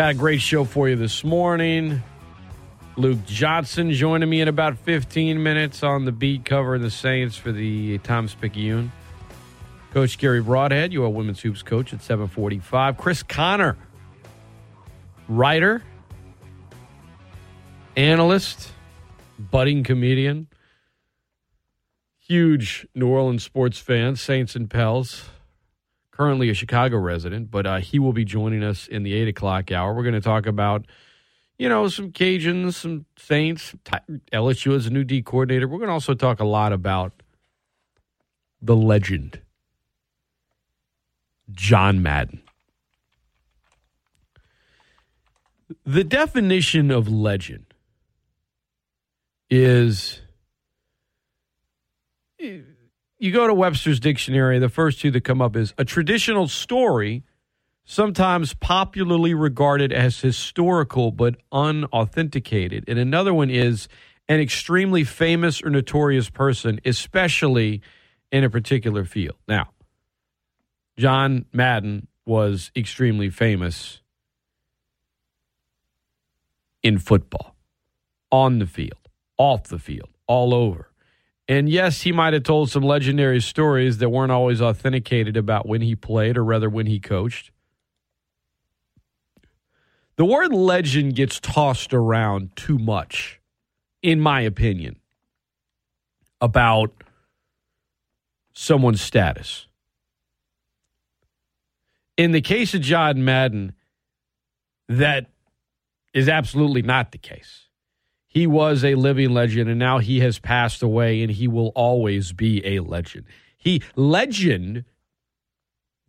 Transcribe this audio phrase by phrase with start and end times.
[0.00, 2.02] Got a great show for you this morning.
[2.96, 7.52] Luke Johnson joining me in about 15 minutes on the beat covering the Saints for
[7.52, 8.92] the Times Picayune.
[9.92, 12.96] Coach Garry Brodhead, you are women's hoops coach at 745.
[12.96, 13.76] Chris Conner,
[15.28, 15.82] writer,
[17.94, 18.72] analyst,
[19.38, 20.48] budding comedian,
[22.20, 25.24] huge New Orleans sports fan, Saints and Pels.
[26.20, 29.72] Currently a Chicago resident, but uh, he will be joining us in the eight o'clock
[29.72, 29.94] hour.
[29.94, 30.84] We're going to talk about,
[31.58, 33.74] you know, some Cajuns, some Saints.
[34.30, 35.66] LSU has a new D coordinator.
[35.66, 37.14] We're going to also talk a lot about
[38.60, 39.40] the legend,
[41.52, 42.42] John Madden.
[45.86, 47.72] The definition of legend
[49.48, 50.20] is
[53.20, 57.22] you go to Webster's dictionary, the first two that come up is a traditional story,
[57.84, 62.84] sometimes popularly regarded as historical but unauthenticated.
[62.88, 63.88] And another one is
[64.26, 67.82] an extremely famous or notorious person, especially
[68.32, 69.36] in a particular field.
[69.46, 69.68] Now,
[70.96, 74.00] John Madden was extremely famous
[76.82, 77.54] in football,
[78.32, 80.89] on the field, off the field, all over.
[81.50, 85.80] And yes, he might have told some legendary stories that weren't always authenticated about when
[85.80, 87.50] he played or rather when he coached.
[90.14, 93.40] The word legend gets tossed around too much,
[94.00, 95.00] in my opinion,
[96.40, 96.92] about
[98.52, 99.66] someone's status.
[102.16, 103.72] In the case of John Madden,
[104.88, 105.26] that
[106.14, 107.69] is absolutely not the case
[108.30, 112.32] he was a living legend and now he has passed away and he will always
[112.32, 113.26] be a legend.
[113.56, 114.84] He legend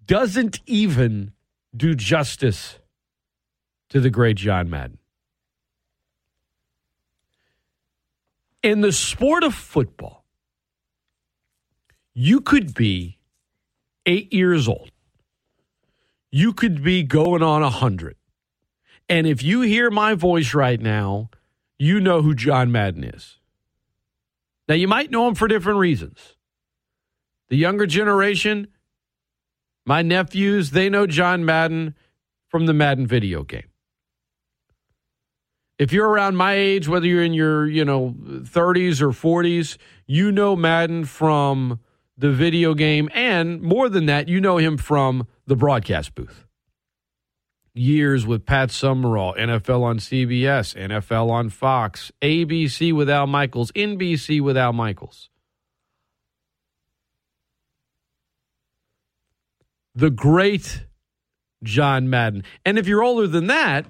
[0.05, 1.33] doesn't even
[1.75, 2.77] do justice
[3.89, 4.99] to the great John Madden.
[8.61, 10.23] In the sport of football,
[12.13, 13.17] you could be
[14.05, 14.91] 8 years old.
[16.29, 18.15] You could be going on a 100.
[19.09, 21.31] And if you hear my voice right now,
[21.81, 23.39] you know who John Madden is.
[24.67, 26.35] Now, you might know him for different reasons.
[27.49, 28.67] The younger generation,
[29.83, 31.95] my nephews, they know John Madden
[32.49, 33.71] from the Madden video game.
[35.79, 40.31] If you're around my age, whether you're in your, you know, 30s or 40s, you
[40.31, 41.79] know Madden from
[42.15, 46.45] the video game and more than that, you know him from the broadcast booth
[47.73, 54.41] years with Pat Summerall, NFL on CBS, NFL on Fox, ABC with Al Michaels, NBC
[54.41, 55.29] with Al Michaels.
[59.95, 60.85] The great
[61.63, 62.43] John Madden.
[62.65, 63.85] And if you're older than that,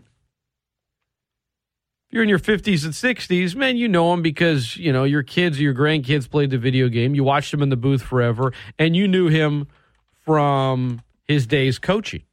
[2.09, 5.59] you're in your 50s and 60s, man, you know him because, you know, your kids
[5.59, 7.16] or your grandkids played the video game.
[7.16, 9.68] You watched him in the booth forever, and you knew him
[10.25, 12.24] from his days coaching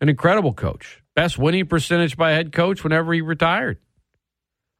[0.00, 1.02] an incredible coach.
[1.14, 3.78] Best winning percentage by head coach whenever he retired.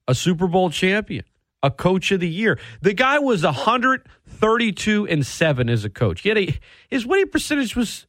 [0.09, 1.25] A Super Bowl champion,
[1.63, 2.59] a coach of the year.
[2.81, 6.23] The guy was 132 and 7 as a coach.
[6.23, 6.59] He had a,
[6.89, 8.07] his winning percentage was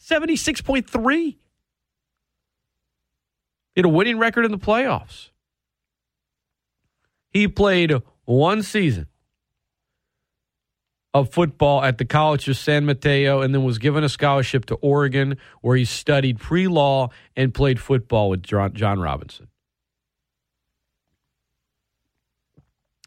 [0.00, 1.16] 76.3.
[1.16, 1.36] He
[3.76, 5.30] had a winning record in the playoffs.
[7.30, 7.92] He played
[8.24, 9.08] one season
[11.14, 14.74] of football at the College of San Mateo and then was given a scholarship to
[14.76, 19.46] Oregon where he studied pre law and played football with John Robinson.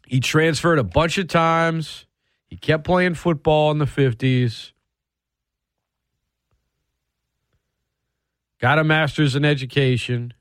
[0.06, 2.06] He transferred a bunch of times.
[2.46, 4.72] He kept playing football in the 50s.
[8.58, 10.32] Got a master's in education.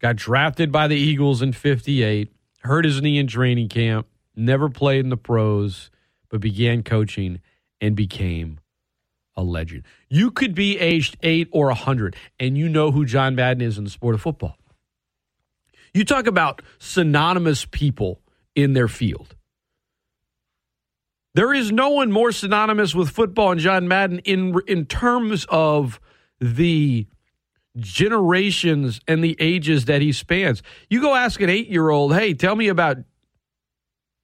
[0.00, 2.32] Got drafted by the Eagles in 58.
[2.60, 4.06] Hurt his knee in training camp.
[4.36, 5.90] Never played in the pros
[6.28, 7.40] but began coaching
[7.80, 8.60] and became
[9.36, 9.84] a legend.
[10.08, 13.78] You could be aged eight or a 100, and you know who John Madden is
[13.78, 14.56] in the sport of football.
[15.92, 18.20] You talk about synonymous people
[18.54, 19.34] in their field.
[21.34, 26.00] There is no one more synonymous with football and John Madden in in terms of
[26.40, 27.06] the
[27.76, 30.62] generations and the ages that he spans.
[30.88, 32.98] You go ask an eight year old, hey, tell me about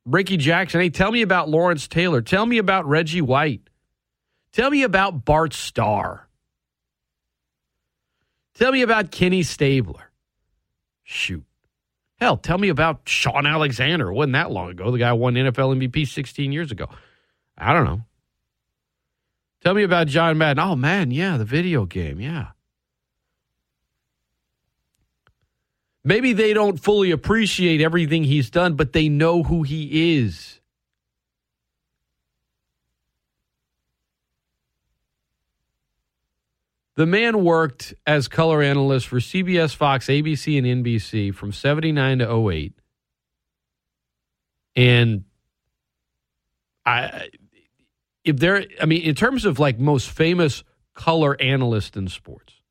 [0.04, 0.80] Rickey Jackson.
[0.80, 2.20] Hey, tell me about Lawrence Taylor.
[2.20, 3.62] Tell me about Reggie White.
[4.52, 6.28] Tell me about Bart Starr.
[8.54, 10.10] Tell me about Kenny Stabler.
[11.04, 11.44] Shoot.
[12.20, 14.10] Hell, tell me about Shaun Alexander.
[14.10, 14.90] It wasn't that long ago.
[14.90, 16.88] The guy won NFL MVP 16 years ago.
[17.56, 18.02] I don't know.
[19.62, 20.62] Tell me about John Madden.
[20.62, 22.20] Oh, man, yeah, the video game.
[22.20, 22.48] Yeah.
[26.04, 30.60] Maybe they don't fully appreciate everything he's done, but they know who he is.
[36.94, 42.48] The man worked as color analyst for CBS, Fox, ABC, and NBC from 79 to
[42.50, 42.74] 08.
[44.76, 45.24] And
[46.84, 47.28] I
[48.24, 50.64] if there I mean in terms of like most famous
[50.94, 52.61] color analyst in sports.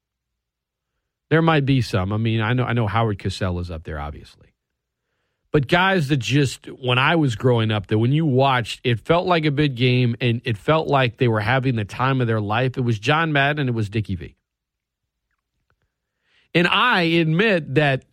[1.31, 2.11] There might be some.
[2.11, 4.49] I mean, I know I know Howard Cosell is up there obviously.
[5.53, 9.27] But guys that just when I was growing up, that when you watched, it felt
[9.27, 12.41] like a big game, and it felt like they were having the time of their
[12.41, 12.77] life.
[12.77, 14.35] It was John Madden, and it was Dickie V.
[16.53, 18.03] And I admit that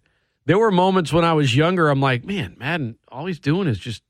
[0.47, 1.89] there were moments when I was younger.
[1.89, 4.03] I'm like, man, Madden, all he's doing is just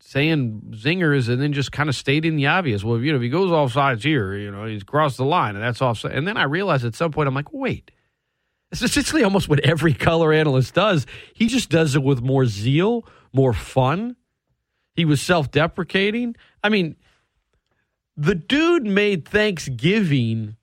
[0.00, 2.82] saying zingers and then just kind of stating the obvious.
[2.82, 5.54] Well, you know, if he goes off sides here, you know, he's crossed the line,
[5.54, 6.12] and that's offside.
[6.12, 7.90] And then I realized at some point, I'm like, wait
[8.74, 11.06] it's essentially almost what every color analyst does.
[11.32, 14.16] He just does it with more zeal, more fun.
[14.96, 16.34] He was self deprecating.
[16.60, 16.96] I mean,
[18.16, 20.56] the dude made Thanksgiving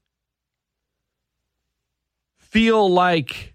[2.38, 3.54] feel like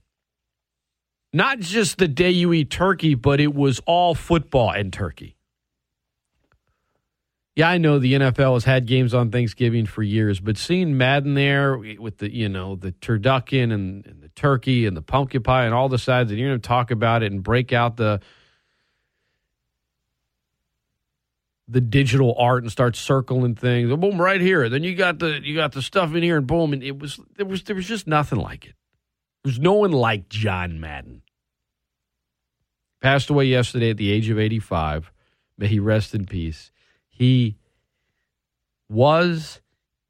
[1.34, 5.35] not just the day you eat turkey, but it was all football and turkey.
[7.56, 11.32] Yeah, I know the NFL has had games on Thanksgiving for years, but seeing Madden
[11.32, 15.64] there with the you know the turducken and, and the turkey and the pumpkin pie
[15.64, 18.20] and all the sides, and you're going to talk about it and break out the
[21.66, 23.90] the digital art and start circling things.
[23.96, 24.68] Boom, right here.
[24.68, 27.18] Then you got the you got the stuff in here, and boom, and it was
[27.36, 28.74] there was there was just nothing like it.
[29.44, 31.22] There's no one like John Madden.
[33.00, 35.10] Passed away yesterday at the age of 85.
[35.56, 36.70] May he rest in peace.
[37.16, 37.56] He
[38.90, 39.62] was,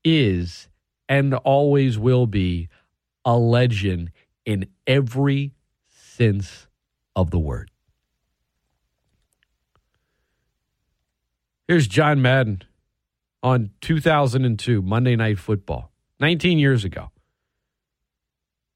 [0.05, 0.69] is,
[1.08, 2.69] and always will be
[3.25, 4.11] a legend
[4.44, 5.55] in every
[5.88, 6.67] sense
[7.14, 7.70] of the word.
[11.69, 12.62] Here's John Madden
[13.41, 17.12] on 2002 Monday Night Football, 19 years ago.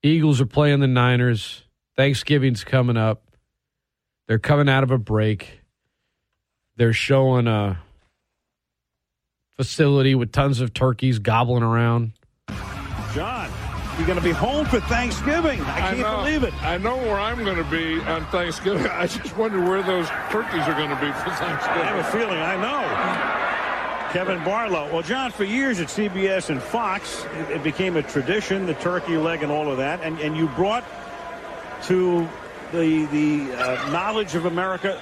[0.04, 1.64] Eagles are playing the Niners.
[1.96, 3.24] Thanksgiving's coming up.
[4.28, 5.62] They're coming out of a break.
[6.76, 7.82] They're showing a
[9.60, 12.12] facility with tons of turkeys gobbling around.
[13.12, 13.50] John,
[13.98, 15.60] you're going to be home for Thanksgiving.
[15.60, 16.54] I can't I believe it.
[16.62, 18.86] I know where I'm going to be on Thanksgiving.
[18.90, 21.82] I just wonder where those turkeys are going to be for Thanksgiving.
[21.82, 24.12] I have a feeling I know.
[24.14, 24.90] Kevin Barlow.
[24.90, 29.18] Well, John, for years at CBS and Fox, it, it became a tradition, the turkey
[29.18, 30.00] leg and all of that.
[30.02, 30.86] And, and you brought
[31.82, 32.26] to
[32.72, 35.00] the the uh, knowledge of America,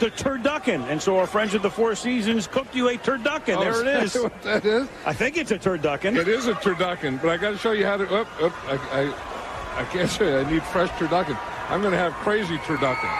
[0.00, 0.82] the turducken.
[0.88, 3.56] And so our friends at the Four Seasons cooked you a turducken.
[3.56, 4.88] Oh, there it is what that is?
[5.04, 6.16] I think it's a turducken.
[6.16, 8.04] It is a turducken, but I got to show you how to.
[8.14, 10.38] Up, up, I, I, I can't show you.
[10.38, 11.38] I need fresh turducken.
[11.68, 13.10] I'm going to have crazy turducken.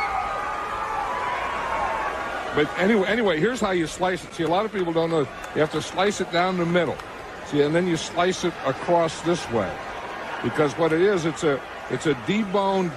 [2.54, 4.32] But anyway, anyway, here's how you slice it.
[4.34, 5.20] See, a lot of people don't know.
[5.54, 6.96] You have to slice it down the middle.
[7.46, 9.70] See, and then you slice it across this way,
[10.42, 12.90] because what it is, it's a it's a deboned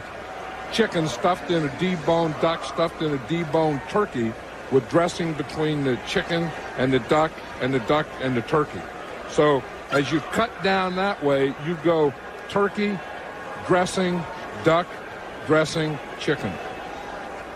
[0.71, 4.33] chicken stuffed in a deboned duck, stuffed in a deboned turkey
[4.71, 8.81] with dressing between the chicken and the duck and the duck and the turkey.
[9.29, 12.13] So as you cut down that way, you go
[12.49, 12.97] turkey,
[13.67, 14.23] dressing,
[14.63, 14.87] duck,
[15.45, 16.51] dressing, chicken.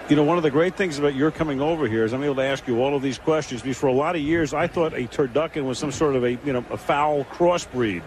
[0.09, 2.35] You know, one of the great things about your coming over here is I'm able
[2.35, 4.93] to ask you all of these questions because for a lot of years I thought
[4.93, 8.03] a turducken was some sort of a you know a foul crossbreed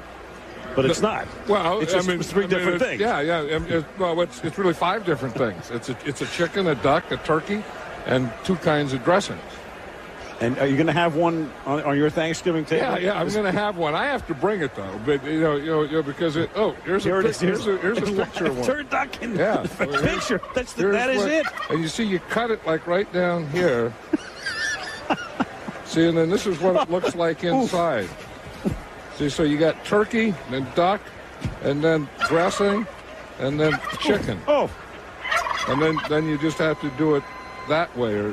[0.83, 1.27] but it's not.
[1.49, 3.01] Well, it's just I mean, three I mean, different it's- things.
[3.01, 3.57] Yeah, yeah.
[3.57, 5.71] I mean, it's, well, it's, it's really five different things.
[5.71, 7.63] It's a, it's a chicken, a duck, a turkey,
[8.07, 9.41] and two kinds of dressings.
[10.41, 12.87] And are you going to have one on, on your Thanksgiving table?
[12.93, 13.21] Yeah, yeah.
[13.21, 13.97] I'm going to have one.
[13.97, 16.49] I have to bring it though, but you know, you know, you know because it.
[16.55, 18.69] Oh, here's Here a it pic- here's a here's a picture of one.
[18.69, 19.37] Turducken.
[19.37, 19.63] Yeah.
[19.63, 20.41] The picture.
[20.55, 21.47] That's the, that is what- it.
[21.71, 23.93] And you see, you cut it like right down here.
[25.87, 28.09] see, and then this is what it looks like inside.
[29.19, 31.01] See, so you got turkey, then duck,
[31.63, 32.87] and then dressing,
[33.41, 34.71] and then chicken, Oh,
[35.67, 37.25] and then then you just have to do it
[37.69, 38.31] that way, or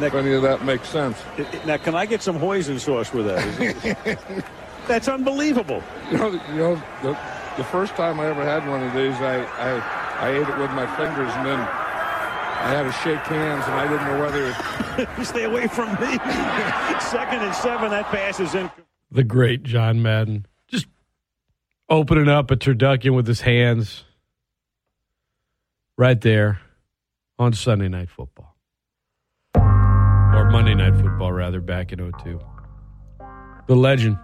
[0.00, 1.16] Now, if any of that makes sense.
[1.64, 4.44] now, can I get some hoisin sauce with that?
[4.88, 5.84] That's unbelievable.
[6.10, 7.16] You know, you know the,
[7.56, 10.70] the first time I ever had one of these, I, I, I ate it with
[10.72, 15.24] my fingers, and then I had to shake hands, and I didn't know whether.
[15.24, 16.18] Stay away from me.
[17.00, 17.90] Second and seven.
[17.90, 18.68] That pass is in.
[19.14, 20.44] The great John Madden.
[20.66, 20.86] Just
[21.88, 24.02] opening up a turducken with his hands
[25.96, 26.60] right there
[27.38, 28.56] on Sunday Night Football.
[29.54, 32.40] Or Monday Night Football, rather, back in 02.
[33.68, 34.18] The legend.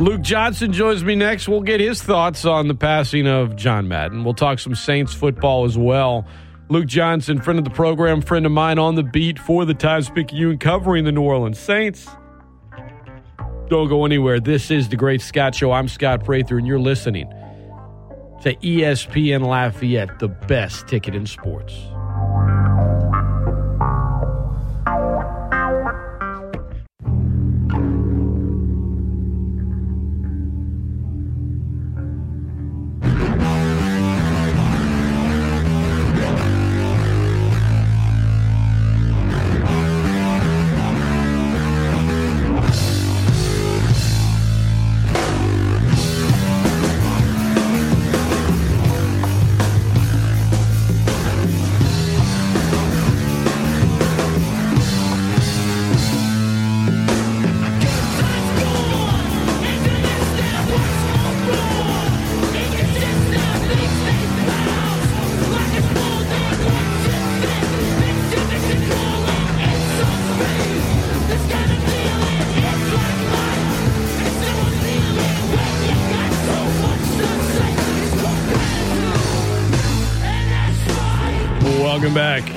[0.00, 1.46] Luke Johnson joins me next.
[1.46, 4.24] We'll get his thoughts on the passing of John Madden.
[4.24, 6.26] We'll talk some Saints football as well.
[6.68, 10.10] Luke Johnson, friend of the program, friend of mine on the beat for the Times
[10.10, 12.08] Picayune, covering the New Orleans Saints.
[13.68, 14.38] Don't go anywhere.
[14.38, 15.72] This is the Great Scott Show.
[15.72, 17.28] I'm Scott Prather, and you're listening
[18.42, 21.74] to ESPN Lafayette, the best ticket in sports.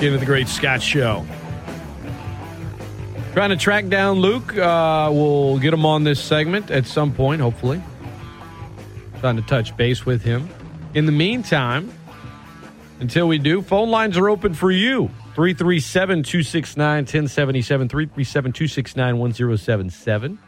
[0.02, 1.26] Into the Great Scott Show.
[3.32, 4.56] Trying to track down Luke.
[4.56, 7.80] Uh, we'll get him on this segment at some point, hopefully.
[9.20, 10.48] Trying to touch base with him.
[10.94, 11.92] In the meantime,
[12.98, 15.08] until we do, phone lines are open for you.
[15.34, 17.88] 337 269 1077.
[17.88, 20.38] 337 269 1077.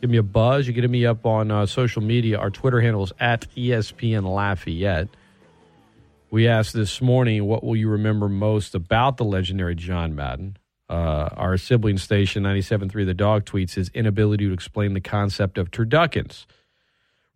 [0.00, 0.66] Give me a buzz.
[0.66, 2.38] You're getting me up on uh, social media.
[2.38, 5.08] Our Twitter handle is at ESPN Lafayette.
[6.32, 10.56] We asked this morning, what will you remember most about the legendary John Madden?
[10.88, 15.70] Uh, our sibling station, 97.3 The Dog, tweets his inability to explain the concept of
[15.70, 16.46] turduckens.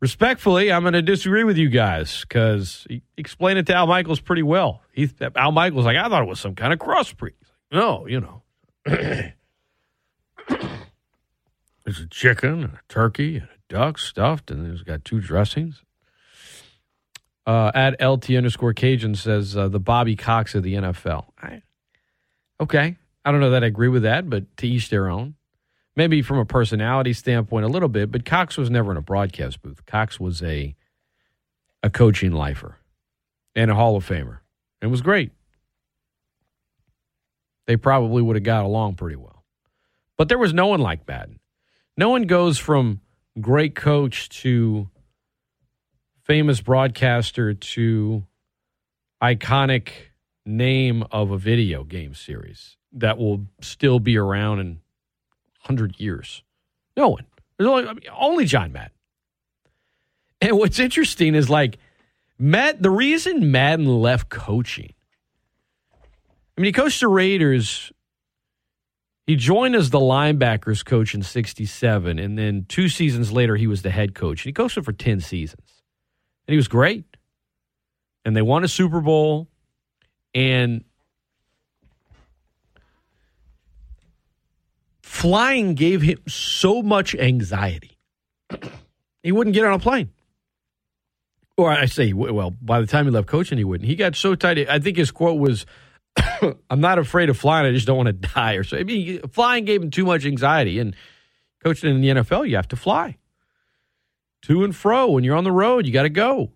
[0.01, 4.21] Respectfully, I'm going to disagree with you guys because he explained it to Al Michaels
[4.21, 4.81] pretty well.
[4.93, 7.35] He, Al Michaels like, I thought it was some kind of crossbreed.
[7.71, 8.45] No, you know.
[8.87, 9.35] There's
[12.01, 15.83] a chicken, and a turkey, and a duck stuffed, and it's got two dressings.
[17.47, 21.27] Uh, at LT underscore Cajun says uh, the Bobby Cox of the NFL.
[21.41, 21.63] I,
[22.61, 22.97] okay.
[23.25, 25.35] I don't know that I agree with that, but to each their own.
[25.95, 29.63] Maybe from a personality standpoint, a little bit, but Cox was never in a broadcast
[29.63, 29.87] booth.
[29.87, 30.75] Cox was a
[31.83, 32.77] a coaching lifer
[33.55, 34.39] and a Hall of Famer.
[34.83, 35.33] It was great.
[37.67, 39.45] They probably would have got along pretty well.
[40.17, 41.41] But there was no one like Madden.
[41.97, 43.01] No one goes from
[43.41, 44.89] great coach to
[46.27, 48.25] famous broadcaster to
[49.23, 49.91] iconic
[50.45, 54.67] name of a video game series that will still be around in
[55.63, 56.43] 100 years.
[56.97, 57.27] No one.
[57.57, 58.91] There's only, I mean, only John Madden.
[60.41, 61.79] And what's interesting is like
[62.41, 64.95] Matt, the reason Madden left coaching.
[66.03, 67.93] I mean, he coached the Raiders.
[69.29, 72.19] He joined as the linebackers coach in 67.
[72.19, 74.41] And then two seasons later, he was the head coach.
[74.45, 75.76] And he coached it for 10 seasons
[76.47, 77.05] and he was great.
[78.25, 79.49] And they won a Super Bowl,
[80.35, 80.85] and
[85.03, 87.99] flying gave him so much anxiety.
[89.23, 90.11] he wouldn't get on a plane.
[91.57, 93.89] Or I say, well, by the time he left coaching, he wouldn't.
[93.89, 94.69] He got so tight.
[94.69, 95.65] I think his quote was,
[96.71, 97.65] "I'm not afraid of flying.
[97.67, 98.77] I just don't want to die." Or so.
[98.77, 100.79] I mean, flying gave him too much anxiety.
[100.81, 100.95] And
[101.65, 103.17] coaching in the NFL, you have to fly
[104.47, 105.11] to and fro.
[105.11, 106.51] When you're on the road, you got to go.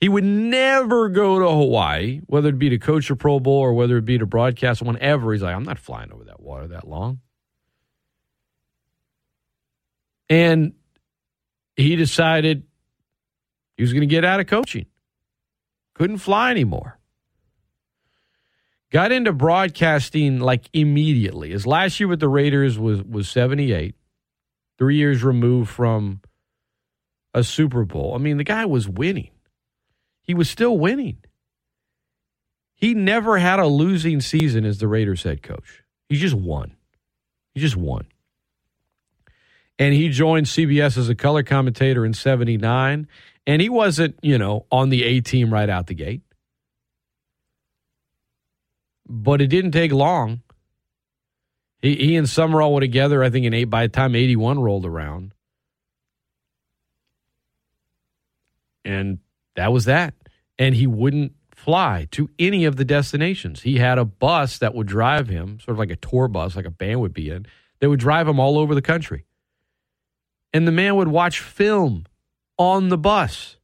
[0.00, 3.72] He would never go to Hawaii, whether it be to coach a Pro Bowl or
[3.72, 5.32] whether it be to broadcast whenever.
[5.32, 7.20] He's like, I'm not flying over that water that long.
[10.28, 10.72] And
[11.76, 12.64] he decided
[13.76, 14.86] he was going to get out of coaching.
[15.94, 16.98] Couldn't fly anymore.
[18.90, 21.50] Got into broadcasting like immediately.
[21.50, 23.94] His last year with the Raiders was was 78.
[24.78, 26.20] 3 years removed from
[27.34, 28.14] a Super Bowl.
[28.14, 29.30] I mean, the guy was winning.
[30.22, 31.18] He was still winning.
[32.74, 35.82] He never had a losing season as the Raiders head coach.
[36.08, 36.76] He just won.
[37.54, 38.06] He just won.
[39.78, 43.08] And he joined CBS as a color commentator in 79.
[43.46, 46.22] And he wasn't, you know, on the A team right out the gate.
[49.06, 50.42] But it didn't take long.
[51.82, 54.86] He, he and Summerall were together, I think, in eight by the time 81 rolled
[54.86, 55.34] around.
[58.84, 59.18] And
[59.56, 60.14] that was that.
[60.58, 63.62] And he wouldn't fly to any of the destinations.
[63.62, 66.66] He had a bus that would drive him, sort of like a tour bus, like
[66.66, 67.46] a band would be in,
[67.80, 69.24] that would drive him all over the country.
[70.52, 72.04] And the man would watch film
[72.58, 73.56] on the bus.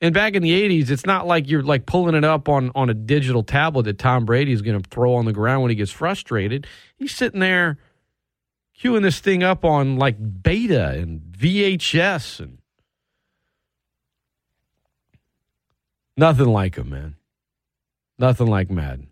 [0.00, 2.88] And back in the 80s, it's not like you're like pulling it up on, on
[2.88, 5.74] a digital tablet that Tom Brady is going to throw on the ground when he
[5.74, 6.66] gets frustrated.
[6.96, 7.78] He's sitting there
[8.80, 12.57] queuing this thing up on like beta and VHS and
[16.18, 17.14] nothing like him, man.
[18.18, 19.08] Nothing like Madden.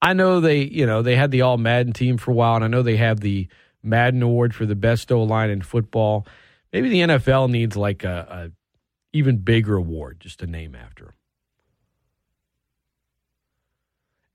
[0.00, 2.64] I know they, you know, they had the all Madden team for a while, and
[2.64, 3.48] I know they have the
[3.82, 6.26] Madden Award for the best O line in football.
[6.72, 8.52] Maybe the NFL needs like a, a
[9.12, 11.12] even bigger award just to name after him.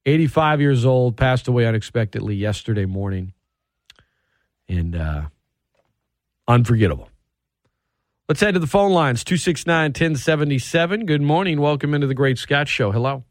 [0.06, 3.34] 85 years old, passed away unexpectedly yesterday morning.
[4.68, 5.24] And uh,
[6.48, 7.10] unforgettable.
[8.30, 11.06] Let's head to the phone lines 269 1077.
[11.06, 11.60] Good morning.
[11.60, 12.90] Welcome into the Great Scott Show.
[12.90, 13.26] Hello.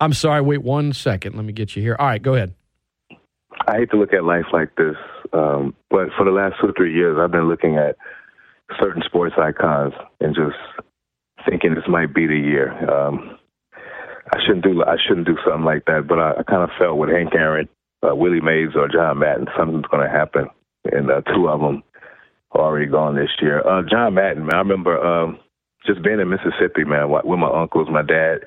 [0.00, 0.40] I'm sorry.
[0.40, 1.36] Wait one second.
[1.36, 1.94] Let me get you here.
[1.98, 2.54] All right, go ahead.
[3.68, 4.96] I hate to look at life like this,
[5.34, 7.96] um, but for the last two or three years, I've been looking at
[8.80, 10.56] certain sports icons and just
[11.46, 12.72] thinking this might be the year.
[12.90, 13.38] Um,
[14.32, 16.96] I shouldn't do I shouldn't do something like that, but I, I kind of felt
[16.96, 17.68] with Hank Aaron,
[18.02, 20.46] uh, Willie Mays, or John Madden, something's going to happen,
[20.90, 21.82] and uh, two of them
[22.60, 23.66] already gone this year.
[23.66, 25.38] Uh, John Madden, man, I remember um,
[25.86, 28.40] just being in Mississippi, man, with my uncles, my dad,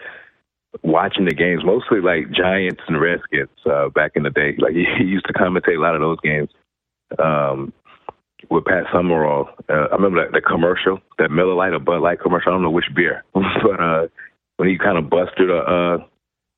[0.83, 4.55] watching the games, mostly like Giants and Redskins uh, back in the day.
[4.57, 6.49] Like he, he used to commentate a lot of those games.
[7.17, 7.73] Um,
[8.49, 9.49] with Pat Summerall.
[9.69, 12.51] Uh, I remember that the commercial, that Miller Lite or Bud Light commercial.
[12.51, 14.07] I don't know which beer, but uh,
[14.57, 15.97] when he kind of busted a, uh,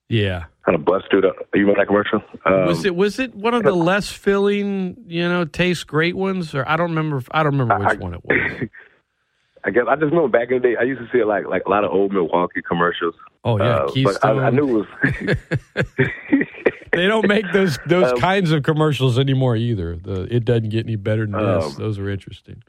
[0.08, 1.32] yeah, kind of busted a.
[1.54, 2.22] You remember that commercial?
[2.44, 6.54] Um, was it was it one of the less filling, you know, taste great ones,
[6.54, 7.22] or I don't remember.
[7.30, 8.68] I don't remember which I, one it was.
[9.64, 10.76] I guess I just remember back in the day.
[10.78, 13.14] I used to see like like a lot of old Milwaukee commercials.
[13.44, 14.36] Oh yeah, uh, Keystone.
[14.36, 15.36] But I, I knew it was.
[16.92, 19.96] they don't make those those Um, kinds of commercials anymore either.
[19.96, 21.64] The it doesn't get any better than this.
[21.64, 22.62] Um, Those are interesting.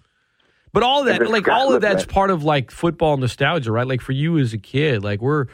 [0.72, 3.88] But all that, like all of that's part of like football nostalgia, right?
[3.88, 5.46] Like for you as a kid, like we're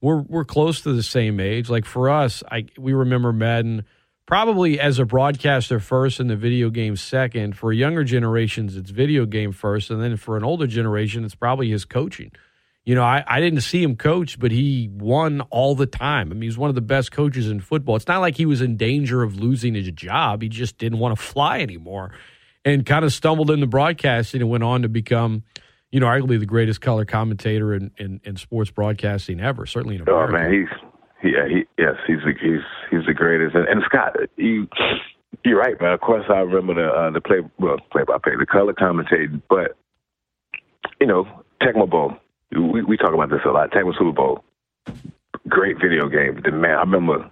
[0.00, 1.68] we're we're close to the same age.
[1.68, 3.84] Like for us, I we remember Madden
[4.26, 7.56] probably as a broadcaster first and the video game second.
[7.56, 11.70] For younger generations, it's video game first, and then for an older generation, it's probably
[11.70, 12.32] his coaching.
[12.84, 16.30] You know, I, I didn't see him coach, but he won all the time.
[16.30, 17.96] I mean, he's one of the best coaches in football.
[17.96, 20.40] It's not like he was in danger of losing his job.
[20.40, 22.12] He just didn't want to fly anymore
[22.64, 25.42] and kind of stumbled into broadcasting and went on to become,
[25.90, 30.02] you know, arguably the greatest color commentator in, in, in sports broadcasting ever, certainly in
[30.02, 30.28] America.
[30.28, 30.68] Oh man, he's
[31.22, 33.54] yeah, he yes, he's the, he's he's the greatest.
[33.56, 34.68] And, and Scott, you
[35.44, 35.92] you're right, man.
[35.92, 39.42] Of course, I remember the uh, the play well play by play, the color commentating,
[39.48, 39.76] but
[41.00, 41.26] you know,
[41.62, 42.14] Tecmo Bowl.
[42.52, 43.70] We we talk about this a lot.
[43.70, 44.44] Tecmo Super Bowl,
[45.48, 46.40] great video game.
[46.44, 47.30] The man, I remember.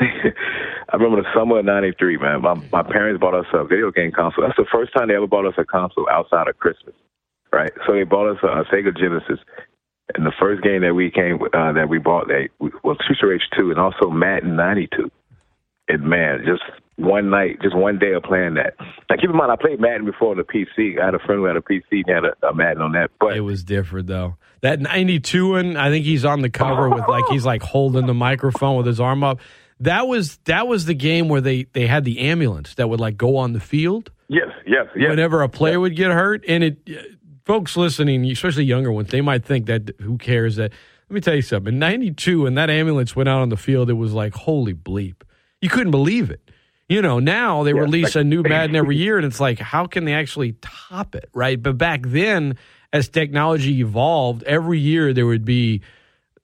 [0.00, 2.42] I remember the summer of '93, man.
[2.42, 4.44] My my parents bought us a video game console.
[4.44, 6.94] That's the first time they ever bought us a console outside of Christmas,
[7.52, 7.72] right?
[7.86, 9.38] So they bought us a, Sega Genesis,
[10.14, 13.42] and the first game that we came uh, that we bought that was of Rage
[13.56, 15.10] 2 and also Madden 92.
[15.90, 16.62] And man, just
[16.96, 18.74] one night, just one day of playing that.
[19.08, 21.00] Now keep in mind, I played Madden before on the PC.
[21.00, 23.10] I had a friend who had a PC and had a, a Madden on that.
[23.20, 24.36] But It was different though.
[24.60, 28.14] That 92 one, I think he's on the cover with like he's like holding the
[28.14, 29.40] microphone with his arm up.
[29.80, 33.16] That was that was the game where they they had the ambulance that would like
[33.16, 35.10] go on the field yes, yes, yes.
[35.10, 36.78] whenever a player would get hurt and it
[37.48, 40.70] folks listening, especially younger ones, they might think that who cares that
[41.10, 41.72] let me tell you something.
[41.72, 45.22] In 92 when that ambulance went out on the field, it was like holy bleep.
[45.62, 46.50] You couldn't believe it.
[46.88, 49.58] You know, now they Yeah, release like- a new Madden every year, and it's like,
[49.58, 51.60] how can they actually top it, right?
[51.62, 52.56] But back then,
[52.92, 55.80] as technology evolved, every year there would be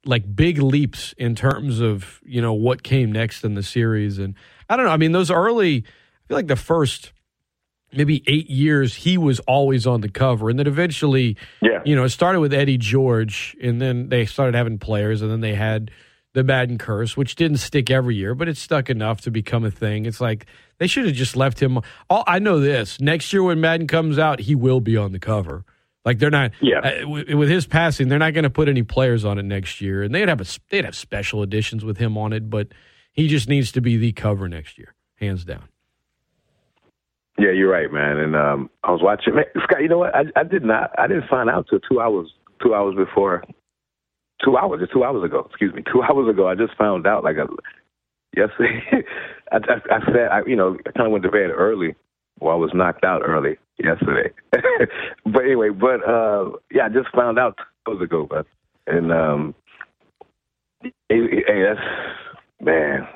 [0.06, 4.34] like big leaps in terms of you know what came next in the series, and
[4.68, 4.92] I don't know.
[4.92, 7.12] I mean, those early, I feel like the first
[7.96, 11.82] maybe eight years he was always on the cover, and then eventually, Yeah.
[11.84, 15.40] you know, it started with Eddie George, and then they started having players, and then
[15.40, 15.90] they had
[16.32, 19.70] the Madden curse, which didn't stick every year, but it stuck enough to become a
[19.70, 20.04] thing.
[20.04, 20.46] It's like
[20.78, 21.78] they should have just left him.
[22.10, 25.20] All I know this: next year when Madden comes out, he will be on the
[25.20, 25.64] cover
[26.04, 26.50] Like they're not.
[26.60, 26.80] Yeah.
[26.80, 29.80] Uh, with, with his passing, they're not going to put any players on it next
[29.80, 32.68] year, and they'd have a they'd have special editions with him on it, but
[33.12, 35.68] he just needs to be the cover next year, hands down.
[37.38, 38.18] Yeah, you're right, man.
[38.18, 39.34] And um, I was watching.
[39.34, 40.14] Man, Scott, you know what?
[40.14, 40.90] I, I did not.
[40.98, 42.30] I didn't find out till two hours.
[42.62, 43.42] Two hours before.
[44.44, 44.80] Two hours.
[44.80, 45.46] Just two hours ago.
[45.50, 45.82] Excuse me.
[45.92, 47.24] Two hours ago, I just found out.
[47.24, 47.46] Like a,
[48.36, 48.82] yesterday,
[49.52, 51.96] I, I, I said, I, you know, I kind of went to bed early.
[52.40, 54.30] Well, I was knocked out early yesterday.
[55.26, 58.26] but anyway, but uh, yeah, I just found out two hours ago.
[58.28, 58.46] But
[58.86, 59.54] and um,
[61.08, 61.80] hey, hey, that's
[62.60, 63.08] man.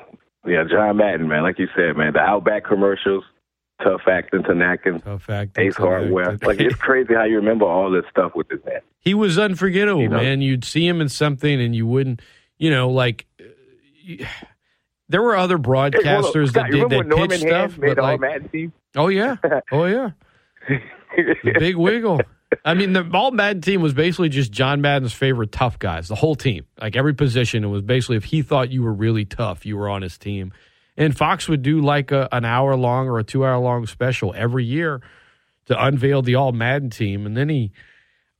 [0.45, 1.43] Yeah, John Madden, man.
[1.43, 3.23] Like you said, man, the Outback commercials
[3.83, 5.57] tough acting Tinactin, Tough act.
[5.57, 6.37] Ace Hardware.
[6.41, 8.79] Like it's crazy how you remember all this stuff with this man.
[8.99, 10.17] he was unforgettable, You know?
[10.17, 10.41] man.
[10.41, 12.21] You'd see him in something, and you wouldn't,
[12.57, 13.25] you know, like.
[14.01, 14.25] you-
[15.11, 17.95] There were other Hey, hold up, broadcasters Scott, that did that pitch Hand stuff, made
[17.95, 19.37] but all like, oh yeah,
[19.71, 20.11] oh yeah,
[20.67, 22.21] the big wiggle.
[22.63, 26.09] I mean, the all Madden team was basically just John Madden's favorite tough guys.
[26.09, 29.25] The whole team, like every position, it was basically if he thought you were really
[29.25, 30.53] tough, you were on his team.
[30.99, 34.33] And Fox would do like a, an hour long or a two hour long special
[34.35, 35.01] every year
[35.67, 37.25] to unveil the all Madden team.
[37.25, 37.71] And then he,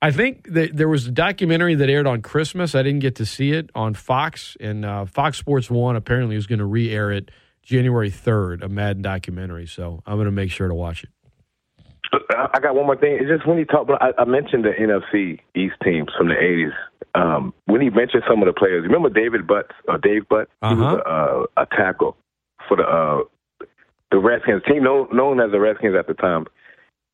[0.02, 2.74] I think that there was a documentary that aired on Christmas.
[2.74, 6.46] I didn't get to see it on Fox, and uh, Fox Sports One apparently was
[6.46, 7.30] going to re-air it
[7.62, 9.66] January third, a Madden documentary.
[9.66, 11.10] So I'm going to make sure to watch it.
[12.12, 13.16] I got one more thing.
[13.20, 16.34] It's just when he talked about, I, I mentioned the NFC East teams from the
[16.34, 16.72] 80s.
[17.14, 20.46] Um, when he mentioned some of the players, remember David Butz, or Dave Butz?
[20.62, 22.16] He was a, uh, a tackle
[22.70, 23.66] for the uh,
[24.12, 26.46] the Redskins team, known, known as the Redskins at the time.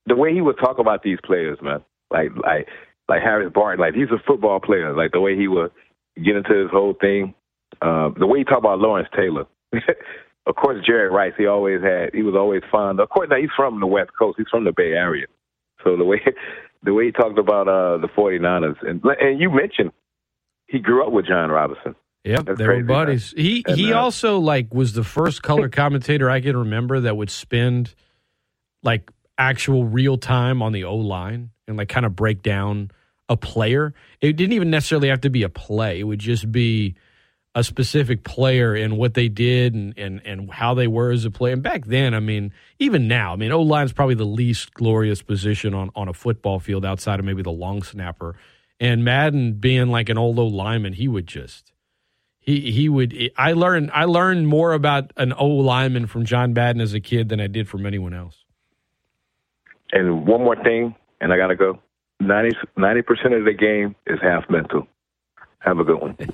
[0.06, 2.68] The way he would talk about these players, man, like like
[3.08, 4.94] like Harris Barton, like he's a football player.
[4.94, 5.72] Like the way he would
[6.22, 7.34] get into his whole thing,
[7.80, 9.46] uh, the way he talked about Lawrence Taylor.
[10.46, 13.00] of course, Jerry Rice, he always had, he was always fond.
[13.00, 14.36] Of course, now he's from the West Coast.
[14.38, 15.26] He's from the Bay Area.
[15.82, 16.20] So the way
[16.82, 19.92] the way he talked about uh, the 49ers, and and you mentioned
[20.68, 21.96] he grew up with John Robinson.
[22.26, 23.32] Yep, That's they were buddies.
[23.36, 27.16] He And, he uh, also like was the first color commentator I can remember that
[27.16, 27.94] would spend
[28.82, 32.90] like actual real time on the O line and like kind of break down
[33.28, 33.94] a player.
[34.20, 36.00] It didn't even necessarily have to be a play.
[36.00, 36.96] It would just be
[37.54, 41.30] a specific player and what they did and, and, and how they were as a
[41.30, 41.54] player.
[41.54, 45.22] And back then, I mean, even now, I mean, O line's probably the least glorious
[45.22, 48.36] position on, on a football field outside of maybe the long snapper.
[48.78, 51.72] And Madden being like an old O lineman, he would just
[52.46, 56.80] he he would I learned I learned more about an O lineman from John Madden
[56.80, 58.44] as a kid than I did from anyone else.
[59.92, 61.80] And one more thing, and I gotta go.
[62.20, 62.54] 90
[63.02, 64.86] percent of the game is half mental.
[65.58, 66.16] Have a good one.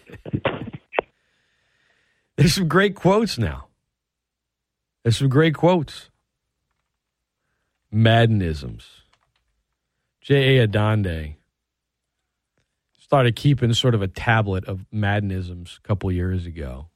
[2.37, 3.69] There's some great quotes now.
[5.03, 6.11] There's some great quotes.
[7.93, 8.85] Maddenisms.
[10.21, 10.59] J.
[10.59, 10.69] A.
[10.69, 11.35] Adande
[13.13, 16.87] started keeping sort of a tablet of Maddenisms a couple years ago.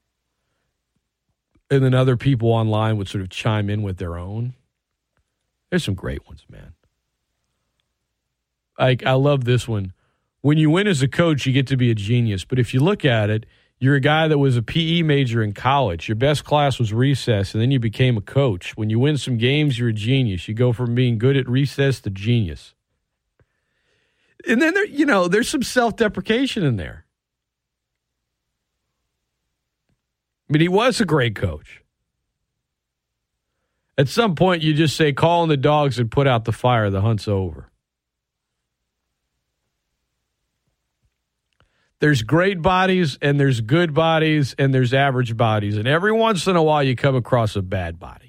[1.70, 4.54] And then other people online would sort of chime in with their own.
[5.68, 6.72] There's some great ones, man.
[8.78, 9.92] Like I love this one.
[10.40, 12.46] When you win as a coach, you get to be a genius.
[12.46, 13.44] But if you look at it,
[13.78, 16.08] you're a guy that was a PE major in college.
[16.08, 18.74] Your best class was recess, and then you became a coach.
[18.74, 20.48] When you win some games, you're a genius.
[20.48, 22.74] You go from being good at recess to genius.
[24.48, 27.06] And then there, you know, there's some self-deprecation in there.
[30.48, 31.82] I mean, he was a great coach.
[33.98, 36.90] At some point, you just say, call in the dogs and put out the fire.
[36.90, 37.70] The hunt's over.
[41.98, 45.78] There's great bodies and there's good bodies and there's average bodies.
[45.78, 48.25] And every once in a while, you come across a bad body.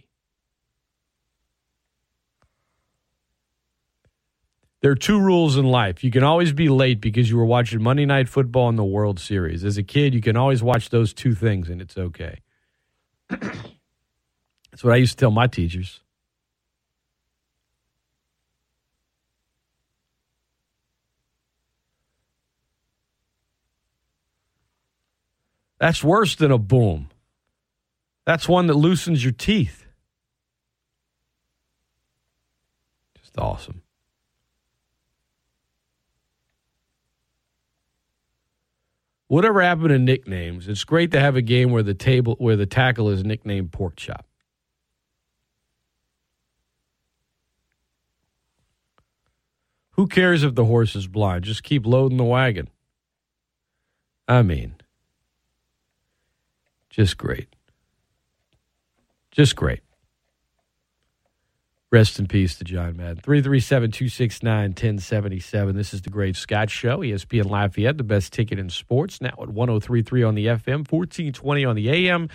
[4.88, 6.02] There are two rules in life.
[6.02, 9.20] You can always be late because you were watching Monday Night Football and the World
[9.20, 9.66] Series.
[9.66, 12.40] As a kid, you can always watch those two things and it's okay.
[13.30, 16.00] That's what I used to tell my teachers.
[25.80, 27.10] That's worse than a boom.
[28.24, 29.86] That's one that loosens your teeth.
[33.20, 33.82] Just awesome.
[39.28, 40.68] Whatever happened to nicknames?
[40.68, 43.96] It's great to have a game where the table where the tackle is nicknamed pork
[43.98, 44.26] chop.
[49.92, 51.44] Who cares if the horse is blind?
[51.44, 52.70] Just keep loading the wagon.
[54.28, 54.76] I mean,
[56.90, 57.48] just great.
[59.32, 59.82] Just great.
[61.90, 63.22] Rest in peace to John Madden.
[63.24, 65.76] 337 269 1077.
[65.78, 66.98] This is the Great Scott Show.
[67.00, 69.22] ESPN Lafayette, the best ticket in sports.
[69.22, 72.28] Now at 1033 on the FM, 1420 on the AM,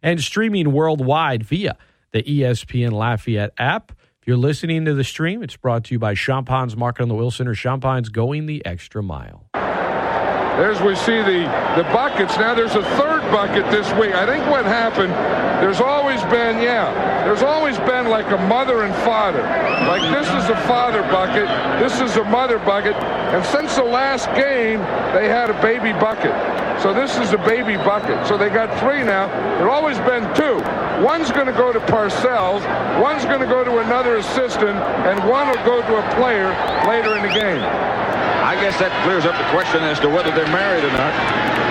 [0.00, 1.76] and streaming worldwide via
[2.12, 3.90] the ESPN Lafayette app.
[4.20, 7.16] If you're listening to the stream, it's brought to you by Champagne's Market on the
[7.16, 7.54] Will Center.
[7.54, 9.48] Champagne's going the extra mile.
[10.58, 12.36] There's we see the, the buckets.
[12.36, 14.14] Now there's a third bucket this week.
[14.14, 15.12] I think what happened,
[15.62, 16.92] there's always been, yeah,
[17.24, 19.42] there's always been like a mother and father.
[19.86, 21.48] Like this is a father bucket,
[21.80, 22.94] this is a mother bucket.
[22.94, 24.80] And since the last game,
[25.14, 26.34] they had a baby bucket.
[26.82, 28.26] So this is a baby bucket.
[28.26, 29.28] So they got three now.
[29.58, 30.60] There always been two.
[31.04, 32.60] One's going to go to Parcells,
[33.00, 36.48] one's going to go to another assistant, and one will go to a player
[36.86, 37.99] later in the game.
[38.50, 41.14] I guess that clears up the question as to whether they're married or not.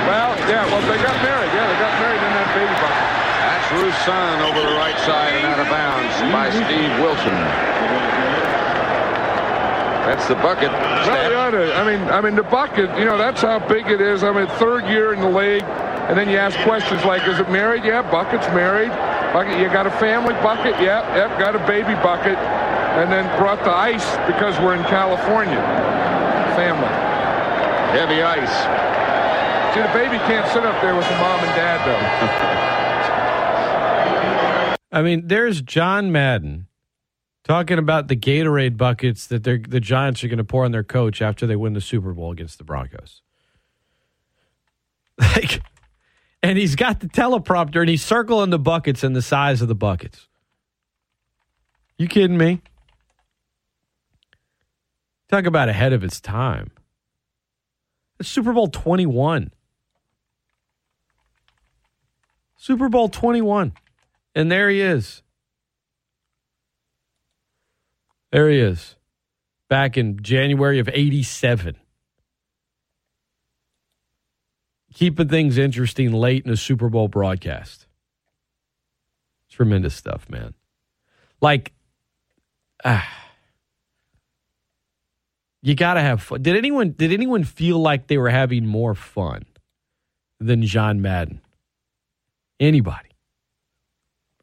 [0.08, 1.52] Well, yeah, well, they got married.
[1.52, 3.04] Yeah, they got married in that baby bucket.
[3.44, 7.36] That's Ruth's son over the right side and out of bounds by Steve Wilson.
[10.08, 10.72] That's the bucket.
[10.72, 12.88] Well, yeah, I mean, I mean, the bucket.
[12.96, 14.24] You know, that's how big it is.
[14.24, 15.68] I mean, third year in the league,
[16.08, 17.84] and then you ask questions like, "Is it married?
[17.84, 18.96] Yeah, bucket's married.
[19.36, 19.60] Bucket.
[19.60, 20.80] You got a family bucket?
[20.80, 21.38] Yep, yep.
[21.44, 25.99] Got a baby bucket, and then brought the ice because we're in California.
[26.60, 26.90] Family.
[27.98, 28.54] Heavy ice.
[29.74, 32.00] See, the baby can't sit up there with the mom and dad though.
[34.92, 36.68] I mean, there's John Madden
[37.46, 40.84] talking about the Gatorade buckets that they're, the Giants are going to pour on their
[40.84, 43.22] coach after they win the Super Bowl against the Broncos.
[45.22, 45.62] Like,
[46.44, 49.76] and he's got the teleprompter and he's circling the buckets and the size of the
[49.76, 50.28] buckets.
[51.98, 52.62] You kidding me?
[55.30, 56.72] Talk about ahead of its time.
[58.20, 59.52] It's Super Bowl 21.
[62.58, 63.74] Super Bowl 21.
[64.36, 65.22] And there he is.
[68.32, 68.96] There he is.
[69.70, 71.76] Back in January of 87.
[74.94, 77.86] Keeping things interesting late in a Super Bowl broadcast.
[79.50, 80.56] Tremendous stuff, man.
[81.40, 81.72] Like,
[82.84, 83.19] ah,
[85.62, 86.42] you got to have fun.
[86.42, 89.46] Did anyone did anyone feel like they were having more fun
[90.40, 91.42] than John Madden?
[92.60, 93.10] Anybody?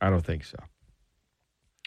[0.00, 0.58] I don't think so.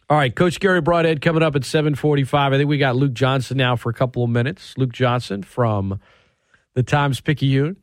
[0.09, 2.53] All right, Coach Garry Brodhead coming up at 745.
[2.53, 4.75] I think we got Luke Johnson now for a couple of minutes.
[4.75, 5.99] Luke Johnson from
[6.73, 7.77] the Times-Picayune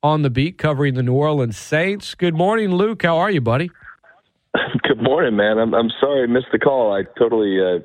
[0.00, 2.14] on the beat covering the New Orleans Saints.
[2.14, 3.02] Good morning, Luke.
[3.02, 3.72] How are you, buddy?
[4.82, 5.58] Good morning, man.
[5.58, 6.92] I'm I'm sorry I missed the call.
[6.92, 7.80] I totally uh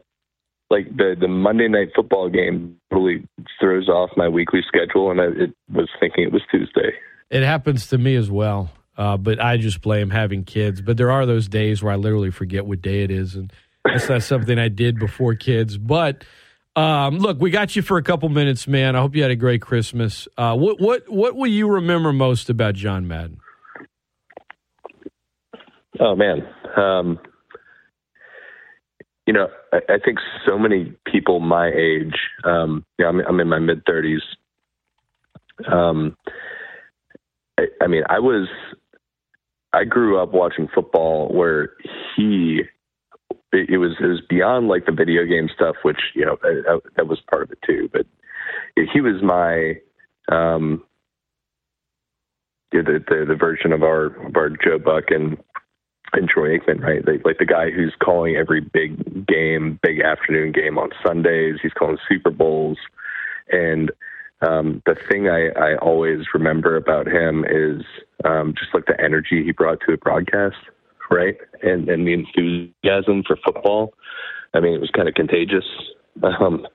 [0.73, 3.27] like the the Monday night football game totally
[3.59, 6.93] throws off my weekly schedule, and I it was thinking it was Tuesday.
[7.29, 10.81] It happens to me as well, uh, but I just blame having kids.
[10.81, 13.53] But there are those days where I literally forget what day it is, and
[13.85, 15.77] that's not something I did before kids.
[15.77, 16.23] But
[16.75, 18.95] um, look, we got you for a couple minutes, man.
[18.95, 20.27] I hope you had a great Christmas.
[20.37, 23.37] Uh, what what what will you remember most about John Madden?
[25.99, 27.19] Oh man, um,
[29.27, 32.15] you know, I, I think so many people my age.
[32.43, 34.21] Um, yeah, I'm, I'm in my mid thirties.
[35.71, 36.15] Um,
[37.57, 38.47] I, I mean, I was,
[39.73, 41.71] I grew up watching football where
[42.15, 42.61] he,
[43.51, 46.73] it, it was it was beyond like the video game stuff, which you know I,
[46.73, 47.89] I, that was part of it too.
[47.91, 48.05] But
[48.93, 49.75] he was my,
[50.35, 50.83] um,
[52.71, 55.37] the the, the version of our of our Joe Buck and
[56.13, 57.05] and Troy Aikman, right?
[57.05, 61.59] Like, like the guy who's calling every big game, big afternoon game on Sundays.
[61.61, 62.77] He's calling Super Bowls,
[63.51, 63.91] and
[64.41, 67.83] um, the thing I, I always remember about him is
[68.25, 70.57] um, just like the energy he brought to a broadcast,
[71.09, 71.37] right?
[71.61, 73.93] And and the enthusiasm for football.
[74.53, 75.65] I mean, it was kind of contagious.
[76.21, 76.67] Um,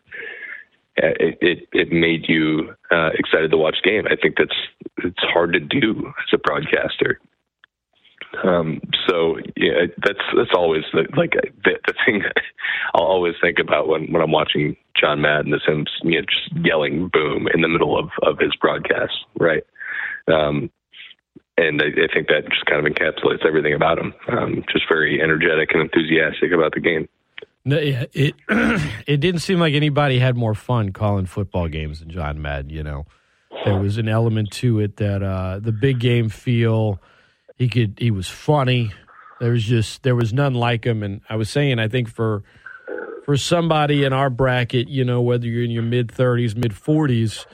[0.96, 4.06] it, it it made you uh, excited to watch game.
[4.06, 4.56] I think that's
[5.04, 7.20] it's hard to do as a broadcaster.
[8.44, 11.32] Um, so yeah, that's that's always the, like
[11.64, 12.22] the, the thing
[12.94, 16.64] I'll always think about when when I'm watching John Madden is him you know, just
[16.64, 19.64] yelling "boom" in the middle of of his broadcast, right?
[20.28, 20.70] Um,
[21.56, 24.14] and I, I think that just kind of encapsulates everything about him.
[24.28, 27.08] Um, just very energetic and enthusiastic about the game.
[27.64, 28.34] No, yeah, it
[29.06, 32.70] it didn't seem like anybody had more fun calling football games than John Madden.
[32.70, 33.06] You know,
[33.64, 37.00] there was an element to it that uh, the big game feel.
[37.58, 37.98] He could.
[37.98, 38.92] He was funny.
[39.40, 41.02] There was just there was none like him.
[41.02, 42.42] And I was saying, I think for
[43.24, 47.46] for somebody in our bracket, you know, whether you're in your mid thirties, mid forties,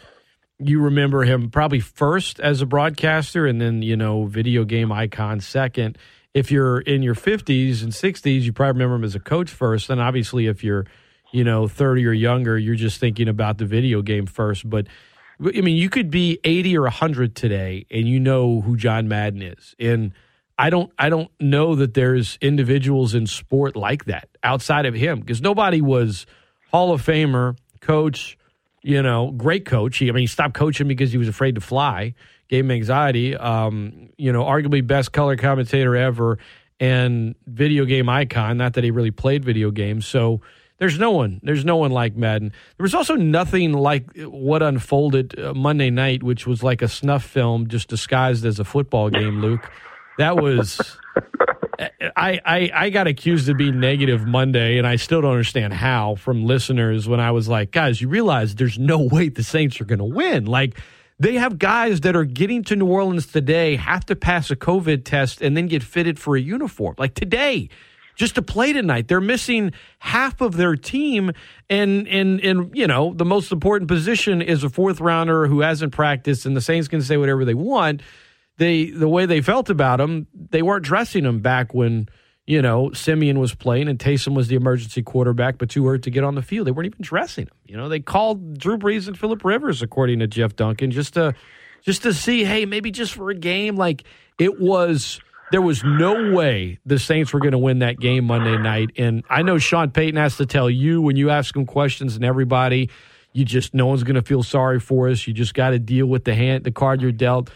[0.59, 5.40] you remember him probably first as a broadcaster, and then you know, video game icon
[5.40, 5.99] second.
[6.35, 9.88] if you're in your 50s and 60s, you probably remember him as a coach first.
[9.88, 10.85] And obviously, if you're,
[11.33, 14.69] you know, 30 or younger, you're just thinking about the video game first.
[14.69, 14.88] But
[15.40, 19.42] I mean, you could be 80 or 100 today and you know who John Madden
[19.42, 19.75] is.
[19.79, 20.12] And
[20.59, 25.20] I don't I don't know that there's individuals in sport like that outside of him
[25.20, 26.27] because nobody was
[26.70, 28.38] Hall of Famer, coach,
[28.83, 29.99] you know, great coach.
[29.99, 32.14] He, I mean, he stopped coaching because he was afraid to fly,
[32.49, 33.37] gave him anxiety.
[33.37, 36.38] Um, you know, arguably best color commentator ever
[36.79, 38.57] and video game icon.
[38.57, 40.40] Not that he really played video games, so
[40.79, 41.41] there's no one.
[41.43, 42.53] There's no one like Madden.
[42.77, 47.25] There was also nothing like what unfolded uh, Monday night, which was like a snuff
[47.25, 49.41] film just disguised as a football game.
[49.41, 49.71] Luke,
[50.19, 50.99] that was.
[52.17, 56.17] I, I I got accused of being negative Monday, and I still don't understand how
[56.17, 59.85] from listeners when I was like, guys, you realize there's no way the Saints are
[59.85, 60.47] going to win.
[60.47, 60.79] Like
[61.19, 65.05] they have guys that are getting to New Orleans today, have to pass a COVID
[65.05, 66.95] test, and then get fitted for a uniform.
[66.99, 67.69] Like today,
[68.14, 69.09] just to play tonight.
[69.09, 71.33] They're missing half of their team,
[71.68, 75.92] and and and you know the most important position is a fourth rounder who hasn't
[75.92, 78.03] practiced, and the Saints can say whatever they want.
[78.57, 82.09] They the way they felt about him, they weren't dressing him back when
[82.46, 86.11] you know Siemian was playing and Taysom was the emergency quarterback, but too hurt to
[86.11, 86.66] get on the field.
[86.66, 87.55] They weren't even dressing him.
[87.66, 91.35] You know, they called Drew Brees and Philip Rivers, according to Jeff Duncan, just to
[91.83, 93.77] just to see, hey, maybe just for a game.
[93.77, 94.05] Like
[94.38, 95.20] it was
[95.55, 98.90] there was no way the Saints were going to win that game Monday night.
[98.97, 102.25] And I know Sean Payton has to tell you when you ask him questions and
[102.25, 102.90] everybody,
[103.33, 105.29] you just no one's going to feel sorry for us.
[105.29, 107.51] You just got to deal with the hand, the card you're dealt.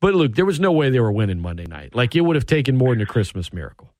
[0.00, 1.92] But look, there was no way they were winning Monday night.
[1.92, 3.90] Like it would have taken more than a Christmas miracle.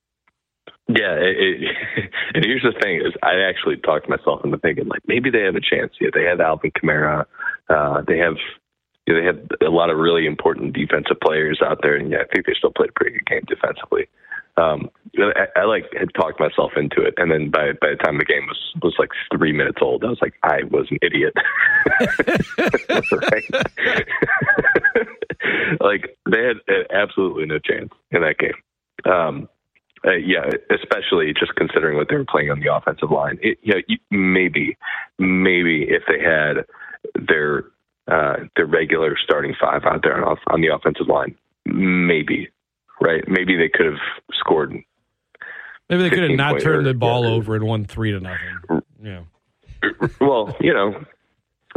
[0.86, 1.76] Yeah, it, it,
[2.36, 5.56] and here's the thing: is I actually talked myself into thinking like maybe they have
[5.56, 5.94] a chance.
[6.00, 7.24] Yeah, they have Alvin Kamara,
[7.68, 8.36] uh, they have
[9.12, 12.26] know, they had a lot of really important defensive players out there, and yeah, I
[12.32, 14.08] think they still played a pretty good game defensively.
[14.56, 18.18] Um, I, I like had talked myself into it, and then by by the time
[18.18, 21.34] the game was was like three minutes old, I was like, I was an idiot.
[25.80, 28.54] like they had, had absolutely no chance in that game.
[29.10, 29.48] Um,
[30.04, 33.38] uh, yeah, especially just considering what they were playing on the offensive line.
[33.42, 34.76] It, you know, maybe,
[35.18, 36.64] maybe if they had
[37.14, 37.64] their
[38.10, 42.48] uh, their regular starting five out there on, on the offensive line, maybe,
[43.00, 43.22] right?
[43.28, 44.00] Maybe they could have
[44.32, 44.74] scored.
[45.88, 47.30] Maybe they could have not turned the ball yeah.
[47.30, 48.82] over and won three to nothing.
[49.02, 49.22] Yeah.
[50.20, 51.02] Well, you know,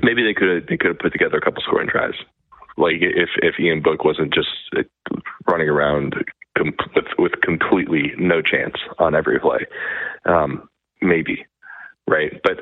[0.01, 2.15] maybe they could have they could have put together a couple scoring tries.
[2.77, 4.49] Like if if Ian Book wasn't just
[5.47, 6.15] running around
[6.57, 9.65] com- with, with completely no chance on every play,
[10.25, 10.69] um,
[11.01, 11.45] maybe,
[12.07, 12.41] right?
[12.43, 12.59] But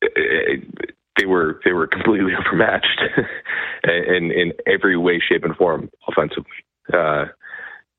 [0.00, 3.02] it, uh, they were they were completely overmatched
[3.84, 6.64] in in every way, shape, and form offensively.
[6.92, 7.26] Uh,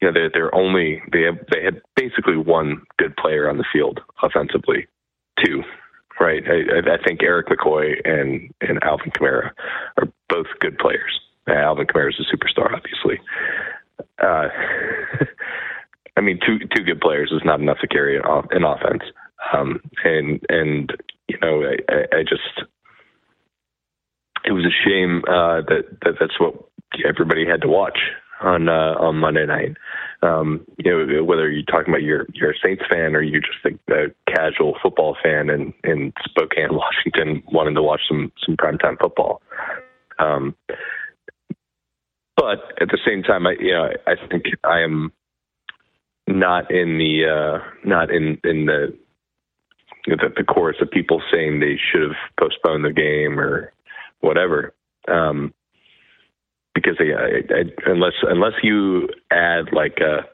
[0.01, 3.65] you know, they're, they're only they have they had basically one good player on the
[3.71, 4.87] field offensively,
[5.43, 5.61] two,
[6.19, 6.43] right?
[6.47, 9.51] I, I think Erik McCoy and and Alvin Kamara
[9.97, 11.19] are both good players.
[11.47, 13.19] Alvin Kamara is a superstar, obviously.
[14.21, 14.47] Uh,
[16.17, 19.03] I mean, two two good players is not enough to carry an, an offense.
[19.53, 20.91] Um, and and
[21.27, 22.67] you know, I, I just
[24.45, 26.55] it was a shame uh, that, that that's what
[27.07, 27.99] everybody had to watch
[28.41, 29.77] on uh, on Monday night.
[30.21, 33.93] Um, you know, whether you're talking about you're a Saints fan or you're just a,
[33.93, 39.41] a casual football fan in in Spokane, Washington, wanting to watch some some primetime football.
[40.17, 40.55] Um,
[42.35, 45.11] but at the same time, I you know I think I am
[46.27, 48.97] not in the uh, not in in the
[50.05, 53.71] the, the chorus of people saying they should have postponed the game or
[54.21, 54.73] whatever.
[55.07, 55.53] Um,
[56.75, 60.25] because I, I, unless unless you add like a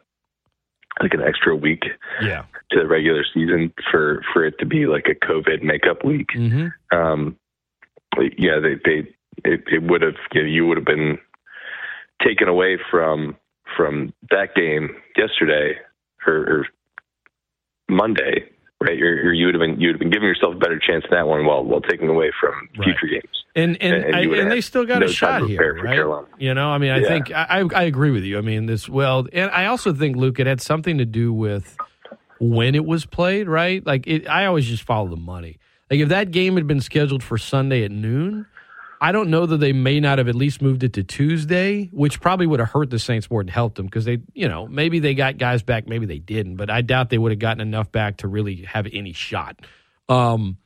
[1.02, 1.84] like an extra week
[2.21, 2.43] yeah.
[2.71, 6.98] to the regular season for for it to be like a COVID makeup week, mm-hmm.
[6.98, 7.38] um,
[8.38, 9.10] yeah, they they
[9.43, 11.17] it, it would have you, know, you would have been
[12.24, 13.36] taken away from
[13.76, 15.76] from that game yesterday
[16.26, 16.67] or, or
[17.89, 18.50] Monday
[18.86, 18.98] right?
[18.98, 21.15] You're, you would have been you would have been giving yourself a better chance in
[21.15, 22.86] that one while while taking away from right.
[22.86, 23.43] future games.
[23.56, 25.95] And and and, I, and they still got no a shot here, right?
[25.95, 26.28] Carolina.
[26.38, 27.07] You know, I mean, I yeah.
[27.07, 28.38] think I I agree with you.
[28.38, 31.76] I mean, this well, and I also think Luke it had something to do with
[32.39, 33.86] when it was played, right?
[33.86, 35.57] Like it, I always just follow the money.
[35.89, 38.45] Like if that game had been scheduled for Sunday at noon,
[39.02, 42.22] I don't know that they may not have at least moved it to Tuesday, which
[42.22, 45.00] probably would have hurt the Saints more than helped them because they, you know, maybe
[45.00, 47.91] they got guys back, maybe they didn't, but I doubt they would have gotten enough
[47.91, 49.60] back to really have any shot.
[50.08, 50.58] Um,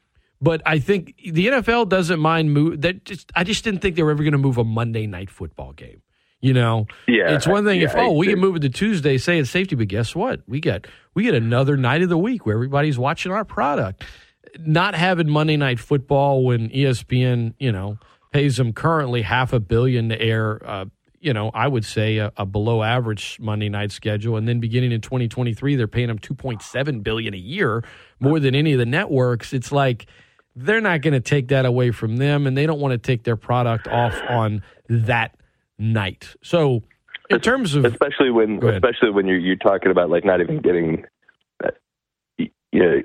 [0.42, 3.04] but I think the NFL doesn't mind move that.
[3.04, 5.74] Just I just didn't think they were ever going to move a Monday night football
[5.74, 6.02] game.
[6.42, 9.18] You know, Yeah, it's one thing yeah, if oh we can move it to Tuesday,
[9.18, 10.42] say it's safety, but guess what?
[10.48, 14.06] We got we get another night of the week where everybody's watching our product.
[14.58, 18.00] Not having Monday Night Football when ESPN, you know,
[18.32, 20.62] pays them currently half a billion to air.
[20.66, 20.86] Uh,
[21.20, 24.92] you know, I would say a, a below average Monday night schedule, and then beginning
[24.92, 27.84] in 2023, they're paying them 2.7 billion a year,
[28.20, 29.52] more than any of the networks.
[29.52, 30.06] It's like
[30.56, 33.24] they're not going to take that away from them, and they don't want to take
[33.24, 35.36] their product off on that
[35.78, 36.36] night.
[36.42, 36.84] So,
[37.30, 41.06] in terms of especially when especially when you're you're talking about like not even getting
[41.64, 41.72] uh,
[42.38, 43.02] you know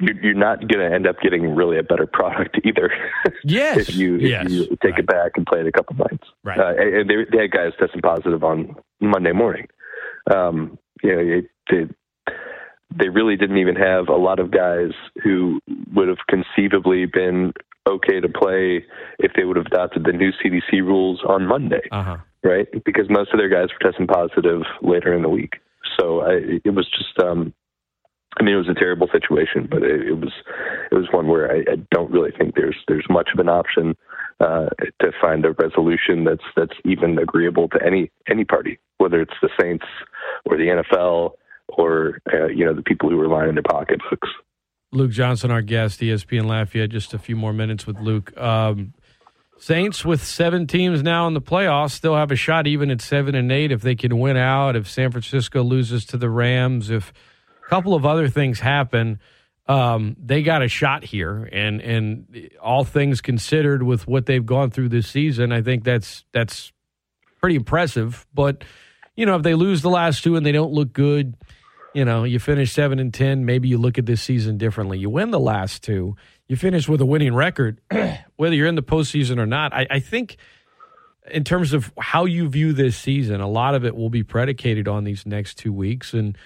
[0.00, 2.90] you're, not going to end up getting really a better product either.
[3.44, 4.98] yes, if you if yes, you take right.
[5.00, 6.28] it back and play it a couple nights.
[6.44, 6.58] Right.
[6.58, 9.66] Uh, and they, they had guys testing positive on Monday morning.
[10.34, 11.94] Um, you know, it, it,
[12.94, 14.90] they really didn't even have a lot of guys
[15.22, 15.60] who
[15.94, 17.52] would have conceivably been
[17.88, 18.84] okay to play
[19.18, 22.16] if they would have adopted the new CDC rules on Monday Uh huh.
[22.42, 22.66] right?
[22.84, 25.54] Because most of their guys were testing positive later in the week.
[25.98, 27.54] So I, it was just, um,
[28.38, 30.32] I mean, it was a terrible situation, but it, it was,
[30.90, 33.96] it was one where I, I don't really think there's there's much of an option
[34.40, 34.66] uh,
[35.00, 39.48] to find a resolution that's that's even agreeable to any any party, whether it's the
[39.60, 39.86] Saints
[40.44, 41.32] or the NFL
[41.68, 44.28] or uh, you know the people who are lining their pocketbooks.
[44.92, 46.90] Luke Johnson, our guest, ESPN Lafayette.
[46.90, 48.36] Just a few more minutes with Luke.
[48.38, 48.92] Um,
[49.58, 53.34] Saints with seven teams now in the playoffs still have a shot, even at seven
[53.34, 54.76] and eight, if they can win out.
[54.76, 57.12] If San Francisco loses to the Rams, if
[57.66, 59.18] a couple of other things happen,
[59.68, 61.48] um, they got a shot here.
[61.52, 66.24] And and all things considered, with what they've gone through this season, I think that's
[66.32, 66.72] that's
[67.40, 68.26] pretty impressive.
[68.32, 68.64] But
[69.16, 71.34] you know, if they lose the last two and they don't look good,
[71.94, 74.98] you know, you finish seven and ten, maybe you look at this season differently.
[74.98, 77.80] You win the last two, you finish with a winning record,
[78.36, 79.72] whether you're in the postseason or not.
[79.72, 80.36] I, I think
[81.28, 84.86] in terms of how you view this season, a lot of it will be predicated
[84.86, 86.14] on these next two weeks.
[86.14, 86.38] And,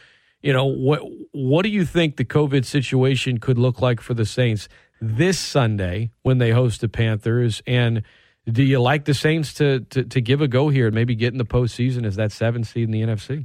[0.43, 4.25] you know, what what do you think the COVID situation could look like for the
[4.25, 4.69] Saints
[5.01, 7.63] this Sunday when they host the Panthers?
[7.67, 8.03] And
[8.47, 11.33] do you like the Saints to to, to give a go here and maybe get
[11.33, 13.45] in the postseason as that seventh seed in the NFC?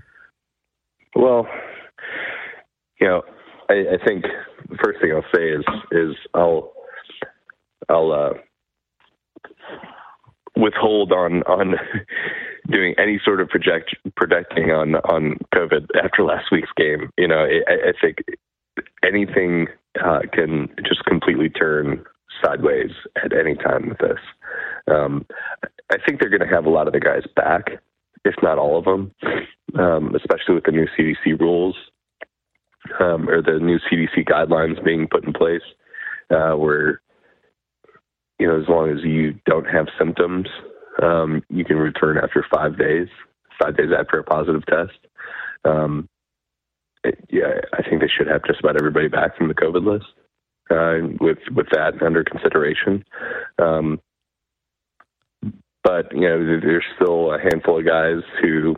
[1.15, 1.47] Well,
[2.99, 3.21] you know,
[3.69, 4.23] I, I think
[4.69, 6.71] the first thing I'll say is is I'll
[7.89, 8.33] I'll uh,
[10.55, 11.75] withhold on on
[12.69, 17.09] doing any sort of project projecting on on COVID after last week's game.
[17.17, 18.17] You know, I, I think
[19.03, 19.67] anything
[20.03, 22.03] uh, can just completely turn
[22.43, 22.91] sideways
[23.23, 24.19] at any time with this.
[24.87, 25.25] Um,
[25.91, 27.81] I think they're going to have a lot of the guys back,
[28.23, 29.11] if not all of them,
[29.79, 31.75] um, especially with the new CDC rules
[32.99, 35.61] um, or the new CDC guidelines being put in place,
[36.29, 37.01] uh, where
[38.39, 40.47] you know as long as you don't have symptoms,
[41.01, 43.07] um, you can return after five days,
[43.61, 44.97] five days after a positive test.
[45.63, 46.07] Um,
[47.03, 50.07] it- yeah, I think they should have just about everybody back from the COVID list.
[50.67, 53.05] Uh, with with that under consideration,
[53.59, 54.01] um,
[55.83, 58.75] but you know there's still a handful of guys who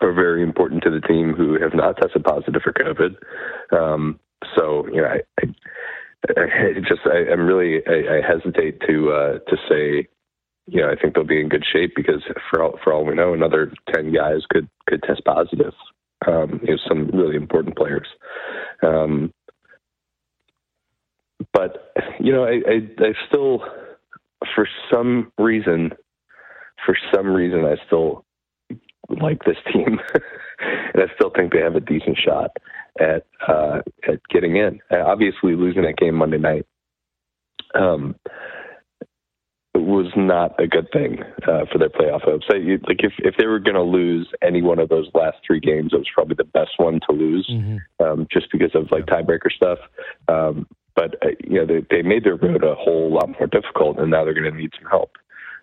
[0.00, 3.16] are very important to the team who have not tested positive for COVID.
[3.72, 4.18] Um,
[4.56, 5.20] so you know, I,
[6.36, 10.08] I, I just I, I'm really I, I hesitate to uh, to say,
[10.66, 13.14] you know, I think they'll be in good shape because for all, for all we
[13.14, 15.72] know, another ten guys could could test positive.
[16.26, 18.08] Um, you know, some really important players.
[18.82, 19.32] Um,
[21.52, 23.60] but you know, I, I, I still,
[24.54, 25.92] for some reason,
[26.84, 28.24] for some reason, I still
[29.20, 30.00] like this team,
[30.94, 32.50] and I still think they have a decent shot
[32.98, 34.80] at uh, at getting in.
[34.90, 36.66] Uh, obviously, losing that game Monday night
[37.74, 38.16] um,
[39.80, 42.46] was not a good thing uh, for their playoff hopes.
[42.48, 45.92] Like if if they were going to lose any one of those last three games,
[45.92, 47.48] it was probably the best one to lose,
[48.00, 49.78] um, just because of like tiebreaker stuff.
[50.28, 53.98] Um, but uh, you know, they, they made their road a whole lot more difficult,
[53.98, 55.12] and now they're going to need some help.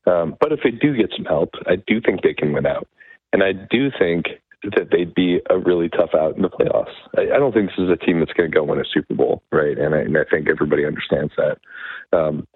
[0.05, 2.87] Um, but if they do get some help, I do think they can win out.
[3.31, 4.25] And I do think
[4.63, 6.93] that they'd be a really tough out in the playoffs.
[7.17, 9.13] I, I don't think this is a team that's going to go win a Super
[9.13, 9.77] Bowl, right?
[9.77, 11.57] And I, and I think everybody understands that.
[12.17, 12.47] Um,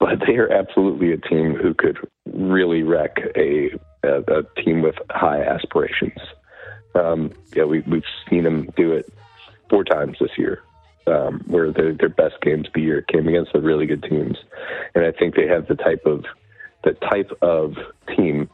[0.00, 1.98] but they are absolutely a team who could
[2.32, 3.70] really wreck a,
[4.04, 6.18] a, a team with high aspirations.
[6.94, 9.12] Um, yeah, we, we've seen them do it
[9.68, 10.62] four times this year,
[11.06, 14.36] um, where their their best games of the year came against the really good teams,
[14.94, 16.24] and I think they have the type of
[16.84, 17.74] the type of
[18.16, 18.48] team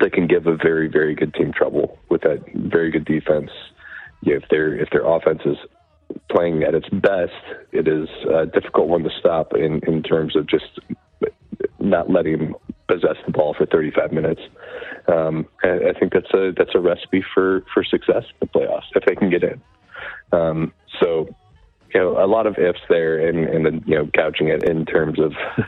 [0.00, 3.50] that can give a very very good team trouble with that very good defense.
[4.22, 5.56] Yeah, if their if their offense is
[6.30, 7.32] playing at its best,
[7.72, 10.78] it is a difficult one to stop in in terms of just
[11.78, 12.54] not letting
[12.88, 14.40] possess the ball for 35 minutes.
[15.08, 18.90] Um, I, I think that's a that's a recipe for for success in the playoffs
[18.94, 19.60] if they can get in.
[20.32, 21.28] Um, so,
[21.94, 24.84] you know, a lot of ifs there, and and then you know, couching it in
[24.86, 25.32] terms of,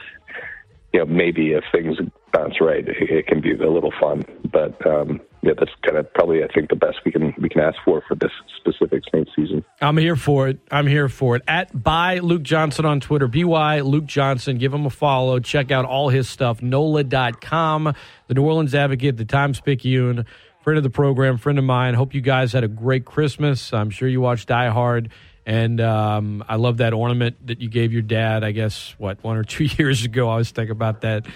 [0.92, 1.96] you know, maybe if things
[2.32, 4.24] bounce right, it, it can be a little fun.
[4.50, 7.60] But um, yeah, that's kind of probably I think the best we can we can
[7.60, 9.64] ask for for this specific Saints season.
[9.80, 10.60] I'm here for it.
[10.70, 11.42] I'm here for it.
[11.48, 14.58] At by Luke Johnson on Twitter, by Luke Johnson.
[14.58, 15.40] Give him a follow.
[15.40, 16.62] Check out all his stuff.
[16.62, 17.94] NOLA.com,
[18.28, 20.26] the New Orleans Advocate, the Times Picayune,
[20.62, 21.94] friend of the program, friend of mine.
[21.94, 23.72] Hope you guys had a great Christmas.
[23.72, 25.10] I'm sure you watched Die Hard.
[25.44, 29.36] And um, I love that ornament that you gave your dad, I guess, what, one
[29.36, 30.28] or two years ago.
[30.28, 31.26] I was thinking about that.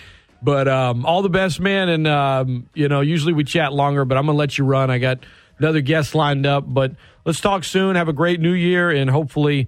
[0.46, 1.88] But um, all the best, man.
[1.88, 4.92] And, um, you know, usually we chat longer, but I'm going to let you run.
[4.92, 5.18] I got
[5.58, 6.62] another guest lined up.
[6.72, 6.92] But
[7.24, 7.96] let's talk soon.
[7.96, 8.88] Have a great new year.
[8.88, 9.66] And hopefully,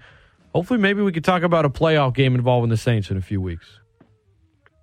[0.54, 3.40] hopefully, maybe we could talk about a playoff game involving the Saints in a few
[3.40, 3.66] weeks.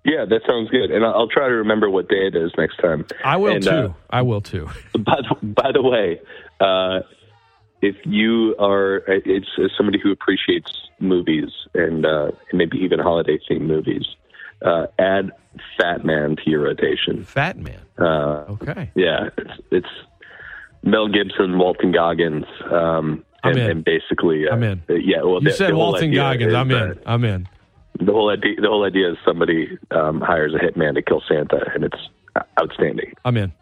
[0.04, 3.06] Yeah, that sounds good, and I'll try to remember what day it is next time.
[3.24, 3.70] I will and, too.
[3.70, 4.68] Uh, I will too.
[4.92, 6.20] by the, by the way,
[6.60, 7.00] uh,
[7.82, 10.70] if you are, it's as somebody who appreciates
[11.00, 14.06] movies and, uh, and maybe even holiday themed movies,
[14.64, 15.32] uh, add
[15.78, 17.24] Fat Man to your rotation.
[17.24, 17.80] Fat Man.
[17.98, 18.90] Uh, okay.
[18.94, 19.88] Yeah, it's, it's
[20.82, 24.82] Mel Gibson, Walton Goggins, um, and, and, basically, uh, I'm in.
[24.88, 26.54] Yeah, well, you the, said the Walton Goggins.
[26.54, 26.98] I'm in.
[27.06, 27.48] I'm in.
[27.98, 31.60] The whole idea, the whole idea is somebody um, hires a hitman to kill Santa,
[31.74, 31.98] and it's
[32.60, 33.14] outstanding.
[33.24, 33.52] I'm in.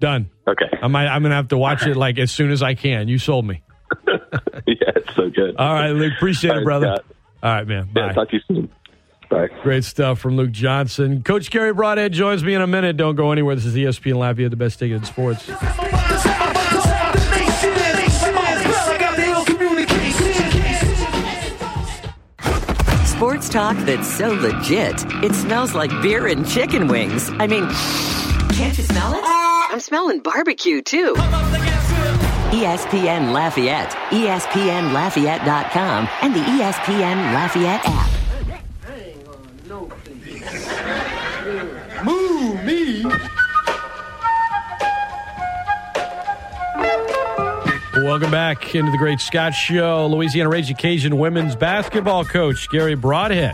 [0.00, 0.30] Done.
[0.46, 0.68] Okay.
[0.80, 3.08] I might, I'm gonna have to watch it like as soon as I can.
[3.08, 3.62] You sold me.
[4.06, 5.56] yeah, it's so good.
[5.56, 6.12] All right, Luke.
[6.16, 6.94] Appreciate All it, brother.
[6.96, 7.16] Scott.
[7.42, 7.88] All right, man.
[7.92, 8.06] Bye.
[8.06, 8.70] Yeah, talk to you soon.
[9.28, 9.48] Bye.
[9.62, 11.22] Great stuff from Luke Johnson.
[11.22, 12.96] Coach Garry Brodhead joins me in a minute.
[12.96, 13.54] Don't go anywhere.
[13.54, 15.44] This is ESPN Lafayette, the best station in sports.
[23.04, 27.30] Sports talk that's so legit, it smells like beer and chicken wings.
[27.30, 27.68] I mean,
[28.56, 29.20] can't you smell it?
[29.24, 31.14] I'm smelling barbecue too.
[32.50, 38.17] ESPN Lafayette, ESPNLafayette.com, and the ESPN Lafayette app.
[48.08, 50.06] Welcome back into the Great Scott Show.
[50.06, 53.52] Louisiana Raging Cajun women's basketball coach Garry Brodhead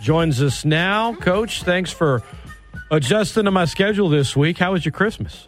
[0.00, 1.14] joins us now.
[1.16, 2.22] Coach, thanks for
[2.90, 4.56] adjusting to my schedule this week.
[4.56, 5.46] How was your Christmas?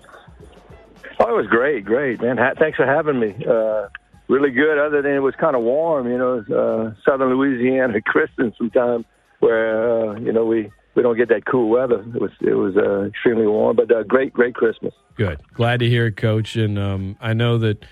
[1.19, 2.37] Oh, it was great, great, man.
[2.59, 3.35] Thanks for having me.
[3.49, 3.89] Uh,
[4.29, 4.79] really good.
[4.79, 9.07] Other than it was kind of warm, you know, uh, southern Louisiana Christmas sometime
[9.39, 12.05] where uh, you know we we don't get that cool weather.
[12.15, 14.93] It was it was uh, extremely warm, but uh, great, great Christmas.
[15.15, 15.41] Good.
[15.55, 16.57] Glad to hear it, Coach.
[16.57, 17.87] And um, I know that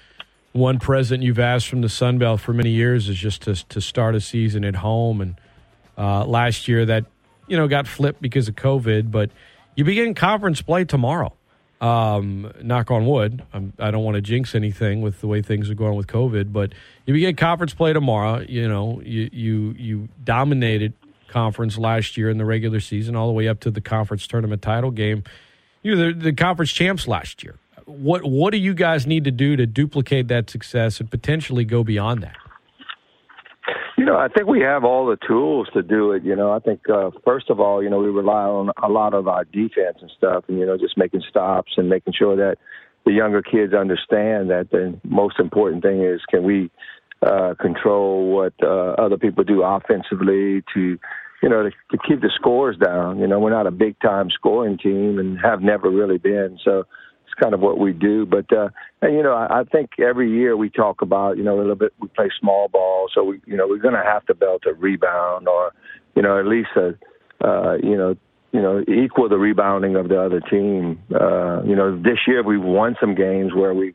[0.56, 3.80] one present you've asked from the Sun Belt for many years is just to to
[3.80, 5.20] start a season at home.
[5.20, 5.36] And
[5.96, 7.04] uh, last year that
[7.46, 9.30] you know got flipped because of COVID, but
[9.74, 11.32] you begin conference play tomorrow.
[11.78, 13.42] Um, knock on wood.
[13.52, 16.06] I'm, I do not want to jinx anything with the way things are going with
[16.06, 16.72] COVID, but
[17.04, 18.40] you begin conference play tomorrow.
[18.40, 20.94] You know, you you you dominated
[21.28, 24.62] conference last year in the regular season, all the way up to the conference tournament
[24.62, 25.22] title game.
[25.82, 27.56] You the, the conference champs last year.
[27.86, 31.84] What what do you guys need to do to duplicate that success and potentially go
[31.84, 32.36] beyond that?
[33.96, 36.22] You know, I think we have all the tools to do it.
[36.22, 39.14] You know, I think uh, first of all, you know, we rely on a lot
[39.14, 42.56] of our defense and stuff, and you know, just making stops and making sure that
[43.06, 46.70] the younger kids understand that the most important thing is can we
[47.22, 50.98] uh, control what uh, other people do offensively to,
[51.42, 53.18] you know, to, to keep the scores down.
[53.18, 56.58] You know, we're not a big time scoring team and have never really been.
[56.62, 56.84] So
[57.40, 58.26] kind of what we do.
[58.26, 58.68] But uh,
[59.02, 61.74] and you know, I, I think every year we talk about, you know, a little
[61.74, 61.92] bit.
[62.00, 64.74] We play small ball, so we, you know, we're going to have to belt a
[64.74, 65.72] rebound or,
[66.14, 66.94] you know, at least a,
[67.46, 68.16] uh, you know,
[68.52, 70.98] you know, equal the rebounding of the other team.
[71.14, 73.94] Uh, you know, this year we've won some games where we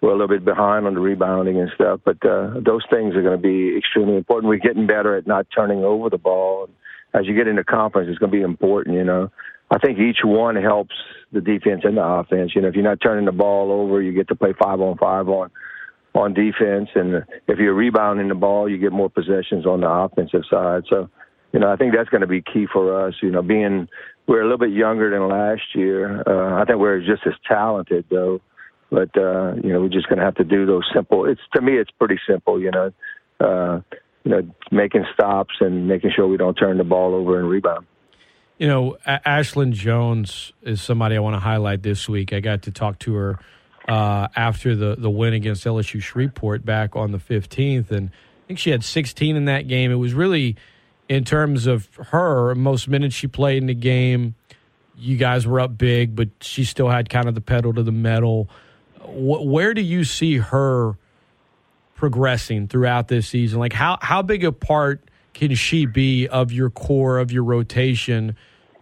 [0.00, 3.22] we're a little bit behind on the rebounding and stuff, but uh, those things are
[3.22, 4.48] going to be extremely important.
[4.48, 6.68] We're getting better at not turning over the ball.
[7.14, 8.96] As you get into conference, it's going to be important.
[8.96, 9.30] You know,
[9.70, 10.94] I think each one helps
[11.32, 12.52] the defense and the offense.
[12.54, 14.96] You know, if you're not turning the ball over, you get to play five on
[14.96, 15.50] five on
[16.14, 20.44] on defense, and if you're rebounding the ball, you get more possessions on the offensive
[20.50, 20.84] side.
[20.88, 21.10] So,
[21.52, 23.14] you know, I think that's going to be key for us.
[23.20, 23.86] You know, being
[24.26, 26.22] we're a little bit younger than last year.
[26.26, 28.40] Uh, I think we're just as talented though
[28.90, 31.26] but uh, you know we're just going to have to do those simple.
[31.26, 32.60] It's to me, it's pretty simple.
[32.60, 32.92] You know,
[33.40, 33.80] uh,
[34.24, 37.86] you know, making stops and making sure we don't turn the ball over and rebound.
[38.58, 42.32] You know, Ashlyn Jones is somebody I want to highlight this week.
[42.32, 43.38] I got to talk to her
[43.86, 48.58] uh, after the the win against LSU Shreveport back on the fifteenth, and I think
[48.58, 49.90] she had 16 in that game.
[49.90, 50.56] It was really
[51.08, 54.34] in terms of her most minutes she played in the game
[54.98, 57.92] you guys were up big, but she still had kind of the pedal to the
[57.92, 58.48] metal.
[59.08, 60.96] where do you see her
[61.94, 63.60] progressing throughout this season?
[63.60, 65.05] Like how how big a part
[65.36, 68.34] can she be of your core of your rotation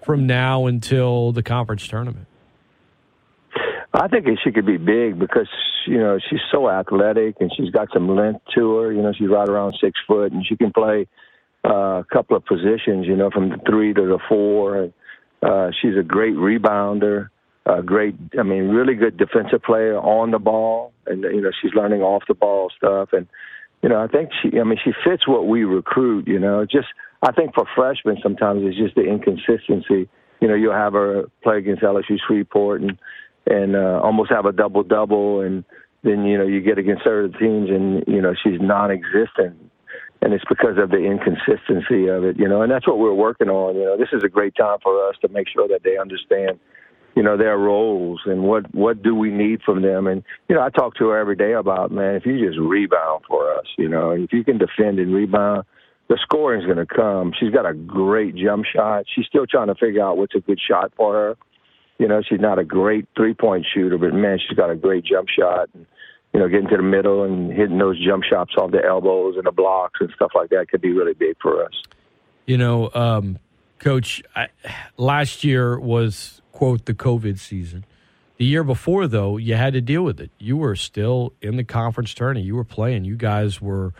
[0.05, 2.29] from now until the conference tournament?
[3.93, 5.49] I think she could be big because
[5.87, 8.93] you know she's so athletic and she's got some length to her.
[8.93, 11.09] You know she's right around six foot and she can play
[11.65, 13.07] uh, a couple of positions.
[13.07, 14.93] You know from the three to the four.
[15.43, 17.31] Uh, she's a great rebounder,
[17.67, 21.75] a great, I mean, really good defensive player on the ball, and you know she's
[21.75, 23.11] learning off the ball stuff.
[23.13, 23.27] And
[23.85, 26.27] you know I think she, I mean, she fits what we recruit.
[26.27, 26.89] You know, just
[27.21, 30.09] I think for freshmen sometimes it's just the inconsistency.
[30.41, 32.99] You know, you'll have her play against LSU Shreveport and
[33.47, 35.65] and uh, almost have a double double, and
[36.03, 39.55] then you know you get against other teams, and you know she's non-existent,
[40.23, 43.51] and it's because of the inconsistency of it, you know, and that's what we're working
[43.51, 43.77] on.
[43.77, 46.59] You know, this is a great time for us to make sure that they understand,
[47.17, 50.63] you know, their roles and what what do we need from them, and you know,
[50.63, 53.89] I talk to her every day about man, if you just rebound for us, you
[53.89, 55.65] know, if you can defend and rebound.
[56.07, 57.33] The scoring's going to come.
[57.41, 59.07] She's got a great jump shot.
[59.09, 61.37] She's still trying to figure out what's a good shot for her
[61.99, 65.05] you know, she's not a great three point shooter, but man, she's got a great
[65.05, 65.69] jump shot.
[65.75, 65.87] And,
[66.33, 69.47] you know, getting to the middle and hitting those jump shots off the elbows and
[69.47, 71.73] the blocks and stuff like that could be really big for us.
[72.47, 73.39] You know, um,
[73.79, 74.49] Coach, I,
[74.97, 77.85] last year was, quote, the COVID season.
[78.37, 80.31] The year before, though, you had to deal with it.
[80.39, 82.43] You were still in the conference tourney.
[82.43, 83.05] You were playing.
[83.05, 83.93] You guys were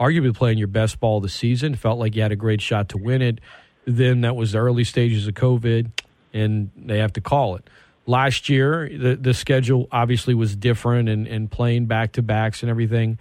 [0.00, 1.74] arguably playing your best ball of the season.
[1.74, 3.38] Felt like you had a great shot to win it.
[3.84, 5.90] Then that was the early stages of COVID
[6.32, 7.68] and they have to call it.
[8.06, 12.70] Last year, the, the schedule obviously was different and, and playing back to backs and
[12.70, 13.18] everything.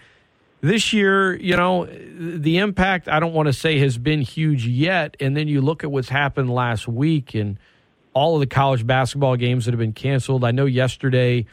[0.62, 5.16] This year, you know, the impact, I don't want to say has been huge yet.
[5.20, 7.58] And then you look at what's happened last week and
[8.14, 10.44] all of the college basketball games that have been canceled.
[10.44, 11.46] I know yesterday,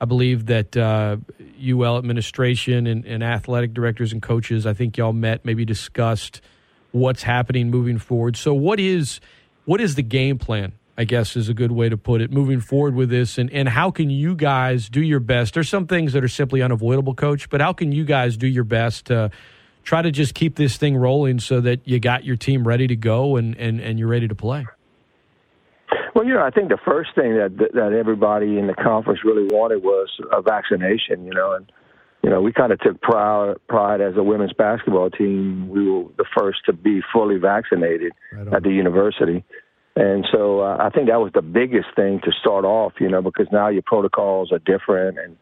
[0.00, 1.16] I believe that uh,
[1.62, 6.40] UL administration and, and athletic directors and coaches, I think y'all met, maybe discussed
[6.92, 8.36] what's happening moving forward.
[8.36, 9.20] So, what is
[9.64, 12.60] what is the game plan I guess is a good way to put it, moving
[12.60, 13.38] forward with this?
[13.38, 15.54] And, and how can you guys do your best?
[15.54, 18.64] There's some things that are simply unavoidable, coach, but how can you guys do your
[18.64, 19.30] best to
[19.82, 22.96] try to just keep this thing rolling so that you got your team ready to
[22.96, 24.66] go and, and, and you're ready to play?
[26.14, 29.44] Well, you know, I think the first thing that that everybody in the conference really
[29.44, 31.26] wanted was a vaccination.
[31.26, 31.70] You know, and
[32.22, 35.68] you know we kind of took pride pride as a women's basketball team.
[35.68, 39.44] We were the first to be fully vaccinated right at the university.
[39.96, 43.22] And so uh, I think that was the biggest thing to start off, you know,
[43.22, 45.36] because now your protocols are different and,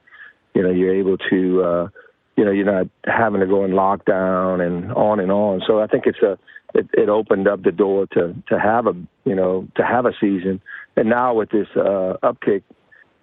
[0.54, 1.88] you know, you're able to, uh,
[2.37, 5.62] you know, you're not having to go in lockdown and on and on.
[5.66, 6.39] So I think it's a,
[6.74, 10.12] it, it opened up the door to, to have a, you know, to have a
[10.20, 10.61] season.
[10.97, 12.62] And now with this uh, upkick,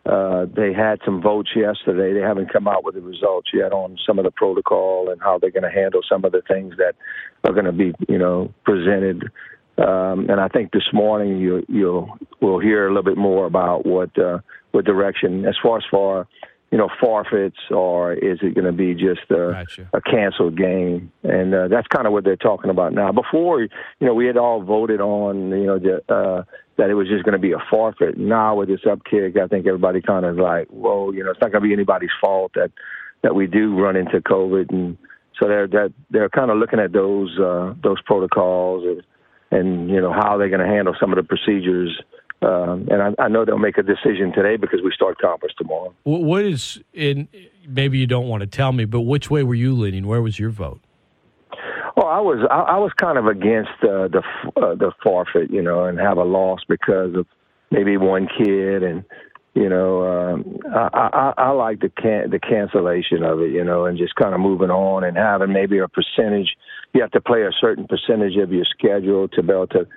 [0.06, 2.14] uh, they had some votes yesterday.
[2.14, 5.38] They haven't come out with the results yet on some of the protocol and how
[5.38, 6.96] they're going to handle some of the things that
[7.44, 9.30] are going to be, you know, presented
[9.80, 13.86] um, and I think this morning you you'll we'll hear a little bit more about
[13.86, 14.40] what uh,
[14.72, 16.28] what direction as far as far
[16.72, 19.90] you know forfeits or is it going to be just a, gotcha.
[19.94, 21.12] a canceled game?
[21.24, 23.12] And uh, that's kind of what they're talking about now.
[23.12, 23.70] Before you
[24.02, 26.44] know we had all voted on you know the, uh,
[26.78, 28.18] that it was just going to be a forfeit.
[28.18, 31.52] Now with this upkick, I think everybody kind of like whoa you know it's not
[31.52, 32.72] going to be anybody's fault that
[33.22, 34.98] that we do run into COVID and
[35.40, 39.04] so they're that they're kind of looking at those uh, those protocols and
[39.52, 42.02] and you know how they're going to handle some of the procedures.
[42.42, 45.94] Um, and I, I, know they'll make a decision today because we start conference tomorrow.
[46.04, 47.28] What is in?
[47.68, 50.08] Maybe you don't want to tell me, but which way were you leaning?
[50.08, 50.80] Where was your vote?
[51.98, 54.24] Well, I was I, I was kind of against uh, the
[54.56, 57.28] uh, the forfeit, you know, and have a loss because of
[57.72, 59.04] maybe one kid and
[59.54, 63.86] you know, um, I, I, I like the can the cancellation of it, you know,
[63.86, 66.56] and just kind of moving on and having maybe a percentage.
[66.94, 69.88] You have to play a certain percentage of your schedule to be able to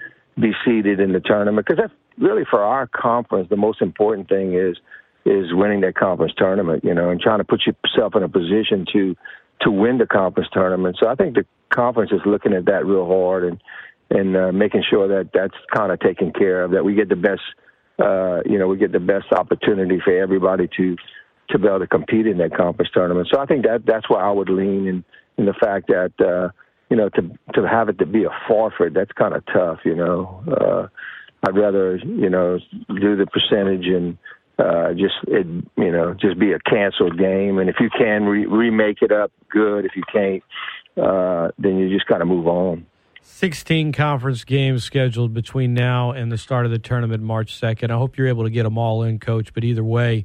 [0.41, 3.49] be seeded in the tournament because that's really for our conference.
[3.49, 4.77] The most important thing is
[5.25, 8.87] is winning that conference tournament, you know, and trying to put yourself in a position
[8.93, 9.17] to
[9.63, 10.97] to win the conference tournament.
[10.99, 13.63] So I think the conference is looking at that real hard and
[14.11, 16.73] and uh, making sure that that's kind of taken care of.
[16.73, 17.43] That we get the best
[17.99, 20.97] uh, you know, we get the best opportunity for everybody to
[21.51, 23.29] to be able to compete in that conference tournament.
[23.31, 25.05] So I think that that's where I would lean in
[25.37, 26.51] in the fact that uh,
[26.89, 27.23] you know to
[27.55, 29.81] to have it to be a forfeit that's kind of tough.
[29.85, 30.89] You know, uh,
[31.45, 34.19] I'd rather you know do the percentage and
[34.59, 37.59] uh, just it, you know just be a canceled game.
[37.59, 39.85] And if you can re- remake it up, good.
[39.85, 40.43] If you can't,
[40.97, 42.87] uh, then you just kind of move on.
[43.25, 47.91] 16 conference games scheduled between now and the start of the tournament March 2nd.
[47.91, 49.55] I hope you're able to get them all in, coach.
[49.55, 50.25] But either way,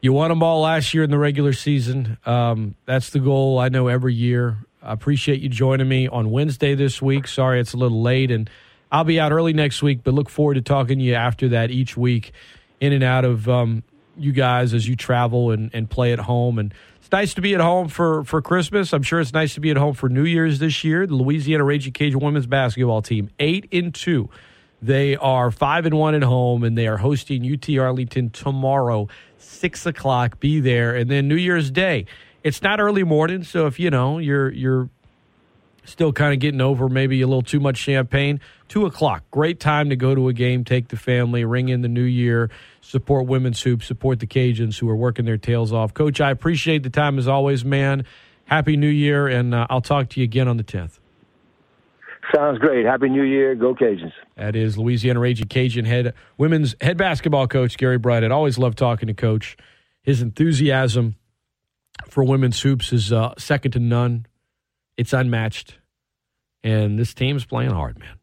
[0.00, 2.18] you won them all last year in the regular season.
[2.26, 4.58] Um, that's the goal I know every year.
[4.82, 7.26] I appreciate you joining me on Wednesday this week.
[7.26, 8.48] Sorry it's a little late, and
[8.92, 11.70] I'll be out early next week, but look forward to talking to you after that
[11.70, 12.32] each week,
[12.80, 13.82] in and out of um,
[14.16, 16.58] you guys as you travel and, and play at home.
[16.58, 18.92] And it's nice to be at home for, for Christmas.
[18.92, 21.06] I'm sure it's nice to be at home for New Year's this year.
[21.06, 24.28] The Louisiana Raging Cajun women's basketball team, eight and two.
[24.82, 29.84] They are five and one at home, and they are hosting UT Arlington tomorrow, six
[29.84, 30.40] o'clock.
[30.40, 32.06] Be there, and then New Year's Day
[32.42, 34.88] it's not early morning, so if you know you're you're
[35.84, 38.40] still kind of getting over maybe a little too much champagne,
[38.70, 41.88] two o'clock, great time to go to a game, take the family, ring in the
[41.88, 42.48] new year,
[42.80, 45.92] support women's hoops, support the Cajuns who are working their tails off.
[45.92, 48.04] Coach, I appreciate the time as always, man.
[48.44, 50.98] Happy New Year, and uh, I'll talk to you again on the tenth.
[52.34, 52.86] Sounds great.
[52.86, 53.56] Happy New Year.
[53.56, 54.12] Go Cajuns.
[54.36, 58.22] That is Louisiana Raging Cajun head women's head basketball coach Gary Bright.
[58.22, 59.56] I always love talking to Coach.
[60.02, 61.16] His enthusiasm
[62.08, 64.26] for women's hoops is uh, second to none.
[64.96, 65.78] It's unmatched.
[66.62, 68.19] And this team's playing hard, man.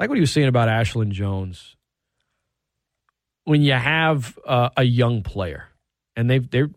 [0.00, 1.76] Like what he was saying about Ashlyn Jones.
[3.44, 5.68] When you have uh, a young player,
[6.16, 6.70] and they've, they're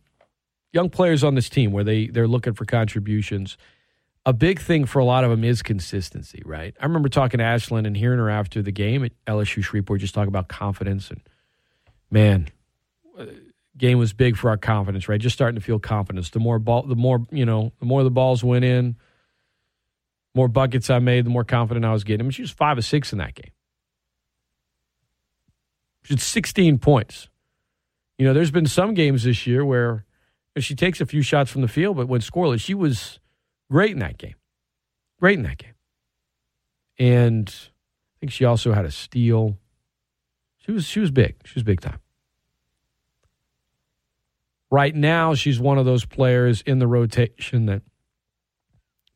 [0.73, 3.57] young players on this team where they, they're looking for contributions,
[4.25, 6.75] a big thing for a lot of them is consistency, right?
[6.79, 10.13] I remember talking to Ashlyn and hearing her after the game at LSU Shreveport just
[10.13, 11.09] talk about confidence.
[11.09, 11.21] And
[12.11, 12.49] man,
[13.77, 15.19] game was big for our confidence, right?
[15.19, 16.29] Just starting to feel confidence.
[16.29, 18.97] The more ball, the more you know, the more the balls went in,
[20.35, 22.21] more buckets I made, the more confident I was getting.
[22.21, 23.51] I mean, she was five or six in that game.
[26.03, 27.29] She had 16 points.
[28.17, 30.05] You know, there's been some games this year where
[30.57, 33.19] she takes a few shots from the field, but when scoreless, she was
[33.71, 34.35] great in that game.
[35.19, 35.73] Great in that game.
[36.99, 39.57] And I think she also had a steal.
[40.57, 41.35] She was she was big.
[41.45, 41.99] She was big time.
[44.69, 47.81] Right now, she's one of those players in the rotation that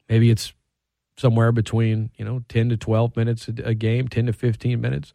[0.10, 0.54] maybe it's
[1.18, 5.14] somewhere between you know 10 to 12 minutes a, game 10 to 15 minutes.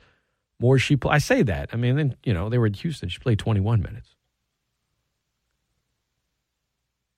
[0.61, 3.19] More she i say that i mean then you know they were in houston she
[3.19, 4.15] played 21 minutes.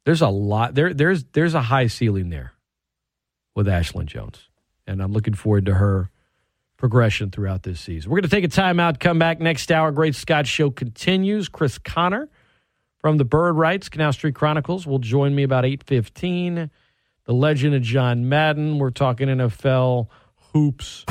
[0.05, 2.53] There's a lot there there's there's a high ceiling there
[3.55, 4.49] with ashlyn jones
[4.87, 6.11] and i'm looking forward to her
[6.77, 8.11] progression throughout this season.
[8.11, 9.91] We're going to take a timeout come back next hour.
[9.93, 11.49] Great scott show continues.
[11.49, 12.29] Chris Conner
[13.05, 16.71] from the Bird Writes Canal Street Chronicles, will join me about 8.15.
[17.27, 18.79] The legend of John Madden.
[18.79, 20.09] We're talking NFL
[20.53, 21.05] hoops.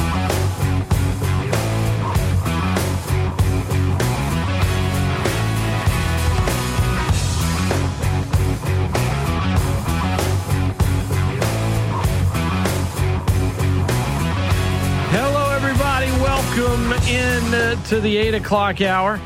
[15.09, 16.11] Hello, everybody.
[16.21, 19.19] Welcome in to the 8 o'clock hour.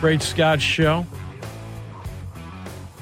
[0.00, 1.06] Great Scott Show.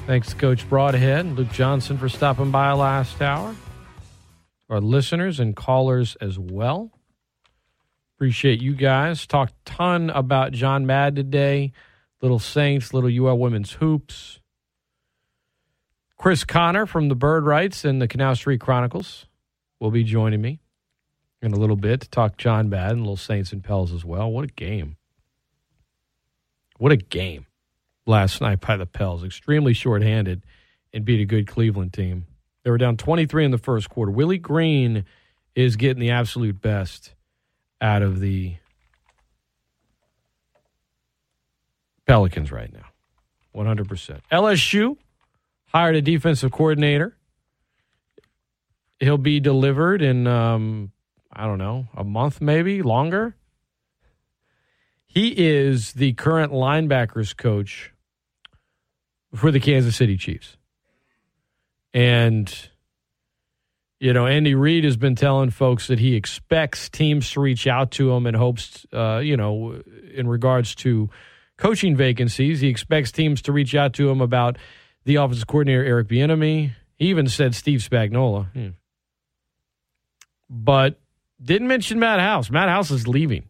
[0.05, 3.55] Thanks to Coach Brodhead and Luke Johnson for stopping by last hour.
[4.69, 6.91] Our listeners and callers as well.
[8.15, 9.25] Appreciate you guys.
[9.25, 11.71] Talked ton about John Mad today.
[12.21, 14.39] Little Saints, little UL Women's Hoops.
[16.17, 19.25] Chris Conner from the Bird Writes and the Canal Street Chronicles
[19.79, 20.59] will be joining me
[21.41, 24.31] in a little bit to talk John Mad and Little Saints and Pels as well.
[24.31, 24.97] What a game.
[26.77, 27.47] What a game
[28.05, 29.23] last night by the Pels.
[29.23, 30.43] Extremely shorthanded
[30.93, 32.25] and beat a good Cleveland team.
[32.63, 34.11] They were down 23 in the first quarter.
[34.11, 35.05] Willie Green
[35.55, 37.13] is getting the absolute best
[37.79, 38.55] out of the
[42.07, 42.85] Pelicans right now.
[43.55, 44.19] 100%.
[44.31, 44.97] LSU
[45.67, 47.15] hired a defensive coordinator.
[48.99, 50.91] He'll be delivered in, um,
[51.31, 53.35] I don't know, a month maybe, longer.
[55.05, 57.93] He is the current linebackers coach
[59.35, 60.57] for the Kansas City Chiefs.
[61.93, 62.53] And,
[63.99, 67.91] you know, Andy Reid has been telling folks that he expects teams to reach out
[67.91, 69.81] to him and hopes, uh, you know,
[70.13, 71.09] in regards to
[71.57, 74.57] coaching vacancies, he expects teams to reach out to him about
[75.05, 76.71] the offensive coordinator, Eric Bieniemy.
[76.97, 78.51] He even said Steve Spagnuolo.
[78.51, 78.69] Hmm.
[80.49, 80.99] But
[81.41, 82.49] didn't mention Matt House.
[82.49, 83.49] Matt House is leaving,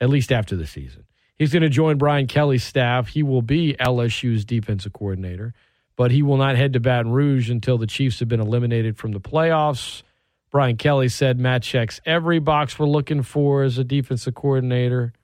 [0.00, 1.04] at least after the season.
[1.42, 3.08] He's going to join Brian Kelly's staff.
[3.08, 5.54] He will be LSU's defensive coordinator,
[5.96, 9.10] but he will not head to Baton Rouge until the Chiefs have been eliminated from
[9.10, 10.04] the playoffs.
[10.52, 15.14] Brian Kelly said Matt checks every box we're looking for as a defensive coordinator.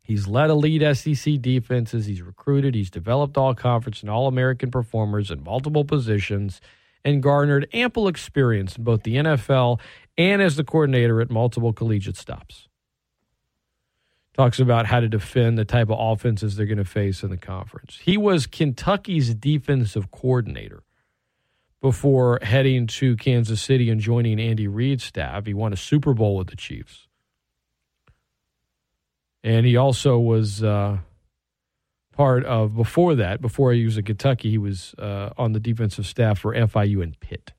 [0.00, 2.06] He's led elite SEC defenses.
[2.06, 2.74] He's recruited.
[2.74, 6.62] He's developed all conference and all American performers in multiple positions.
[7.04, 9.80] and garnered ample experience in both the NFL
[10.16, 12.65] and as the coordinator at multiple collegiate stops.
[14.36, 17.38] Talks about how to defend the type of offenses they're going to face in the
[17.38, 17.98] conference.
[18.02, 20.82] He was Kentucky's defensive coordinator
[21.80, 25.46] before heading to Kansas City and joining Andy Reid's staff.
[25.46, 27.06] He won a Super Bowl with the Chiefs.
[29.42, 30.98] And he also was uh,
[32.12, 36.06] part of, before that, before he was at Kentucky, he was uh, on the defensive
[36.06, 37.52] staff for FIU and Pitt.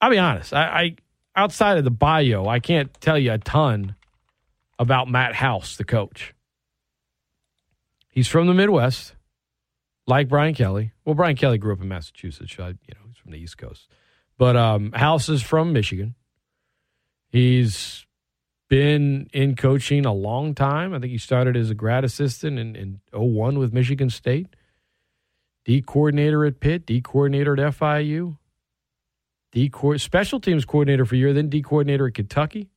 [0.00, 0.96] I'll be honest, I, I
[1.36, 3.94] outside of the bio, I can't tell you a ton
[4.80, 6.34] about Matt House, the coach.
[8.10, 9.14] He's from the Midwest,
[10.06, 10.92] like Brian Kelly.
[11.04, 12.56] Well, Brian Kelly grew up in Massachusetts.
[12.58, 13.88] I, you know, he's from the East Coast.
[14.38, 16.14] But um, House is from Michigan.
[17.28, 18.06] He's
[18.70, 20.94] been in coaching a long time.
[20.94, 24.48] I think he started as a grad assistant in, in 01 with Michigan State.
[25.66, 28.38] D coordinator at Pitt, D coordinator at FIU,
[29.52, 32.69] D co- special teams coordinator for a year, then D coordinator at Kentucky.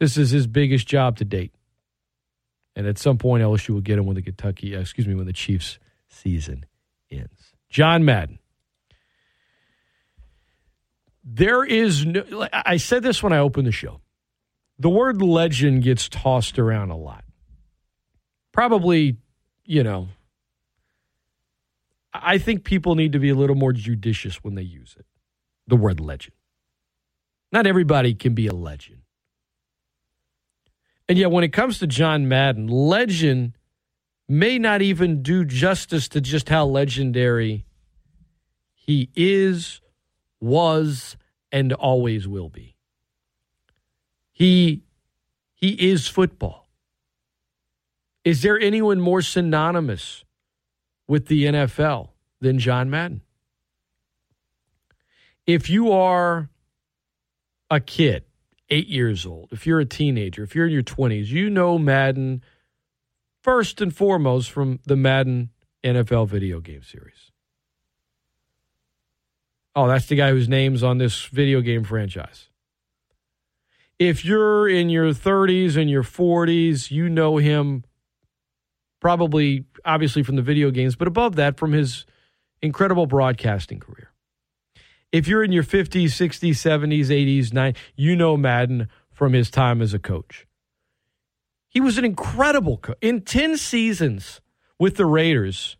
[0.00, 1.54] This is his biggest job to date.
[2.76, 5.26] And at some point, LSU will get him when the Kentucky, uh, excuse me, when
[5.26, 5.78] the Chiefs
[6.08, 6.66] season
[7.10, 7.54] ends.
[7.68, 8.38] John Madden.
[11.22, 14.00] There is no, I said this when I opened the show.
[14.78, 17.24] The word legend gets tossed around a lot.
[18.52, 19.16] Probably,
[19.64, 20.08] you know,
[22.12, 25.06] I think people need to be a little more judicious when they use it.
[25.66, 26.34] The word legend.
[27.50, 29.03] Not everybody can be a legend.
[31.08, 33.58] And yet, when it comes to John Madden, legend
[34.28, 37.66] may not even do justice to just how legendary
[38.74, 39.80] he is,
[40.40, 41.16] was,
[41.52, 42.76] and always will be.
[44.32, 44.82] He
[45.54, 46.68] he is football.
[48.24, 50.24] Is there anyone more synonymous
[51.06, 52.08] with the NFL
[52.40, 53.20] than John Madden?
[55.46, 56.48] If you are
[57.70, 58.24] a kid
[58.74, 62.42] eight years old, if you're a teenager, if you're in your 20s, you know Madden
[63.40, 65.50] first and foremost from the Madden
[65.84, 67.30] NFL video game series.
[69.76, 72.48] Oh, that's the guy whose name's on this video game franchise.
[74.00, 77.84] If you're in your 30s and your 40s, you know him
[79.00, 82.06] probably, obviously, from the video games, but above that, from his
[82.60, 84.13] incredible broadcasting career.
[85.14, 89.80] If you're in your 50s, 60s, 70s, 80s, 90s, you know Madden from his time
[89.80, 90.44] as a coach.
[91.68, 92.98] He was an incredible coach.
[93.00, 94.40] In 10 seasons
[94.76, 95.76] with the Raiders,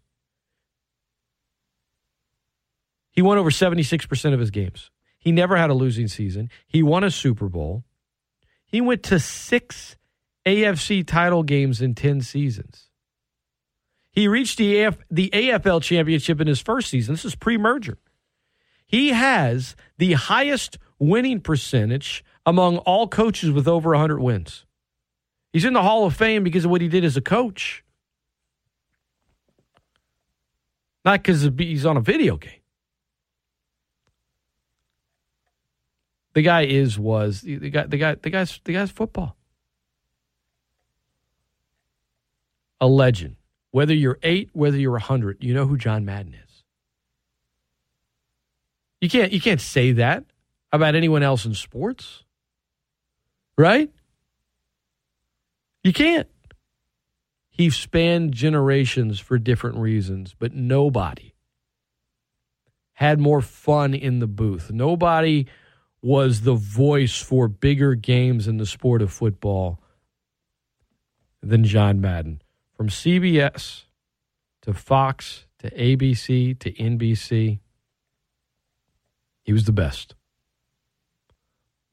[3.11, 4.93] he won over 76% of his games.
[5.19, 6.49] He never had a losing season.
[6.69, 7.83] He won a Super Bowl.
[8.65, 9.97] He went to six
[10.47, 12.89] AFC title games in 10 seasons.
[14.13, 17.15] He reached the, AF, the AFL championship in his first season.
[17.15, 17.99] This is pre merger.
[18.95, 24.67] He has the highest winning percentage among all coaches with over 100 wins.
[25.53, 27.83] He's in the Hall of Fame because of what he did as a coach,
[31.05, 32.61] not because he's on a video game.
[36.35, 39.37] The guy is was the guy the guy the guy's the guy's football.
[42.81, 43.35] A legend.
[43.73, 46.44] Whether you're eight, whether you're a hundred, you know who John Madden is.
[49.05, 50.25] You can't you can't say that
[50.73, 52.25] about anyone else in sports.
[53.59, 53.91] Right?
[55.83, 56.27] You can't.
[57.51, 61.35] He spanned generations for different reasons, but nobody
[62.95, 64.71] had more fun in the booth.
[64.73, 65.49] Nobody
[66.01, 69.83] was the voice for bigger games in the sport of football
[71.43, 72.41] than John Madden.
[72.75, 73.83] From CBS
[74.63, 77.59] to Fox to ABC to NBC,
[79.45, 80.15] he was the best.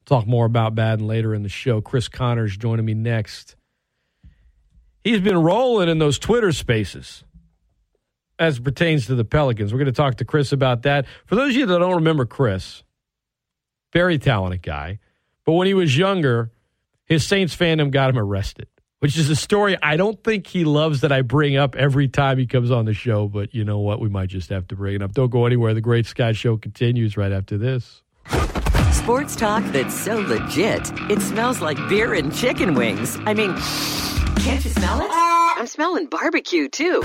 [0.04, 1.80] Talk more about Madden later in the show.
[1.80, 3.54] Chris Conner's joining me next.
[5.04, 7.24] He's been rolling in those Twitter spaces
[8.38, 9.72] as pertains to the Pelicans.
[9.72, 11.06] We're going to talk to Chris about that.
[11.26, 12.82] For those of you that don't remember Chris,
[13.92, 14.98] very talented guy,
[15.44, 16.50] but when he was younger,
[17.04, 18.68] his Saints fandom got him arrested,
[19.02, 22.38] which is a story I don't think he loves that I bring up every time
[22.38, 23.98] he comes on the show, but you know what?
[23.98, 25.10] We might just have to bring it up.
[25.10, 25.74] Don't go anywhere.
[25.74, 28.00] The Great Scott Show continues right after this.
[28.92, 33.18] Sports talk that's so legit, it smells like beer and chicken wings.
[33.26, 33.56] I mean,
[34.36, 35.10] can't you smell it?
[35.10, 37.00] I'm smelling barbecue too.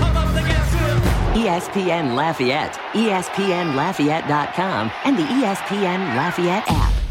[1.34, 7.07] ESPN Lafayette, ESPNLafayette.com, and the ESPN Lafayette app.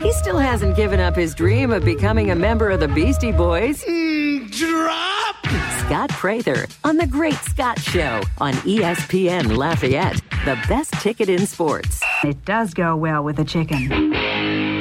[0.00, 3.84] He still hasn't given up his dream of becoming a member of the Beastie Boys.
[3.84, 5.36] Mm, drop!
[5.78, 12.00] Scott Prather on The Great Scott Show on ESPN Lafayette, the best ticket in sports.
[12.24, 14.79] It does go well with a chicken.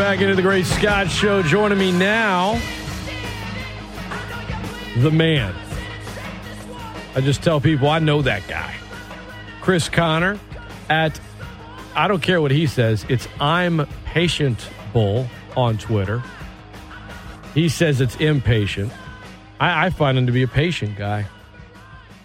[0.00, 1.42] Back into the Great Scott Show.
[1.42, 2.58] Joining me now,
[4.96, 5.54] the man.
[7.14, 8.74] I just tell people I know that guy.
[9.60, 10.40] Chris Conner
[10.88, 11.20] at,
[11.94, 16.22] I don't care what he says, it's I'm Patient Bull on Twitter.
[17.52, 18.90] He says it's impatient.
[19.60, 21.26] I, I find him to be a patient guy.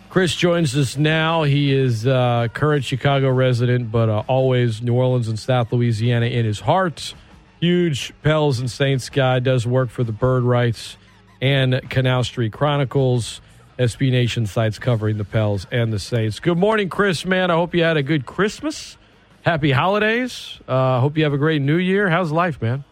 [0.09, 1.43] Chris joins us now.
[1.43, 6.45] He is uh, current Chicago resident, but uh, always New Orleans and South Louisiana in
[6.45, 7.13] his heart.
[7.60, 9.39] Huge Pels and Saints guy.
[9.39, 10.97] Does work for the Bird Writes
[11.41, 13.41] and Canal Street Chronicles.
[13.80, 16.39] SB Nation sites covering the Pels and the Saints.
[16.39, 17.26] Good morning, Chris.
[17.26, 18.97] Man, I hope you had a good Christmas.
[19.41, 20.60] Happy holidays.
[20.68, 22.10] I uh, hope you have a great New Year.
[22.10, 22.86] How's life, man?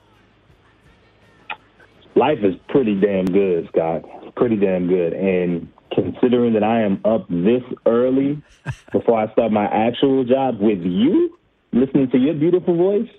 [2.15, 4.03] Life is pretty damn good, Scott.
[4.35, 8.41] Pretty damn good, and considering that I am up this early
[8.91, 11.37] before I start my actual job with you,
[11.71, 13.09] listening to your beautiful voice,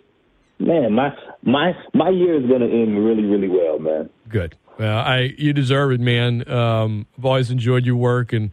[0.58, 4.10] man, my my my year is going to end really, really well, man.
[4.28, 4.56] Good.
[4.78, 6.48] Well, I you deserve it, man.
[6.50, 8.50] Um, I've always enjoyed your work, and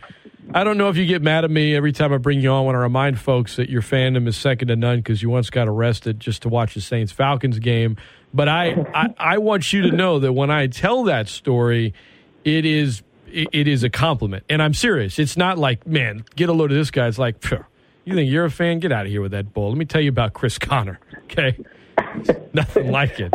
[0.54, 2.66] I don't know if you get mad at me every time I bring you on.
[2.66, 5.68] When I remind folks that your fandom is second to none because you once got
[5.68, 7.98] arrested just to watch the Saints Falcons game.
[8.34, 11.94] But I, I I want you to know that when I tell that story,
[12.44, 15.18] it is it is a compliment, and I'm serious.
[15.18, 17.08] It's not like, man, get a load of this guy.
[17.08, 17.44] It's like,
[18.06, 18.80] you think you're a fan?
[18.80, 19.70] Get out of here with that bull.
[19.70, 21.00] Let me tell you about Chris Conner.
[21.32, 21.58] Okay,
[22.54, 23.34] nothing like it.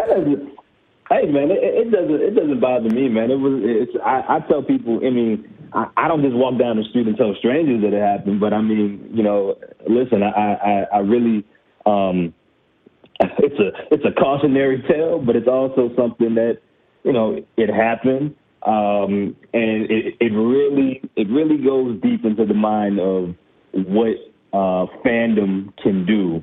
[1.08, 3.30] Hey man, it, it, doesn't it doesn't bother me, man.
[3.30, 5.00] It was it's I, I tell people.
[5.06, 8.02] I mean, I, I don't just walk down the street and tell strangers that it
[8.02, 9.56] happened, but I mean, you know,
[9.88, 11.44] listen, I I, I really
[11.86, 12.34] um,
[13.20, 16.58] it's a it's a cautionary tale, but it's also something that
[17.04, 18.34] you know it happened
[18.66, 23.34] um, and it, it really it really goes deep into the mind of
[23.72, 24.16] what
[24.52, 26.42] uh, fandom can do,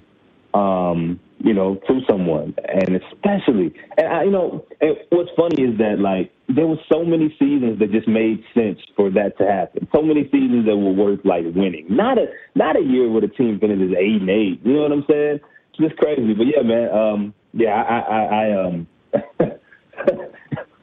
[0.57, 5.77] um, you know, to someone, and especially, and I, you know, and what's funny is
[5.77, 9.87] that like there were so many seasons that just made sense for that to happen.
[9.93, 11.85] So many seasons that were worth like winning.
[11.89, 14.61] Not a not a year where the team finishes eight and eight.
[14.63, 15.39] You know what I'm saying?
[15.69, 16.33] It's just crazy.
[16.33, 16.89] But yeah, man.
[16.89, 18.87] Um, yeah, I, I, I um,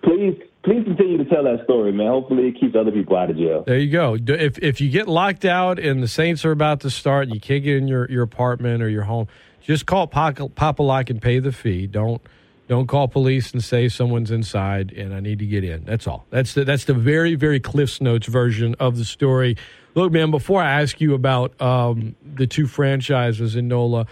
[0.05, 2.09] please please continue to tell that story, man.
[2.09, 3.65] Hopefully, it keeps other people out of jail.
[3.67, 4.17] There you go.
[4.27, 7.41] If if you get locked out and the Saints are about to start, and you
[7.41, 9.27] can't get in your, your apartment or your home,
[9.63, 11.87] just call Papa Lock and pay the fee.
[11.87, 12.23] Don't
[12.69, 15.85] don't call police and say someone's inside and I need to get in.
[15.85, 16.27] That's all.
[16.31, 19.57] That's the that's the very very Cliff's Notes version of the story.
[19.95, 20.31] Look, man.
[20.31, 24.07] Before I ask you about um, the two franchises in NOLA,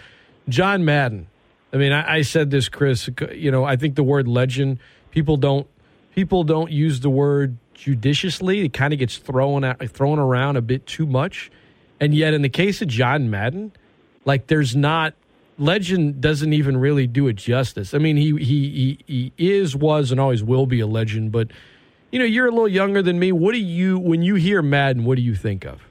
[0.49, 1.27] John Madden.
[1.71, 3.09] I mean, I, I said this, Chris.
[3.33, 4.79] You know, I think the word legend
[5.11, 5.67] people don't
[6.13, 8.65] people don't use the word judiciously.
[8.65, 11.51] It kind of gets thrown out, thrown around a bit too much.
[11.99, 13.71] And yet, in the case of John Madden,
[14.25, 15.13] like there's not
[15.59, 17.93] legend doesn't even really do it justice.
[17.93, 21.31] I mean, he he he, he is, was, and always will be a legend.
[21.31, 21.49] But
[22.11, 23.31] you know, you're a little younger than me.
[23.31, 25.05] What do you when you hear Madden?
[25.05, 25.81] What do you think of?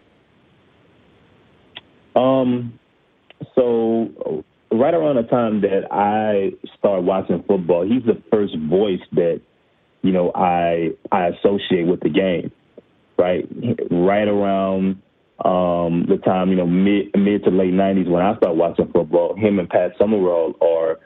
[2.17, 2.79] Um.
[3.55, 9.41] So right around the time that I started watching football, he's the first voice that
[10.03, 12.53] you know, I I associate with the game,
[13.19, 13.47] right?
[13.91, 15.03] Right around
[15.45, 19.37] um, the time, you know, mid mid to late '90s when I started watching football,
[19.37, 20.99] him and Pat Summerall are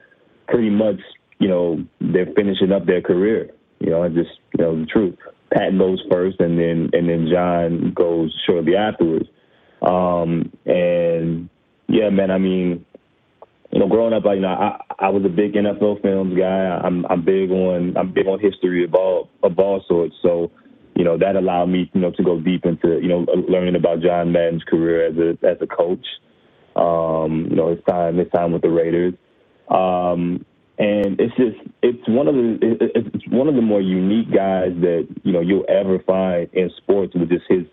[0.49, 1.01] pretty much,
[1.39, 3.51] you know, they're finishing up their career.
[3.81, 5.17] You know, and just you know the truth.
[5.53, 9.29] Pat goes first, and then and then John goes shortly afterwards.
[9.83, 11.49] Um, and
[11.89, 12.87] yeah, man, I mean,
[13.73, 16.81] you know, growing up, I, you know, I, I was a big NFL films guy.
[16.85, 20.15] I'm, I'm big on, I'm big on history of all, of all sorts.
[20.23, 20.51] So,
[20.95, 24.01] you know, that allowed me, you know, to go deep into, you know, learning about
[24.01, 26.07] John Madden's career as a, as a coach.
[26.75, 29.15] Um, you know, his time, his time with the Raiders.
[29.69, 30.45] Um,
[30.79, 32.59] and it's just, it's one of the,
[32.95, 37.15] it's one of the more unique guys that, you know, you'll ever find in sports
[37.15, 37.65] with just his,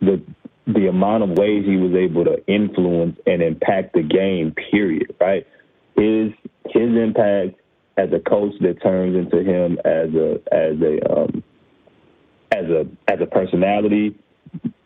[0.00, 0.22] the
[0.68, 4.54] the amount of ways he was able to influence and impact the game.
[4.70, 5.14] Period.
[5.20, 5.46] Right.
[5.96, 6.32] His
[6.66, 7.60] his impact
[7.96, 11.42] as a coach that turns into him as a as a um,
[12.58, 14.16] as a as a personality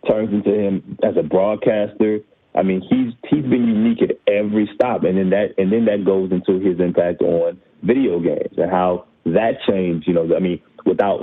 [0.06, 2.20] turns into him as a broadcaster.
[2.54, 6.04] I mean, he's he's been unique at every stop, and then that and then that
[6.04, 10.06] goes into his impact on video games and how that changed.
[10.06, 11.22] You know, I mean, without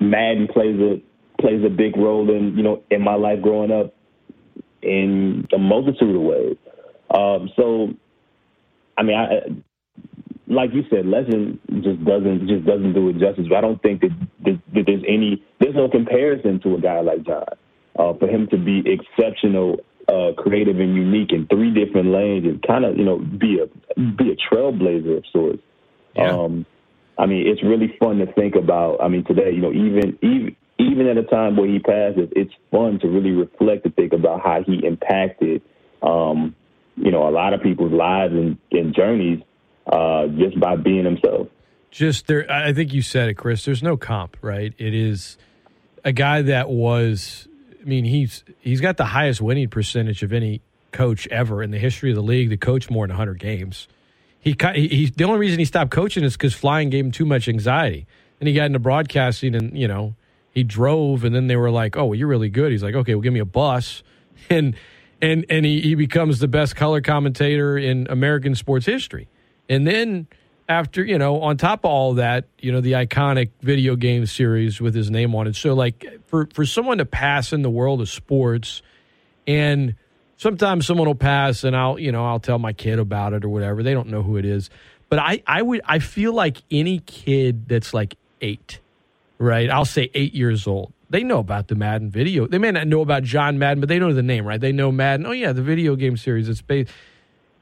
[0.00, 1.00] Madden plays a
[1.40, 3.94] plays a big role in you know in my life growing up
[4.82, 6.56] in a multitude of ways.
[7.10, 7.88] Um, so,
[8.96, 9.50] I mean, I,
[10.48, 13.46] like you said, legend just doesn't just doesn't do it justice.
[13.48, 14.10] But I don't think that,
[14.44, 17.44] that, that there's any there's no comparison to a guy like John.
[17.98, 19.78] Uh, for him to be exceptional,
[20.08, 24.00] uh, creative, and unique in three different lanes, and kind of you know be a
[24.00, 25.62] be a trailblazer of sorts.
[26.14, 26.30] Yeah.
[26.30, 26.66] Um,
[27.18, 29.02] I mean, it's really fun to think about.
[29.02, 32.52] I mean, today, you know, even even even at a time where he passes, it's
[32.70, 35.62] fun to really reflect and think about how he impacted,
[36.02, 36.54] um,
[36.96, 39.40] you know, a lot of people's lives and, and journeys
[39.86, 41.48] uh, just by being himself.
[41.90, 43.64] Just there, I think you said it, Chris.
[43.64, 44.74] There's no comp, right?
[44.76, 45.38] It is
[46.04, 47.48] a guy that was.
[47.80, 50.60] I mean, he's he's got the highest winning percentage of any
[50.92, 53.86] coach ever in the history of the league to coach more than 100 games.
[54.40, 57.48] He, he the only reason he stopped coaching is because flying gave him too much
[57.48, 58.06] anxiety,
[58.40, 60.14] and he got into broadcasting, and you know
[60.52, 63.14] he drove, and then they were like, "Oh, well, you're really good." He's like, "Okay,
[63.14, 64.02] well, give me a bus,"
[64.50, 64.76] and
[65.20, 69.28] and and he, he becomes the best color commentator in American sports history.
[69.68, 70.26] And then
[70.68, 74.80] after you know, on top of all that, you know, the iconic video game series
[74.80, 75.56] with his name on it.
[75.56, 78.82] So like for for someone to pass in the world of sports,
[79.46, 79.94] and
[80.36, 83.48] sometimes someone will pass, and I'll you know I'll tell my kid about it or
[83.48, 83.82] whatever.
[83.82, 84.70] They don't know who it is,
[85.08, 88.80] but I I would I feel like any kid that's like eight
[89.38, 89.70] right?
[89.70, 90.92] I'll say eight years old.
[91.08, 92.46] They know about the Madden video.
[92.46, 94.60] They may not know about John Madden, but they know the name, right?
[94.60, 95.26] They know Madden.
[95.26, 96.48] Oh yeah, the video game series.
[96.48, 96.90] It's based.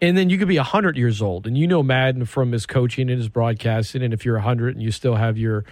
[0.01, 3.09] And then you could be hundred years old, and you know Madden from his coaching
[3.09, 4.03] and his broadcasting.
[4.03, 5.65] And if you're hundred and you still have your,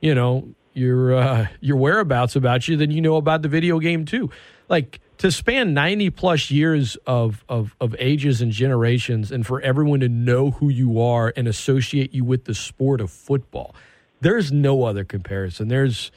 [0.00, 4.04] you know, your uh, your whereabouts about you, then you know about the video game
[4.04, 4.30] too.
[4.68, 10.00] Like to span 90 plus years of, of, of ages and generations and for everyone
[10.00, 13.74] to know who you are and associate you with the sport of football
[14.20, 15.68] there's no other comparison.
[15.68, 16.10] There's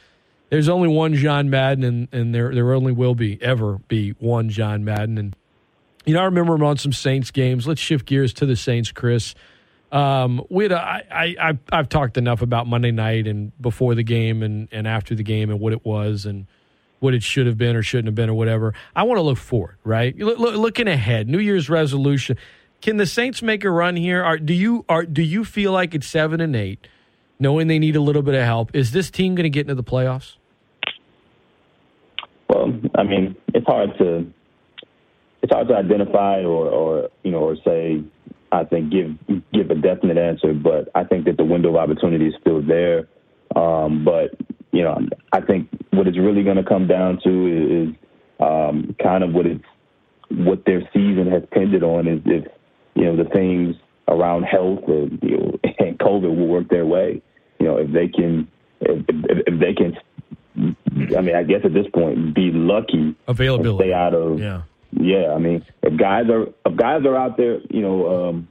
[0.49, 4.49] there's only one John Madden, and, and there there only will be ever be one
[4.49, 5.17] John Madden.
[5.17, 5.35] And
[6.09, 7.67] you know, I remember him on some Saints games.
[7.67, 9.35] Let's shift gears to the Saints, Chris.
[9.91, 14.03] Um, we had a, I, I I've talked enough about Monday night and before the
[14.03, 16.47] game and and after the game and what it was and
[16.99, 18.73] what it should have been or shouldn't have been or whatever.
[18.95, 20.17] I want to look forward, right?
[20.17, 22.37] Look, look, looking ahead, New Year's resolution.
[22.81, 24.23] Can the Saints make a run here?
[24.23, 26.87] Are, do you are do you feel like it's seven and eight?
[27.39, 28.75] knowing they need a little bit of help.
[28.75, 30.35] Is this team going to get into the playoffs?
[32.49, 34.31] Well, I mean, it's hard to
[35.41, 38.03] it's hard to identify or, or you know or say
[38.51, 39.15] I think give
[39.53, 43.07] give a definite answer, but I think that the window of opportunity is still there.
[43.55, 44.35] Um, but
[44.71, 44.99] you know,
[45.31, 47.95] I think what it's really going to come down to is
[48.39, 49.63] um, kind of what it's
[50.29, 52.45] what their season has tended on is if
[52.95, 53.75] you know the things
[54.09, 57.21] around health or, you know, and COVID will work their way.
[57.59, 58.47] You know, if they can,
[58.81, 59.97] if, if, if they can,
[61.17, 65.33] I mean, I guess at this point, be lucky, availability, stay out of, yeah, yeah.
[65.33, 68.47] I mean, if guys are if guys are out there, you know, um,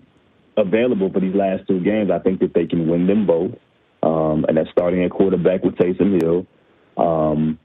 [0.57, 3.53] available for these last two games, I think that they can win them both.
[4.03, 6.47] Um, and that's starting at quarterback with Taysom Hill.
[6.97, 7.59] Um,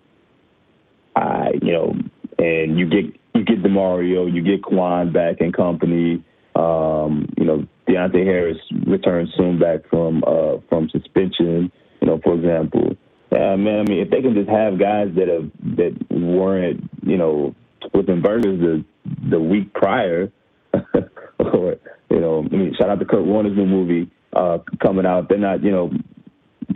[1.15, 1.95] I, you know,
[2.39, 6.23] and you get you get Demario, you get Kwon back and company.
[6.55, 11.71] Um, you know, Deonte Harris returns soon back from uh, from suspension.
[12.01, 12.95] You know, for example,
[13.31, 13.79] uh, man.
[13.79, 17.55] I mean, if they can just have guys that have that weren't, you know,
[17.91, 18.85] flipping burgers the
[19.29, 20.31] the week prior,
[20.73, 21.75] or
[22.09, 25.29] you know, I mean, shout out to Kurt Warner's new movie uh, coming out.
[25.29, 25.91] They're not, you know,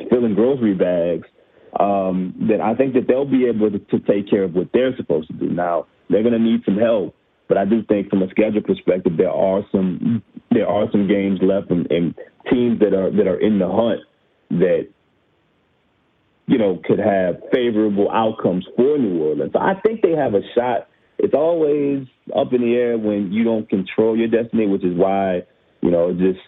[0.10, 1.28] filling grocery bags.
[1.80, 4.96] Um, then I think that they'll be able to, to take care of what they're
[4.98, 5.50] supposed to do.
[5.50, 7.14] Now they're going to need some help
[7.48, 10.22] but I do think from a schedule perspective, there are some
[10.52, 12.16] there are some games left and, and
[12.52, 14.02] teams that are that are in the hunt
[14.52, 14.88] that
[16.48, 19.52] you know could have favorable outcomes for New Orleans.
[19.54, 20.87] So I think they have a shot.
[21.18, 25.44] It's always up in the air when you don't control your destiny, which is why
[25.82, 26.40] you know just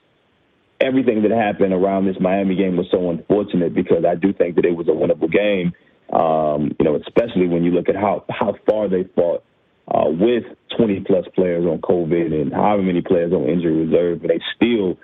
[0.81, 4.65] everything that happened around this Miami game was so unfortunate because I do think that
[4.65, 5.73] it was a winnable game.
[6.11, 9.43] Um, you know, especially when you look at how how far they fought
[9.89, 10.43] uh, with
[10.77, 14.97] 20 plus players on COVID and however many players on injury reserve, but they still,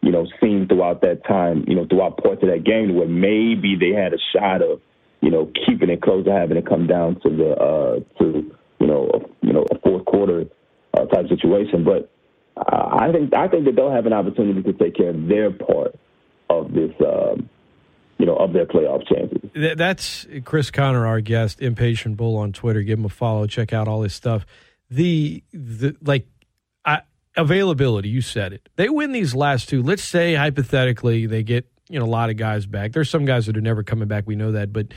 [0.00, 3.76] you know, seemed throughout that time, you know, throughout parts of that game where maybe
[3.78, 4.80] they had a shot of,
[5.20, 8.86] you know, keeping it close or having it come down to the uh, to you
[8.86, 10.44] know a, you know a fourth quarter
[10.94, 11.84] uh, type situation.
[11.84, 12.10] But
[12.56, 15.50] uh, I think I think that they'll have an opportunity to take care of their
[15.50, 15.98] part
[16.50, 16.92] of this.
[17.00, 17.48] Um,
[18.20, 19.48] you know, of their playoff chances.
[19.76, 22.82] That's Chris Conner, our guest, Impatient Bull on Twitter.
[22.82, 23.46] Give him a follow.
[23.46, 24.44] Check out all his stuff.
[24.90, 26.26] The the like
[27.38, 28.08] availability.
[28.08, 28.68] You said it.
[28.76, 29.82] They win these last two.
[29.82, 32.92] Let's say hypothetically they get you know a lot of guys back.
[32.92, 34.24] There's some guys that are never coming back.
[34.26, 34.88] We know that, but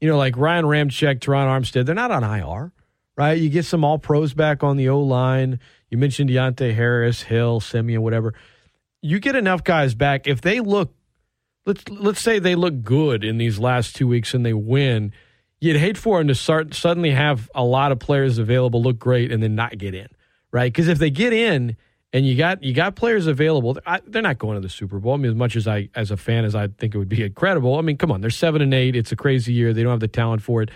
[0.00, 2.72] you know like Ryan Ramczyk, Terron Armstead, they're not on IR,
[3.18, 3.36] right?
[3.36, 5.58] You get some All Pros back on the O line.
[5.90, 8.32] You mentioned Deonte Harris, Hill, Siemian, whatever.
[9.02, 10.94] You get enough guys back if they look.
[11.66, 15.12] Let's let's say they look good in these last two weeks and they win.
[15.60, 19.32] You'd hate for them to start suddenly have a lot of players available, look great,
[19.32, 20.08] and then not get in,
[20.52, 20.72] right?
[20.72, 21.76] Because if they get in
[22.12, 23.78] and you got you got players available.
[23.84, 25.14] I, they're not going to the Super Bowl.
[25.14, 27.22] I mean, as much as I, as a fan, as I think it would be
[27.22, 27.76] incredible.
[27.76, 28.96] I mean, come on, they're seven and eight.
[28.96, 29.72] It's a crazy year.
[29.72, 30.70] They don't have the talent for it,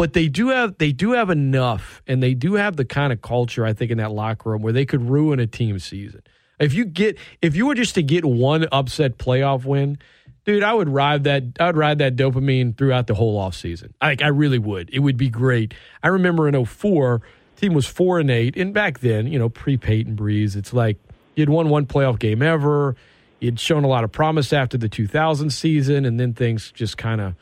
[0.00, 3.20] but they do have they do have enough, and they do have the kind of
[3.20, 6.22] culture I think in that locker room where they could ruin a team season.
[6.58, 9.98] If you get if you were just to get one upset playoff win,
[10.46, 13.92] dude, I would ride that I would ride that dopamine throughout the whole off season.
[14.00, 14.88] Like I really would.
[14.90, 15.74] It would be great.
[16.02, 17.20] I remember in 04
[17.56, 20.96] Team was four and eight, and back then, you know, pre Payton Brees, it's like
[21.34, 22.96] you'd won one playoff game ever.
[23.38, 27.20] You'd shown a lot of promise after the 2000 season, and then things just kind
[27.20, 27.34] of,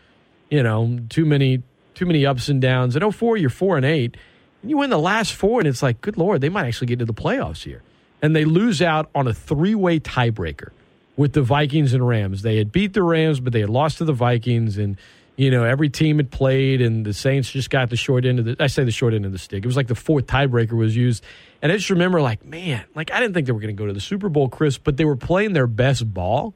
[0.51, 1.63] you know, too many
[1.99, 2.95] too many ups and downs.
[2.95, 4.17] At 04, you're four and eight,
[4.63, 7.01] and you win the last four, and it's like, good lord, they might actually get
[7.01, 7.83] to the playoffs here,
[8.23, 10.71] and they lose out on a three way tiebreaker
[11.17, 12.43] with the Vikings and Rams.
[12.43, 14.97] They had beat the Rams, but they had lost to the Vikings, and
[15.35, 18.45] you know, every team had played, and the Saints just got the short end of
[18.45, 18.57] the.
[18.61, 19.65] I say the short end of the stick.
[19.65, 21.25] It was like the fourth tiebreaker was used,
[21.61, 23.87] and I just remember, like, man, like I didn't think they were going to go
[23.87, 26.55] to the Super Bowl, Chris, but they were playing their best ball,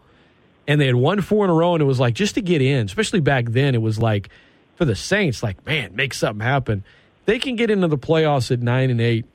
[0.68, 2.62] and they had won four in a row, and it was like just to get
[2.62, 4.28] in, especially back then, it was like
[4.76, 6.84] for the Saints, like, man, make something happen.
[7.24, 9.26] They can get into the playoffs at nine and eight,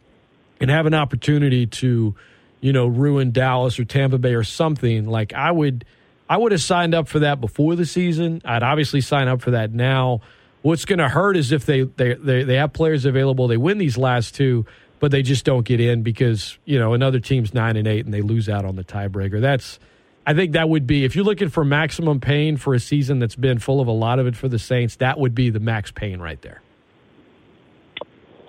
[0.59, 2.15] and have an opportunity to,
[2.61, 5.07] you know, ruin Dallas or Tampa Bay or something.
[5.07, 5.85] Like I would.
[6.29, 8.41] I would have signed up for that before the season.
[8.43, 10.19] I'd obviously sign up for that now.
[10.61, 13.77] What's going to hurt is if they, they they they have players available, they win
[13.77, 14.65] these last two,
[14.99, 18.13] but they just don't get in because you know another team's nine and eight and
[18.13, 19.39] they lose out on the tiebreaker.
[19.39, 19.79] That's
[20.27, 23.37] I think that would be if you're looking for maximum pain for a season that's
[23.37, 24.97] been full of a lot of it for the Saints.
[24.97, 26.61] That would be the max pain right there.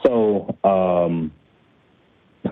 [0.04, 1.30] So um,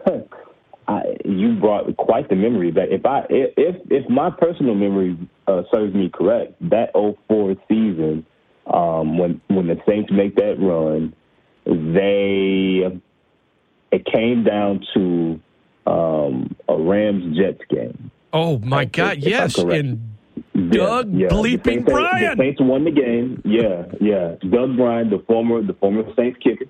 [0.89, 2.87] I, you brought quite the memory back.
[2.93, 8.25] If I if if my personal memory uh, serves me correct, that 04 season,
[8.73, 11.13] um, when when the Saints make that run,
[11.65, 13.01] they
[13.91, 15.41] it came down to
[15.85, 18.13] um, a Rams Jets game.
[18.37, 19.19] Oh my God!
[19.19, 20.17] If, yes, and
[20.71, 21.29] Doug yeah, yeah.
[21.29, 22.37] bleeping the Brien.
[22.37, 23.41] The Saints won the game.
[23.45, 24.37] Yeah, yeah.
[24.51, 26.67] Doug Brien, the former the former Saints kicker.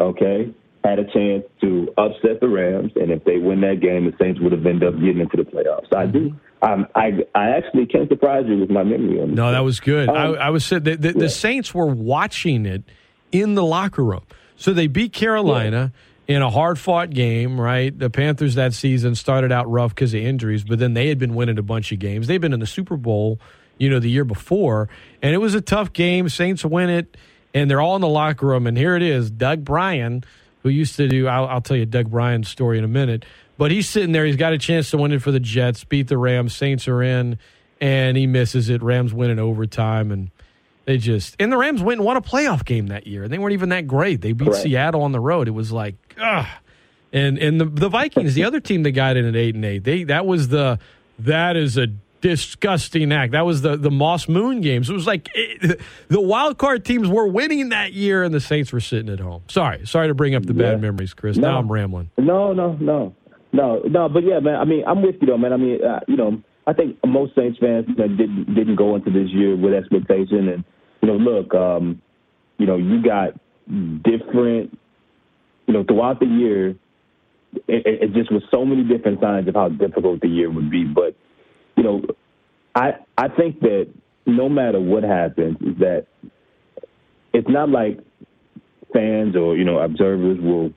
[0.00, 0.54] Okay,
[0.84, 4.40] had a chance to upset the Rams, and if they win that game, the Saints
[4.40, 5.94] would have ended up getting into the playoffs.
[5.94, 6.34] I do.
[6.62, 9.36] Um, I I actually can't surprise you with my memory on this.
[9.36, 10.08] No, that was good.
[10.08, 11.14] Um, I, I, was said the, the, yeah.
[11.18, 12.84] the, Saints were watching it
[13.32, 14.24] in the locker room,
[14.56, 15.92] so they beat Carolina.
[15.92, 16.00] Yeah.
[16.28, 17.96] In a hard fought game, right?
[17.96, 21.34] The Panthers that season started out rough because of injuries, but then they had been
[21.34, 22.26] winning a bunch of games.
[22.28, 23.40] They've been in the Super Bowl,
[23.76, 24.88] you know, the year before,
[25.20, 26.28] and it was a tough game.
[26.28, 27.16] Saints win it,
[27.52, 28.66] and they're all in the locker room.
[28.66, 30.24] And here it is Doug Brien
[30.62, 33.24] who used to do, I'll, I'll tell you Doug Brien's story in a minute,
[33.58, 34.24] but he's sitting there.
[34.24, 36.54] He's got a chance to win it for the Jets, beat the Rams.
[36.54, 37.38] Saints are in,
[37.80, 38.82] and he misses it.
[38.82, 40.30] Rams win in overtime, and
[40.84, 43.38] they just and the Rams went and won a playoff game that year, and they
[43.38, 44.20] weren't even that great.
[44.20, 44.62] They beat Correct.
[44.62, 45.48] Seattle on the road.
[45.48, 46.46] It was like, ugh.
[47.12, 49.84] And and the the Vikings, the other team that got in at eight and eight,
[49.84, 50.78] they that was the
[51.18, 51.88] that is a
[52.22, 53.32] disgusting act.
[53.32, 54.88] That was the the Moss Moon games.
[54.88, 58.72] It was like it, the wild card teams were winning that year, and the Saints
[58.72, 59.42] were sitting at home.
[59.48, 60.72] Sorry, sorry to bring up the yeah.
[60.72, 61.36] bad memories, Chris.
[61.36, 62.10] No, now I'm rambling.
[62.16, 63.14] No, no, no,
[63.52, 64.08] no, no.
[64.08, 64.54] But yeah, man.
[64.54, 65.52] I mean, I'm with you though, man.
[65.52, 69.28] I mean, uh, you know, I think most Saints fans didn't didn't go into this
[69.30, 70.64] year with expectation, and
[71.00, 72.00] you know, look, um,
[72.58, 73.34] you know, you got
[74.04, 74.78] different,
[75.66, 76.70] you know, throughout the year.
[77.68, 80.84] It, it just was so many different signs of how difficult the year would be,
[80.84, 81.14] but
[81.76, 82.02] you know,
[82.74, 83.92] I I think that
[84.24, 86.06] no matter what happens, is that
[87.32, 87.98] it's not like
[88.92, 90.72] fans or you know observers will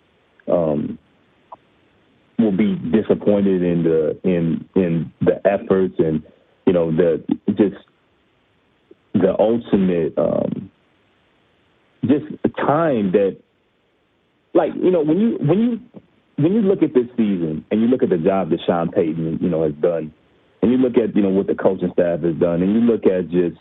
[0.51, 0.97] um,
[2.39, 6.23] will be disappointed in the in in the efforts and
[6.65, 7.75] you know the just
[9.13, 10.69] the ultimate um,
[12.05, 12.25] just
[12.57, 13.37] time that
[14.53, 15.79] like you know when you when you
[16.37, 19.39] when you look at this season and you look at the job that Sean Payton
[19.41, 20.13] you know has done
[20.65, 23.05] and you look at you know what the coaching staff has done, and you look
[23.05, 23.57] at just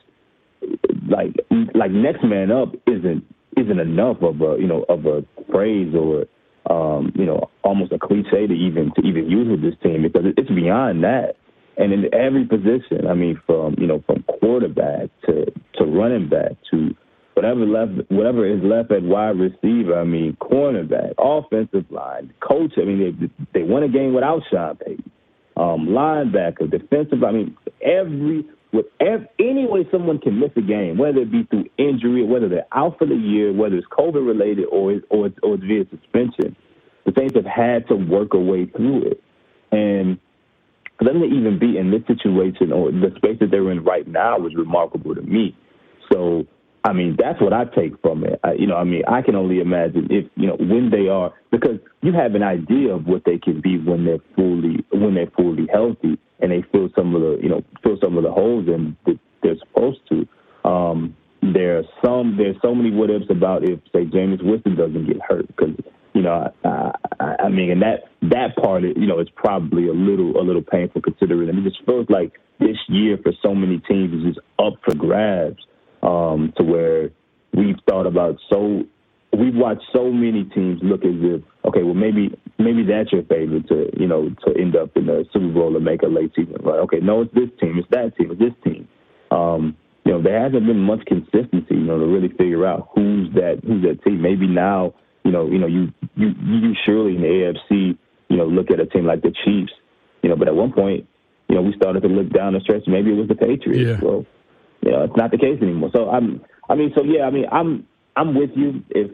[1.07, 1.37] like
[1.75, 3.23] like next man up isn't
[3.59, 5.23] isn't enough of a you know of a
[5.53, 6.25] phrase or
[6.71, 10.25] um, you know almost a cliche to even to even use with this team because
[10.37, 11.37] it's beyond that.
[11.77, 15.47] And in every position, I mean, from you know from quarterback to
[15.79, 16.95] to running back to
[17.35, 19.99] whatever left whatever is left at wide receiver.
[19.99, 22.73] I mean, cornerback, offensive line, coach.
[22.77, 25.11] I mean, they they won a game without Sean Payton
[25.57, 27.23] um, linebacker, defensive.
[27.23, 28.45] I mean, every
[28.75, 32.49] with ev- any way someone can miss a game, whether it be through injury, whether
[32.49, 35.63] they're out for the year, whether it's COVID related or it's, or it's, or it's
[35.63, 36.57] via suspension,
[37.07, 39.23] the Saints have had to work a way through it.
[39.71, 40.19] And
[40.99, 44.07] for them to even be in this situation or the space that they're in right
[44.09, 45.57] now is remarkable to me.
[46.13, 46.45] So,
[46.87, 48.39] I mean, that's what I take from it.
[48.45, 51.33] I, you know, I mean, I can only imagine if you know when they are
[51.51, 55.33] because you have an idea of what they can be when they're fully when they're
[55.35, 58.69] fully healthy and they fill some of the you know fill some of the holes
[58.69, 60.29] in that they're supposed to.
[60.69, 65.07] Um, there are some there's so many what ifs about if say Jameis Winston doesn't
[65.07, 65.75] get hurt because
[66.13, 69.93] you know I, I, I mean and that that part you know is probably a
[69.93, 73.79] little a little painful considering and it just feels like this year for so many
[73.89, 75.65] teams is just up for grabs
[76.05, 77.11] um, to where
[77.53, 78.85] we've thought about so
[79.37, 83.67] we've watched so many teams look as if okay, well maybe maybe that's your favorite
[83.69, 86.57] to you know to end up in the Super Bowl and make a late season
[86.63, 86.81] run.
[86.81, 88.89] Okay, no, it's this team, it's that team, it's this team.
[89.31, 93.33] Um, you know, there hasn't been much consistency, you know, to really figure out who's
[93.35, 94.21] that who's that team.
[94.21, 94.95] Maybe now,
[95.25, 97.99] you know, you know, you you you surely in the AFC,
[98.29, 99.73] you know, look at a team like the Chiefs,
[100.23, 101.07] you know, but at one point,
[101.49, 102.83] you know, we started to look down the stretch.
[102.87, 104.03] Maybe it was the Patriots.
[104.03, 104.07] Yeah.
[104.07, 104.27] Well,
[104.85, 105.91] you know, it's not the case anymore.
[105.95, 107.87] So I'm, I mean, so yeah, I mean, I'm
[108.17, 108.85] I'm with you.
[108.91, 109.13] If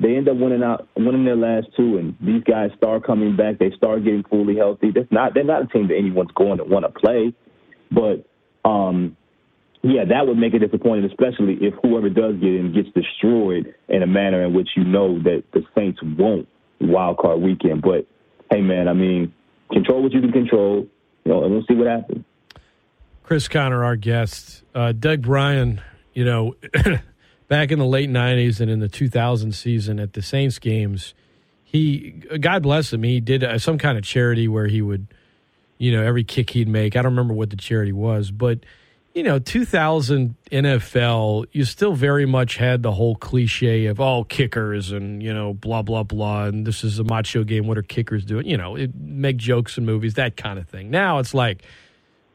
[0.00, 3.58] they end up winning out, winning their last two, and these guys start coming back,
[3.58, 4.90] they start getting fully healthy.
[4.94, 7.32] That's not they're not a team that anyone's going to want to play,
[7.90, 8.28] but
[8.68, 9.16] um,
[9.82, 14.02] yeah, that would make it disappointing, especially if whoever does get in gets destroyed in
[14.02, 16.48] a manner in which you know that the Saints won't
[16.80, 17.80] wild card weekend.
[17.80, 18.06] But
[18.50, 19.32] hey, man, I mean,
[19.72, 20.86] control what you can control,
[21.24, 22.24] you know, and we'll see what happens.
[23.28, 25.82] Chris Conner, our guest, uh, Doug Brien,
[26.14, 26.54] you know,
[27.48, 31.12] back in the late '90s and in the 2000 season at the Saints games,
[31.62, 35.08] he, God bless him, he did uh, some kind of charity where he would,
[35.76, 36.96] you know, every kick he'd make.
[36.96, 38.60] I don't remember what the charity was, but
[39.12, 44.24] you know, 2000 NFL, you still very much had the whole cliche of all oh,
[44.24, 47.66] kickers and you know, blah blah blah, and this is a macho game.
[47.66, 48.46] What are kickers doing?
[48.46, 50.88] You know, it, make jokes in movies, that kind of thing.
[50.88, 51.62] Now it's like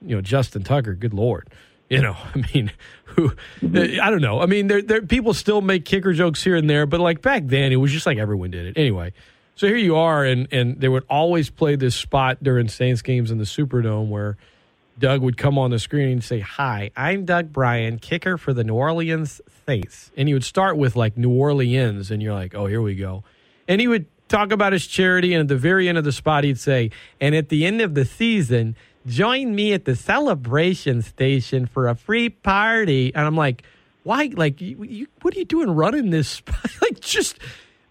[0.05, 0.93] you know Justin Tucker.
[0.93, 1.49] Good lord,
[1.89, 2.15] you know.
[2.35, 2.71] I mean,
[3.05, 3.34] who?
[3.63, 4.41] I don't know.
[4.41, 7.43] I mean, there, there people still make kicker jokes here and there, but like back
[7.45, 9.13] then, it was just like everyone did it anyway.
[9.55, 13.30] So here you are, and and they would always play this spot during Saints games
[13.30, 14.38] in the Superdome where
[14.97, 18.63] Doug would come on the screen and say, "Hi, I'm Doug Brien, kicker for the
[18.63, 22.65] New Orleans Saints," and he would start with like New Orleans, and you're like, "Oh,
[22.65, 23.23] here we go,"
[23.67, 26.43] and he would talk about his charity, and at the very end of the spot,
[26.43, 26.89] he'd say,
[27.21, 28.75] "And at the end of the season."
[29.05, 33.13] Join me at the celebration station for a free party.
[33.13, 33.63] And I'm like,
[34.03, 34.31] why?
[34.34, 36.41] Like, you, you, what are you doing running this?
[36.81, 37.39] like, just.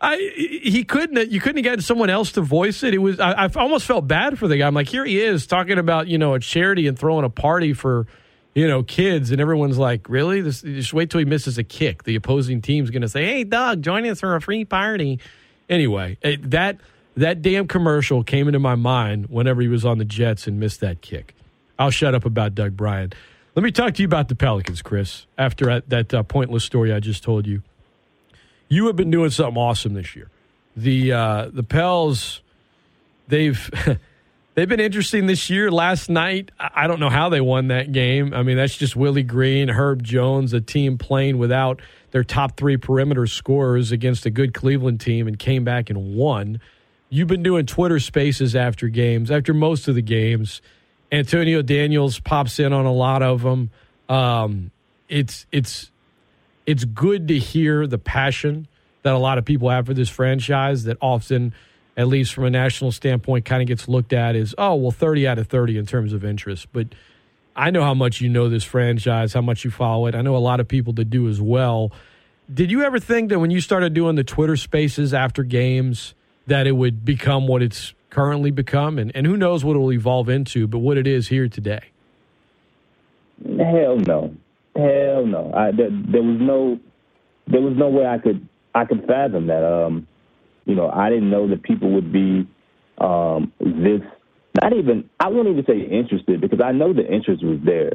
[0.01, 1.31] I, he couldn't.
[1.31, 2.93] You couldn't get someone else to voice it.
[2.93, 3.21] It was.
[3.21, 4.67] I, I, almost felt bad for the guy.
[4.67, 7.73] I'm like, here he is talking about you know a charity and throwing a party
[7.73, 8.09] for
[8.53, 10.41] you know kids, and everyone's like, really?
[10.41, 12.03] This, just wait till he misses a kick.
[12.03, 15.21] The opposing team's going to say, hey, Doug, join us for a free party.
[15.69, 16.79] Anyway, it, that
[17.17, 20.81] that damn commercial came into my mind whenever he was on the Jets and missed
[20.81, 21.35] that kick.
[21.79, 23.13] I'll shut up about Doug Brien.
[23.55, 27.01] Let me talk to you about the Pelicans, Chris, after that uh, pointless story I
[27.01, 27.63] just told you.
[28.69, 30.31] You have been doing something awesome this year.
[30.75, 32.41] The uh, the Pels,
[33.29, 33.71] they've
[34.55, 35.71] they've been interesting this year.
[35.71, 38.33] Last night, I don't know how they won that game.
[38.33, 41.83] I mean, that's just Willie Green, Herb Jones, a team playing without
[42.13, 46.59] their top three perimeter scorers against a good Cleveland team and came back and won.
[47.15, 50.63] You've been doing Twitter spaces after games, after most of the games.
[51.13, 53.71] Antonio Daniels pops in on a lot of them.
[54.09, 54.71] Um,
[55.11, 55.91] it's it's
[56.65, 58.67] it's good to hear the passion
[59.03, 60.85] that a lot of people have for this franchise.
[60.85, 61.53] That often,
[61.99, 65.29] at least from a national standpoint, kind of gets looked at as oh well, thirty
[65.29, 66.69] out of thirty in terms of interest.
[66.73, 66.95] But
[67.55, 70.15] I know how much you know this franchise, how much you follow it.
[70.15, 71.93] I know a lot of people that do as well.
[72.53, 76.15] Did you ever think that when you started doing the Twitter spaces after games?
[76.47, 79.93] That it would become what it's currently become, and, and who knows what it will
[79.93, 81.81] evolve into, but what it is here today.
[83.45, 84.35] Hell no,
[84.77, 85.53] hell no.
[85.55, 86.79] I, there, there was no,
[87.47, 89.65] there was no way I could I could fathom that.
[89.65, 90.07] Um,
[90.65, 92.47] you know, I didn't know that people would be
[92.99, 94.01] um, this.
[94.63, 97.93] Not even I won't even say interested because I know the interest was there.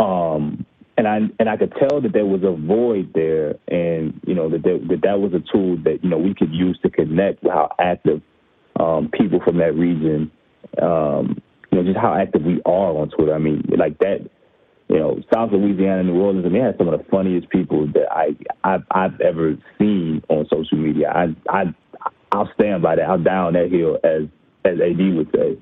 [0.00, 0.66] Um,
[0.96, 4.48] and I and I could tell that there was a void there, and you know
[4.48, 7.42] that there, that that was a tool that you know we could use to connect
[7.42, 8.22] with how active
[8.80, 10.30] um, people from that region,
[10.80, 11.40] um,
[11.70, 13.34] you know, just how active we are on Twitter.
[13.34, 14.28] I mean, like that,
[14.88, 18.10] you know, South Louisiana, New Orleans, I mean, had some of the funniest people that
[18.10, 21.10] I I've, I've ever seen on social media.
[21.10, 21.74] I I
[22.32, 23.08] I'll stand by that.
[23.08, 24.28] I'll down that hill, as
[24.64, 25.58] as AD would say.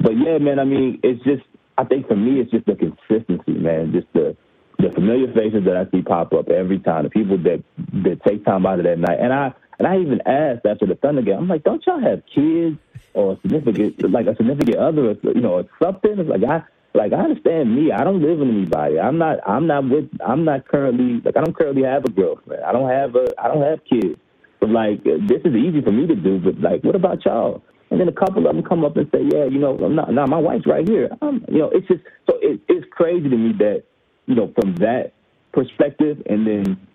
[0.00, 1.42] But yeah, man, I mean, it's just
[1.78, 3.92] I think for me, it's just the consistency, man.
[3.92, 4.36] Just the
[4.82, 7.62] the familiar faces that I see pop up every time, the people that
[8.04, 9.18] that take time out of that night.
[9.20, 12.22] And I and I even asked after the Thunder game, I'm like, don't y'all have
[12.34, 12.78] kids
[13.14, 16.18] or a significant like a significant other, or, you know, or something?
[16.18, 16.62] It's like I
[16.94, 17.92] like I understand me.
[17.92, 18.98] I don't live with anybody.
[18.98, 19.38] I'm not.
[19.46, 20.10] I'm not with.
[20.24, 22.64] I'm not currently like I don't currently have a girlfriend.
[22.64, 23.26] I don't have a.
[23.38, 24.18] I don't have kids.
[24.60, 26.38] But like this is easy for me to do.
[26.38, 27.62] But like, what about y'all?
[27.90, 30.12] And then a couple of them come up and say, yeah, you know, I'm not.
[30.12, 31.10] Now my wife's right here.
[31.20, 33.84] Um, you know, it's just so it, it's crazy to me that
[34.26, 35.12] you know from that
[35.52, 36.86] perspective, and then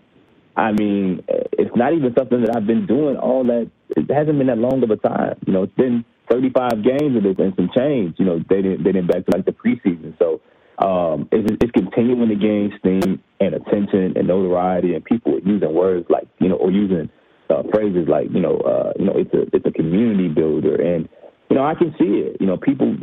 [0.56, 3.70] I mean, it's not even something that I've been doing all that.
[3.96, 5.38] It hasn't been that long of a time.
[5.46, 8.16] You know, it's been 35 games and some change.
[8.18, 10.18] You know, they didn't they didn't back to like the preseason.
[10.18, 10.42] So
[10.84, 16.08] um, it's, it's continuing to gain steam and attention and notoriety, and people using words
[16.10, 17.10] like you know, or using
[17.52, 21.08] uh, phrases like you know, uh, you know, it's a it's a community builder, and
[21.50, 22.38] you know, I can see it.
[22.40, 22.98] You know, people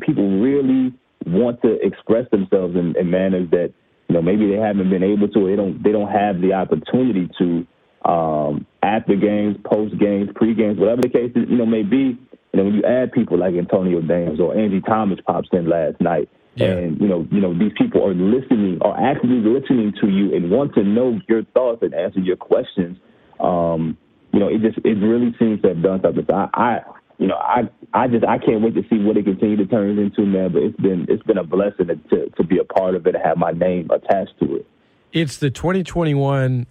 [0.00, 0.92] people really
[1.26, 3.72] want to express themselves in, in manners that
[4.08, 5.40] you know maybe they haven't been able to.
[5.40, 7.66] Or they don't they don't have the opportunity to
[8.08, 12.18] um, after games, post games, pre games, whatever the case is, you know may be.
[12.52, 16.00] You know, when you add people like Antonio Daniels or Andy Thomas pops in last
[16.00, 16.68] night, yeah.
[16.68, 20.50] and you know, you know, these people are listening, are actively listening to you and
[20.50, 22.98] want to know your thoughts and answer your questions.
[23.38, 23.98] Um,
[24.32, 26.24] you know, it just it really seems to have done something.
[26.28, 26.80] So I, I
[27.18, 29.98] you know, I I just I can't wait to see what it continues to turn
[29.98, 30.52] into, man.
[30.52, 33.24] But it's been it's been a blessing to to be a part of it and
[33.24, 34.66] have my name attached to it.
[35.12, 36.66] It's the 2021,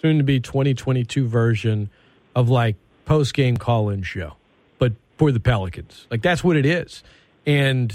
[0.00, 1.90] soon to be 2022 version
[2.36, 2.76] of like
[3.06, 4.34] post game call in show
[4.78, 6.06] but for the Pelicans.
[6.10, 7.02] Like that's what it is,
[7.44, 7.90] and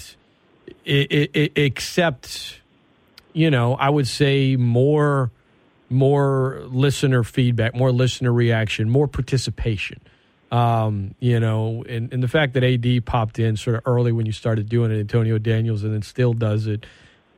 [0.86, 2.60] it, it, it, except
[3.32, 5.32] you know, I would say more
[5.90, 10.02] more listener feedback, more listener reaction, more participation.
[10.54, 14.28] Um, you know, and, and the fact that AD popped in sort of early when
[14.28, 16.86] you started doing it, Antonio Daniels, and then still does it.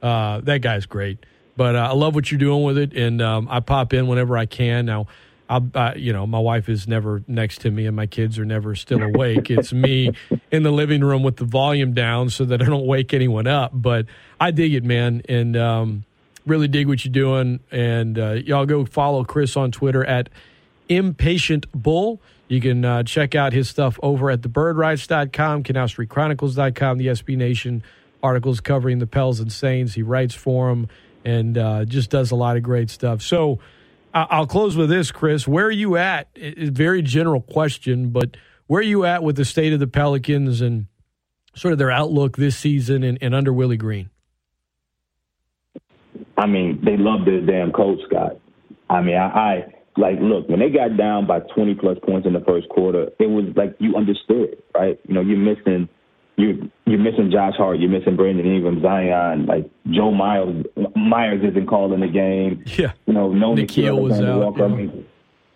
[0.01, 1.25] Uh, that guy's great.
[1.55, 4.37] But uh, I love what you're doing with it, and um, I pop in whenever
[4.37, 4.85] I can.
[4.85, 5.07] Now,
[5.47, 8.45] I'll, uh, you know, my wife is never next to me and my kids are
[8.45, 9.49] never still awake.
[9.51, 10.11] it's me
[10.51, 13.71] in the living room with the volume down so that I don't wake anyone up.
[13.73, 14.07] But
[14.39, 16.05] I dig it, man, and um,
[16.45, 17.59] really dig what you're doing.
[17.71, 20.29] And uh, y'all go follow Chris on Twitter at
[20.89, 22.21] Impatient Bull.
[22.47, 27.83] You can uh, check out his stuff over at thebirdwrites.com, canalstreetchronicles.com, the SB Nation
[28.21, 29.93] articles covering the Pels and Saints.
[29.93, 30.87] He writes for them
[31.23, 33.21] and uh, just does a lot of great stuff.
[33.21, 33.59] So,
[34.15, 35.45] I'll close with this, Chris.
[35.45, 36.29] Where are you at?
[36.35, 39.87] It's a very general question, but where are you at with the state of the
[39.87, 40.85] Pelicans and
[41.53, 44.09] sort of their outlook this season and, and under Willie Green?
[46.37, 48.37] I mean, they love their damn coach, Scott.
[48.89, 52.33] I mean, I, I like look when they got down by 20 plus points in
[52.33, 54.99] the first quarter, it was like you understood, right?
[55.07, 55.89] You know, you're missing
[56.37, 60.65] you you're missing Josh Hart, you're missing Brandon Ingram, Zion, like Joel Meyers
[60.95, 62.63] Myers isn't calling the game.
[62.65, 62.91] Yeah.
[63.05, 64.57] You know, no Nickeil was out.
[64.57, 64.63] Yeah.
[64.63, 65.05] I mean,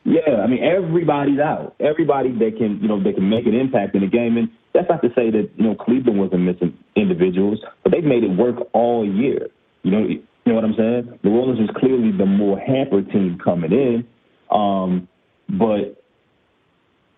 [0.06, 1.76] yeah, I mean everybody's out.
[1.80, 4.38] Everybody that can you know that can make an impact in the game.
[4.38, 8.24] And that's not to say that, you know, Cleveland wasn't missing individuals, but they've made
[8.24, 9.48] it work all year.
[9.84, 11.20] You know you know what I'm saying?
[11.22, 14.07] The Rollins is clearly the more hampered team coming in.
[14.51, 15.07] Um,
[15.47, 16.03] but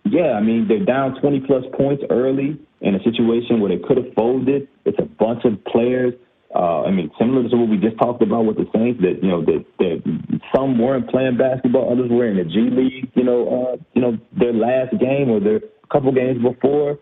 [0.06, 3.98] yeah, I mean they're down twenty plus points early in a situation where they could
[3.98, 4.68] have folded.
[4.86, 6.14] It's a bunch of players.
[6.54, 9.30] Uh, I mean, similar to what we just talked about with the Saints, that you
[9.30, 13.12] know that, that some weren't playing basketball, others were in the G League.
[13.16, 17.00] You know, uh, you know their last game or their couple games before,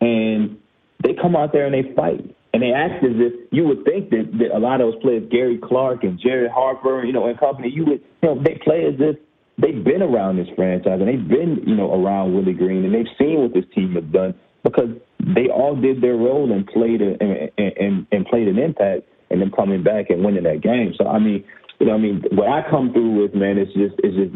[0.00, 0.58] and
[1.02, 2.34] they come out there and they fight.
[2.54, 5.24] And they act as if you would think that, that a lot of those players,
[5.30, 8.84] Gary Clark and Jared Harper, you know, and company, you would, you know, they play
[8.84, 9.16] as if
[9.58, 13.12] they've been around this franchise and they've been, you know, around Willie Green and they've
[13.18, 17.16] seen what this team has done because they all did their role and played a,
[17.20, 20.92] and, and, and played an impact, and then coming back and winning that game.
[20.96, 21.44] So I mean,
[21.80, 24.32] you know, I mean, what I come through with, man, it's just it's just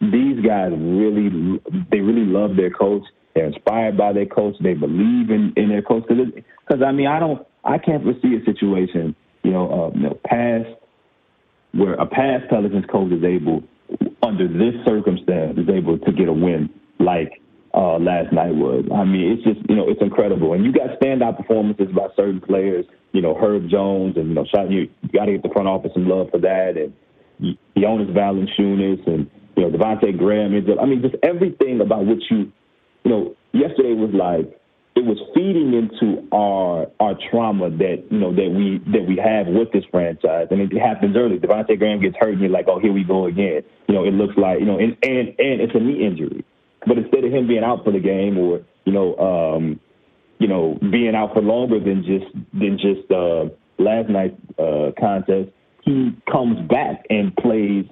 [0.00, 3.02] these guys really they really love their coach.
[3.34, 4.56] They're inspired by their coach.
[4.60, 6.04] They believe in in their coach.
[6.08, 6.32] Because
[6.66, 9.14] because I mean, I don't, I can't foresee a situation,
[9.44, 10.68] you know, uh, you know, past
[11.72, 13.62] where a past Pelicans coach is able,
[14.22, 17.40] under this circumstance, is able to get a win like
[17.74, 18.84] uh, last night was.
[18.92, 22.40] I mean, it's just you know it's incredible, and you got standout performances by certain
[22.40, 22.84] players.
[23.12, 25.92] You know, Herb Jones, and you know, shot you, got to get the front office
[25.94, 30.52] some love for that, and Jonas Valanciunas, and you know Devonte' Graham.
[30.80, 32.52] I mean, just everything about what you,
[33.04, 34.60] you know, yesterday was like
[34.98, 39.46] it was feeding into our our trauma that you know that we that we have
[39.46, 41.38] with this franchise, and it happens early.
[41.38, 43.62] Devonte' Graham gets hurt, and you're like, oh, here we go again.
[43.86, 46.44] You know, it looks like you know, and and and it's a knee injury.
[46.84, 49.78] But instead of him being out for the game or, you know, um,
[50.38, 53.46] you know, being out for longer than just than just uh,
[53.78, 55.50] last night's uh, contest,
[55.82, 57.84] he comes back and plays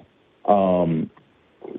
[0.45, 1.09] um,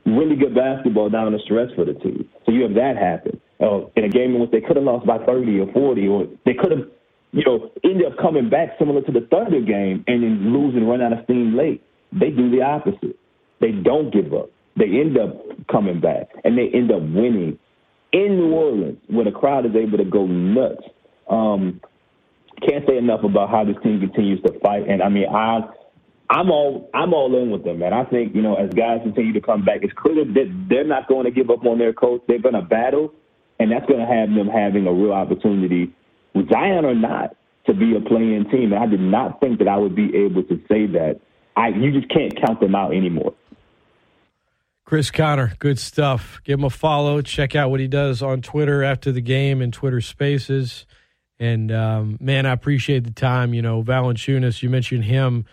[0.06, 2.26] really good basketball down the stretch for the team.
[2.46, 5.06] So you have that happen uh, in a game in which they could have lost
[5.06, 6.86] by 30 or 40, or they could have,
[7.32, 11.02] you know, ended up coming back similar to the Thunder game and then losing, run
[11.02, 11.82] out of steam late.
[12.12, 13.18] They do the opposite.
[13.60, 14.50] They don't give up.
[14.76, 15.34] They end up
[15.70, 17.58] coming back and they end up winning
[18.12, 20.82] in New Orleans where the crowd is able to go nuts.
[21.28, 21.80] Um,
[22.66, 24.88] can't say enough about how this team continues to fight.
[24.88, 25.60] And I mean, I
[26.30, 27.92] I'm all I'm all in with them, man.
[27.92, 31.08] I think you know as guys continue to come back, it's clear that they're not
[31.08, 32.22] going to give up on their coach.
[32.28, 33.12] They're going to battle,
[33.58, 35.92] and that's going to have them having a real opportunity,
[36.34, 37.36] with Zion or not,
[37.66, 38.72] to be a playing team.
[38.72, 41.20] And I did not think that I would be able to say that.
[41.56, 43.34] I you just can't count them out anymore.
[44.84, 46.40] Chris Conner, good stuff.
[46.44, 47.20] Give him a follow.
[47.20, 50.86] Check out what he does on Twitter after the game and Twitter Spaces.
[51.38, 53.52] And um, man, I appreciate the time.
[53.52, 55.44] You know, Valanciunas, you mentioned him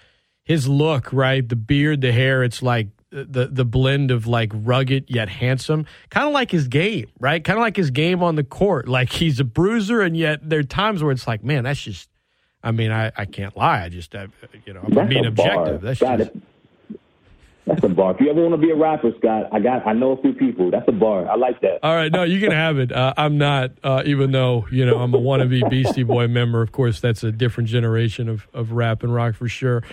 [0.43, 1.47] his look, right?
[1.47, 2.87] The beard, the hair, it's like
[3.23, 7.43] the the blend of like rugged yet handsome, kind of like his game, right?
[7.43, 8.87] Kind of like his game on the court.
[8.87, 12.09] Like he's a bruiser, and yet there are times where it's like, man, that's just.
[12.63, 13.83] I mean, I, I can't lie.
[13.83, 14.27] I just, I,
[14.65, 15.81] you know, I'm that's being objective.
[15.81, 16.31] That's Scott, just.
[17.67, 18.15] That's a bar.
[18.15, 20.33] If you ever want to be a rapper, Scott, I got, I know a few
[20.33, 20.71] people.
[20.71, 21.27] That's a bar.
[21.29, 21.79] I like that.
[21.83, 22.91] All right, no, you can have it.
[22.91, 26.63] Uh, I'm not, uh, even though you know I'm a wannabe Beastie Boy member.
[26.63, 29.83] Of course, that's a different generation of of rap and rock for sure.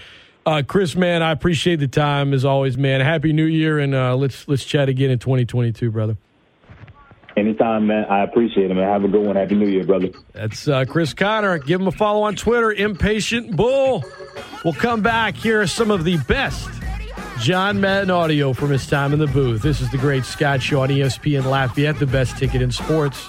[0.44, 3.00] Uh, Chris, man, I appreciate the time as always, man.
[3.00, 6.16] Happy New Year, and uh, let's let's chat again in 2022, brother.
[7.36, 8.04] Anytime, man.
[8.06, 8.88] I appreciate it, man.
[8.88, 9.36] Have a good one.
[9.36, 10.10] Happy New Year, brother.
[10.32, 11.58] That's uh, Chris Conner.
[11.58, 14.04] Give him a follow on Twitter, Impatient Bull.
[14.64, 15.36] We'll come back.
[15.36, 16.68] Here are some of the best
[17.38, 19.62] John Madden audio from his time in the booth.
[19.62, 23.28] This is the Great Scott Show on ESPN Lafayette, the best ticket in sports.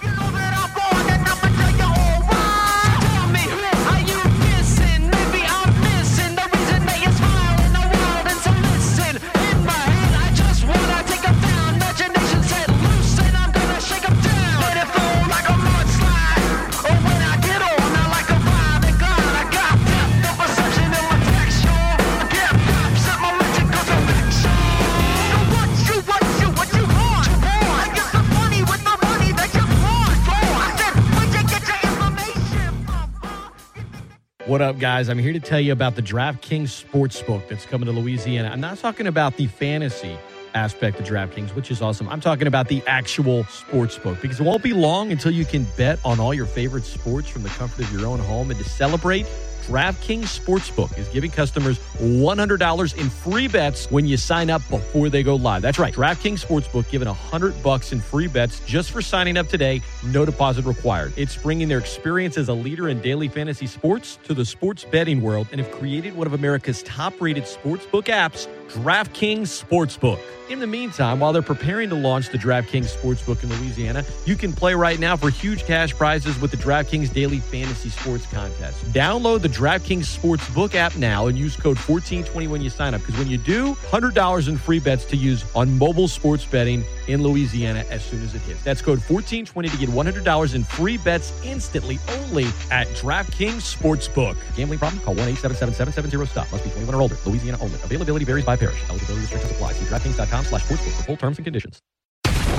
[34.54, 35.10] What up, guys?
[35.10, 38.50] I'm here to tell you about the DraftKings Sportsbook that's coming to Louisiana.
[38.50, 40.16] I'm not talking about the fantasy
[40.54, 42.08] aspect of DraftKings, which is awesome.
[42.08, 45.98] I'm talking about the actual sportsbook because it won't be long until you can bet
[46.06, 48.52] on all your favorite sports from the comfort of your own home.
[48.52, 49.26] And to celebrate,
[49.64, 55.23] DraftKings Sportsbook is giving customers $100 in free bets when you sign up before they
[55.23, 55.61] go live.
[55.61, 55.94] That's right.
[55.94, 59.81] DraftKings Sportsbook giving 100 bucks in free bets just for signing up today.
[60.06, 61.14] No deposit required.
[61.15, 65.22] It's bringing their experience as a leader in daily fantasy sports to the sports betting
[65.22, 70.20] world and have created one of America's top-rated sportsbook apps, DraftKings Sportsbook.
[70.50, 74.52] In the meantime, while they're preparing to launch the DraftKings Sportsbook in Louisiana, you can
[74.52, 78.84] play right now for huge cash prizes with the DraftKings Daily Fantasy Sports Contest.
[78.91, 83.18] Download the DraftKings Sportsbook app now and use code 1420 when you sign up because
[83.18, 87.86] when you do, $100 in free bets to use on mobile sports betting in Louisiana
[87.90, 88.64] as soon as it hits.
[88.64, 94.36] That's code 1420 to get $100 in free bets instantly only at DraftKings Sportsbook.
[94.56, 95.02] Gambling problem?
[95.04, 96.52] Call 1-877-770-STOP.
[96.52, 97.16] Must be 21 or older.
[97.26, 97.76] Louisiana only.
[97.76, 98.90] Availability varies by parish.
[98.90, 99.73] Eligibility restrictions apply.
[99.73, 101.80] See DraftKings.com slash sportsbook for full terms and conditions.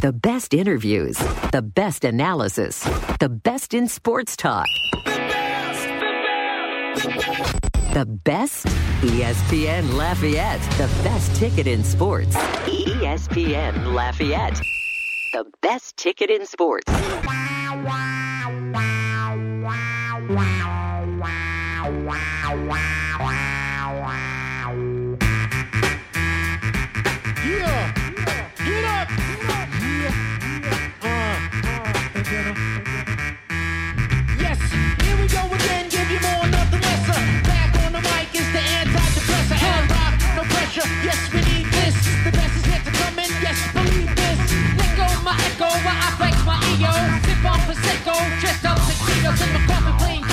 [0.01, 1.17] The best interviews,
[1.53, 2.83] the best analysis,
[3.21, 4.67] the best in sports talk.
[5.05, 5.89] The best
[7.95, 8.67] The best.
[9.05, 10.61] ESPN Lafayette.
[10.79, 12.35] The best ticket in sports.
[12.67, 14.61] ESPN Lafayette.
[15.33, 16.91] The best ticket in sports.
[24.07, 24.34] Yes,
[35.25, 35.89] we go again.
[35.89, 37.17] Give you more, nothing lesser.
[37.17, 38.65] Uh, back on the mic is the
[40.37, 40.89] no pressure.
[41.01, 41.95] Yes, we need this.
[42.25, 43.31] The best is yet to come in.
[43.41, 44.41] Yes, believe this.
[44.77, 46.93] Let go my echo while I flex my ego.
[47.45, 48.79] On prosecco, dressed up
[49.45, 50.24] in my coffin playing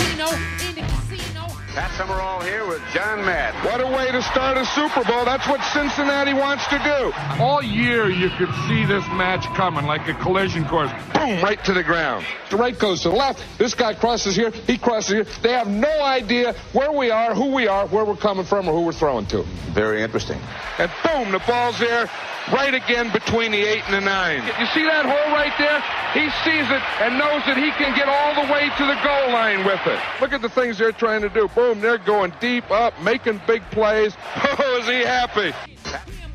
[1.74, 3.62] Pat Summerall here with John Madden.
[3.64, 5.24] What a way to start a Super Bowl.
[5.24, 7.14] That's what Cincinnati wants to do.
[7.42, 10.92] All year you could see this match coming like a collision course.
[11.14, 12.26] Boom, right to the ground.
[12.50, 13.42] The right goes to the left.
[13.58, 14.52] This guy crosses here.
[14.52, 15.24] He crosses here.
[15.42, 18.74] They have no idea where we are, who we are, where we're coming from, or
[18.74, 19.44] who we're throwing to.
[19.72, 20.42] Very interesting.
[20.78, 22.10] And boom, the ball's there.
[22.50, 24.42] Right again between the eight and the nine.
[24.60, 25.80] You see that hole right there?
[26.12, 29.32] He sees it and knows that he can get all the way to the goal
[29.32, 30.00] line with it.
[30.20, 31.48] Look at the things they're trying to do.
[31.50, 34.16] Boom, they're going deep up, making big plays.
[34.64, 35.54] Oh, is he happy?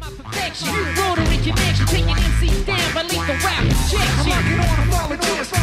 [0.01, 0.69] Perfection.
[0.69, 4.57] Rotary connection, taking MCs down by lethal rap injection.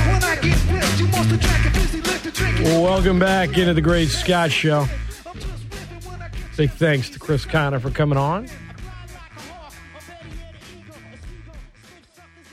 [0.08, 2.82] When I get pissed, you must attract a busy lift to drink it.
[2.82, 4.86] Welcome back into the Great Scott Show.
[6.58, 8.48] Big thanks to Chris Conner for coming on.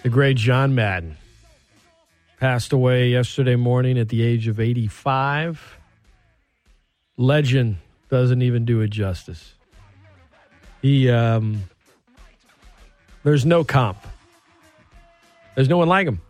[0.03, 1.19] The great John Madden
[2.39, 5.79] passed away yesterday morning at the age of 85.
[7.19, 7.77] Legend
[8.09, 9.53] doesn't even do it justice.
[10.81, 11.65] He, um,
[13.25, 13.99] there's no comp.
[15.55, 16.23] There's no one like him.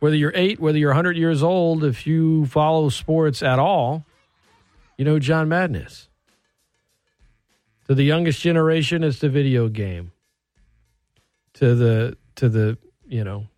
[0.00, 4.06] Whether you're eight, whether you're 100 years old, if you follow sports at all,
[4.96, 6.08] you know John Madden is.
[7.88, 10.12] To the youngest generation, it's the video game.
[11.54, 13.48] To the to the you know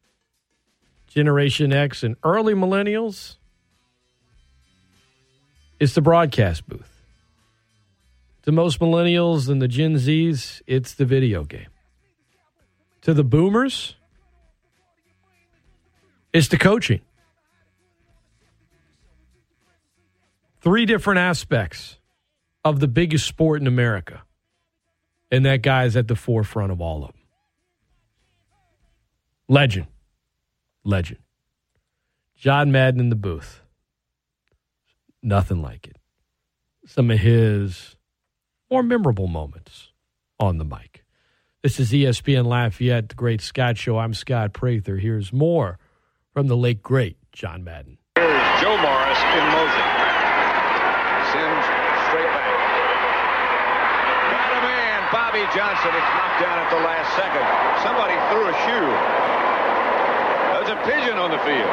[1.06, 3.36] Generation X and early millennials,
[5.78, 7.02] it's the broadcast booth.
[8.44, 11.68] To most millennials and the Gen Zs, it's the video game.
[13.02, 13.96] To the boomers,
[16.32, 17.02] it's the coaching.
[20.62, 21.98] Three different aspects
[22.64, 24.22] of the biggest sport in America.
[25.30, 27.19] And that guy is at the forefront of all of them.
[29.50, 29.88] Legend.
[30.84, 31.18] Legend.
[32.36, 33.62] John Madden in the booth.
[35.24, 35.96] Nothing like it.
[36.86, 37.96] Some of his
[38.70, 39.88] more memorable moments
[40.38, 41.04] on the mic.
[41.64, 43.98] This is ESPN Lafayette, the Great Scott Show.
[43.98, 44.98] I'm Scott Prather.
[44.98, 45.80] Here's more
[46.32, 47.98] from the late, great John Madden.
[48.14, 49.88] Here's Joe Morris in motion.
[51.34, 51.66] Simms
[52.06, 52.54] straight back.
[54.30, 55.90] Got a man, Bobby Johnson.
[55.90, 57.42] It's knocked down at the last second.
[57.82, 59.39] Somebody threw a shoe.
[60.70, 61.66] A pigeon on the field.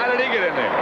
[0.00, 0.72] How did he get in there?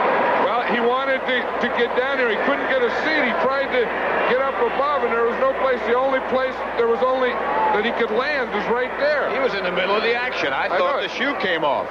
[0.46, 2.30] Well, he wanted to, to get down there.
[2.30, 3.26] He couldn't get a seat.
[3.26, 3.82] He tried to
[4.30, 5.82] get up above, and there was no place.
[5.90, 7.34] The only place there was only
[7.74, 9.26] that he could land was right there.
[9.34, 10.54] He was in the middle of the action.
[10.54, 11.90] I, I thought the shoe came off.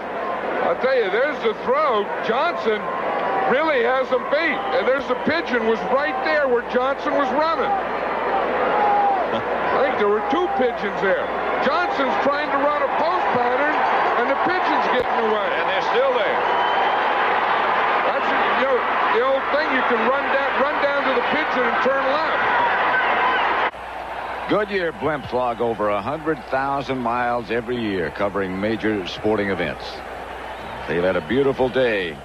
[0.64, 2.08] I'll tell you, there's the throw.
[2.24, 2.80] Johnson
[3.52, 4.60] really has him beat.
[4.72, 7.68] And there's the pigeon was right there where Johnson was running.
[9.36, 11.28] I think there were two pigeons there.
[11.68, 13.67] Johnson's trying to run a post pattern, and the pigeon's
[14.98, 15.50] getting away.
[15.62, 16.42] And they're still there.
[18.10, 18.78] That's you know
[19.14, 19.68] the old thing.
[19.76, 22.38] You can run down, run down to the pigeon and turn left.
[24.50, 29.84] Goodyear blimps log over 100,000 miles every year covering major sporting events.
[30.88, 32.18] They've had a beautiful day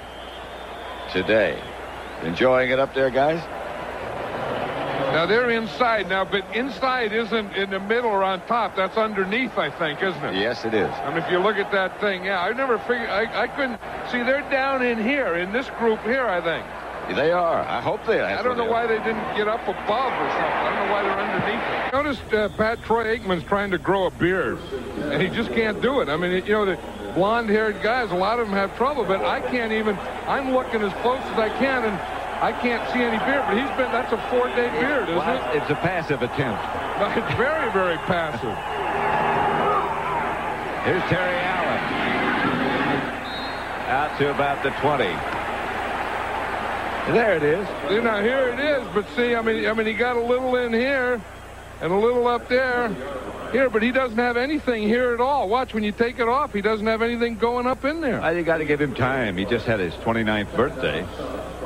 [1.12, 1.60] today.
[2.22, 3.42] Enjoying it up there, guys?
[5.12, 8.74] Now they're inside now, but inside isn't in the middle or on top.
[8.74, 10.36] That's underneath, I think, isn't it?
[10.36, 10.90] Yes, it is.
[10.90, 13.10] I mean, if you look at that thing, yeah, I never figured.
[13.10, 13.78] I, I couldn't
[14.10, 14.22] see.
[14.22, 16.26] They're down in here in this group here.
[16.26, 16.66] I think.
[17.14, 17.60] They are.
[17.60, 18.38] I hope they are.
[18.38, 20.44] I don't know why they didn't get up above or something.
[20.44, 21.92] I don't know why they're underneath it.
[21.92, 24.58] Noticed uh, Pat Troy Aikman's trying to grow a beard,
[25.10, 26.08] and he just can't do it.
[26.08, 26.78] I mean, you know, the
[27.14, 29.98] blonde-haired guys, a lot of them have trouble, but I can't even.
[30.26, 33.44] I'm looking as close as I can, and I can't see any beard.
[33.46, 33.92] But he's been.
[33.92, 35.62] That's a four-day beard, isn't Well, it?
[35.62, 36.60] It's a passive attempt.
[36.98, 38.58] But it's very, very passive.
[40.82, 41.78] Here's Terry Allen.
[43.88, 45.04] Out to about the 20.
[47.14, 47.66] There it is.
[47.88, 50.56] See, now here it is, but see, I mean, I mean, he got a little
[50.56, 51.20] in here,
[51.82, 52.88] and a little up there,
[53.50, 55.48] here, but he doesn't have anything here at all.
[55.48, 58.22] Watch when you take it off, he doesn't have anything going up in there.
[58.22, 59.36] I got to give him time.
[59.36, 61.04] He just had his 29th birthday.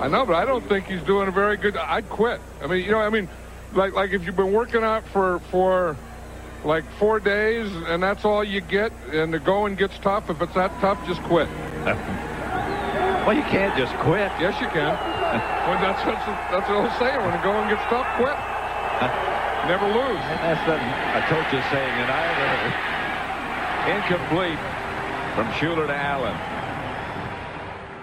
[0.01, 1.77] I know, but I don't think he's doing a very good.
[1.77, 2.41] I'd quit.
[2.63, 3.29] I mean, you know, I mean,
[3.75, 5.97] like like if you've been working out for for
[6.65, 10.31] like four days and that's all you get, and the going gets tough.
[10.31, 11.49] If it's that tough, just quit.
[13.27, 14.31] Well, you can't just quit.
[14.39, 14.95] Yes, you can.
[14.95, 17.21] well, that's that's that's what I'm saying.
[17.21, 19.33] When the going gets tough, quit.
[19.67, 20.23] Never lose.
[20.47, 22.87] That's a, a coach's saying that I ever heard.
[23.99, 24.59] Incomplete
[25.35, 26.37] from Shuler to Allen.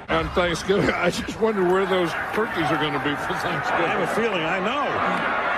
[0.10, 3.86] On Thanksgiving, I just wonder where those turkeys are going to be for Thanksgiving.
[3.86, 5.54] I have a feeling I know.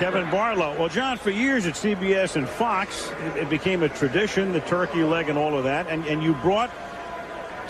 [0.00, 0.76] Kevin Barlow.
[0.78, 5.04] Well, John, for years at CBS and Fox, it, it became a tradition, the turkey
[5.04, 5.86] leg and all of that.
[5.86, 6.70] And, and you brought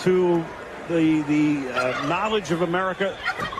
[0.00, 0.42] to
[0.88, 3.16] the the uh, knowledge of America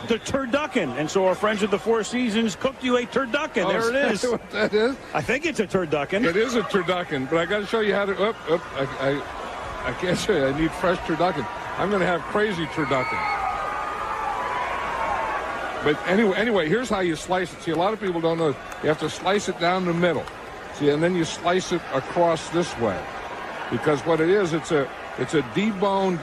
[0.09, 0.97] the turducken.
[0.99, 3.65] And so our friends at the Four Seasons cooked you a turducken.
[3.65, 4.31] Oh, there it is is.
[4.31, 4.97] what that is?
[5.15, 6.25] I think it's a turducken.
[6.25, 8.13] It is a turducken, but I got to show you how to.
[8.31, 8.61] Up, up.
[8.75, 10.47] I, I, I can't show you.
[10.47, 11.47] I need fresh turducken.
[11.79, 13.37] I'm going to have crazy turducken.
[15.85, 17.63] But anyway, anyway, here's how you slice it.
[17.63, 18.49] See, a lot of people don't know.
[18.83, 20.25] You have to slice it down the middle.
[20.75, 23.01] See, and then you slice it across this way,
[23.71, 26.19] because what it is, it's a it's a deboned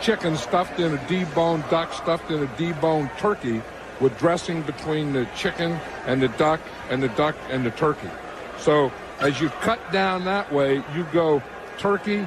[0.00, 3.62] chicken stuffed in a deboned duck stuffed in a deboned turkey
[4.00, 8.10] with dressing between the chicken and the duck and the duck and the turkey.
[8.58, 11.42] So as you cut down that way, you go
[11.78, 12.26] turkey,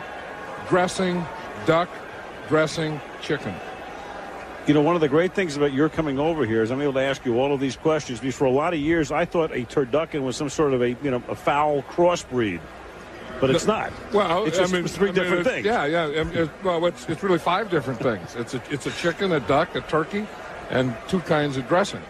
[0.69, 1.25] dressing,
[1.65, 1.89] duck,
[2.47, 3.53] dressing, chicken.
[4.67, 6.93] You know, one of the great things about your coming over here is I'm able
[6.93, 9.51] to ask you all of these questions because for a lot of years I thought
[9.51, 12.61] a turducken was some sort of a you know a foul crossbreed,
[13.47, 13.91] but it's not.
[14.13, 15.65] Well, it's just I mean, it's three I mean, different it's- things.
[15.65, 16.07] Yeah, yeah.
[16.07, 18.35] It's- well, it's, it's really five different things.
[18.35, 20.25] It's a it's a chicken, a duck, a turkey,
[20.69, 22.05] and two kinds of dressings.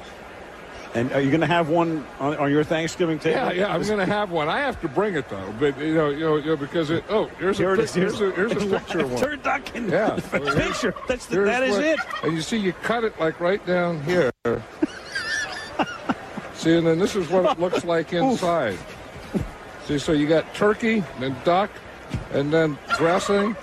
[0.95, 3.37] And are you going to have one on, on your Thanksgiving table?
[3.47, 3.73] Yeah, yeah.
[3.73, 4.47] I'm going to have one.
[4.47, 7.03] I have to bring it though, but you know, you know, you know because it.
[7.09, 9.23] Oh, here's Here a it here's a here's a picture of one.
[9.23, 9.89] Turducken.
[9.89, 10.93] Yeah, The well, here's- picture.
[11.07, 11.99] That's the, that is it.
[12.23, 14.31] And you see, you cut it like right down here.
[16.53, 18.77] see, and then this is what it looks like inside.
[19.85, 21.69] See, so you got turkey, then duck,
[22.31, 23.55] and then dressing,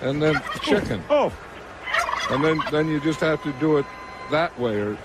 [0.00, 1.02] and then chicken.
[1.10, 1.32] Oh,
[2.30, 3.86] and then then you just have to do it
[4.30, 4.96] that way, or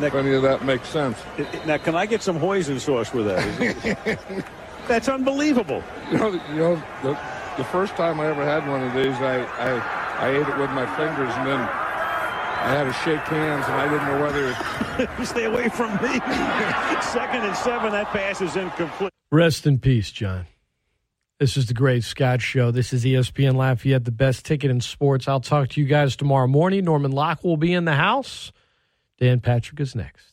[0.00, 1.18] if any of that makes sense.
[1.66, 4.44] Now, can I get some hoisin sauce with that?
[4.88, 5.82] That's unbelievable.
[6.10, 7.18] You know, you know, the,
[7.56, 10.70] the first time I ever had one of these, I, I, I ate it with
[10.70, 11.68] my fingers, and then
[12.62, 15.26] I had to shake hands, and I didn't know whether it.
[15.26, 16.18] Stay away from me.
[17.00, 17.92] Second and seven.
[17.92, 19.12] That pass is incomplete.
[19.32, 20.46] Rest in peace, John.
[21.38, 22.70] This is the Great Scott Show.
[22.70, 25.26] This is ESPN Lafayette, the best ticket in sports.
[25.26, 26.84] I'll talk to you guys tomorrow morning.
[26.84, 28.52] Norman Locke will be in the house.
[29.18, 30.26] Dan Patrick is next.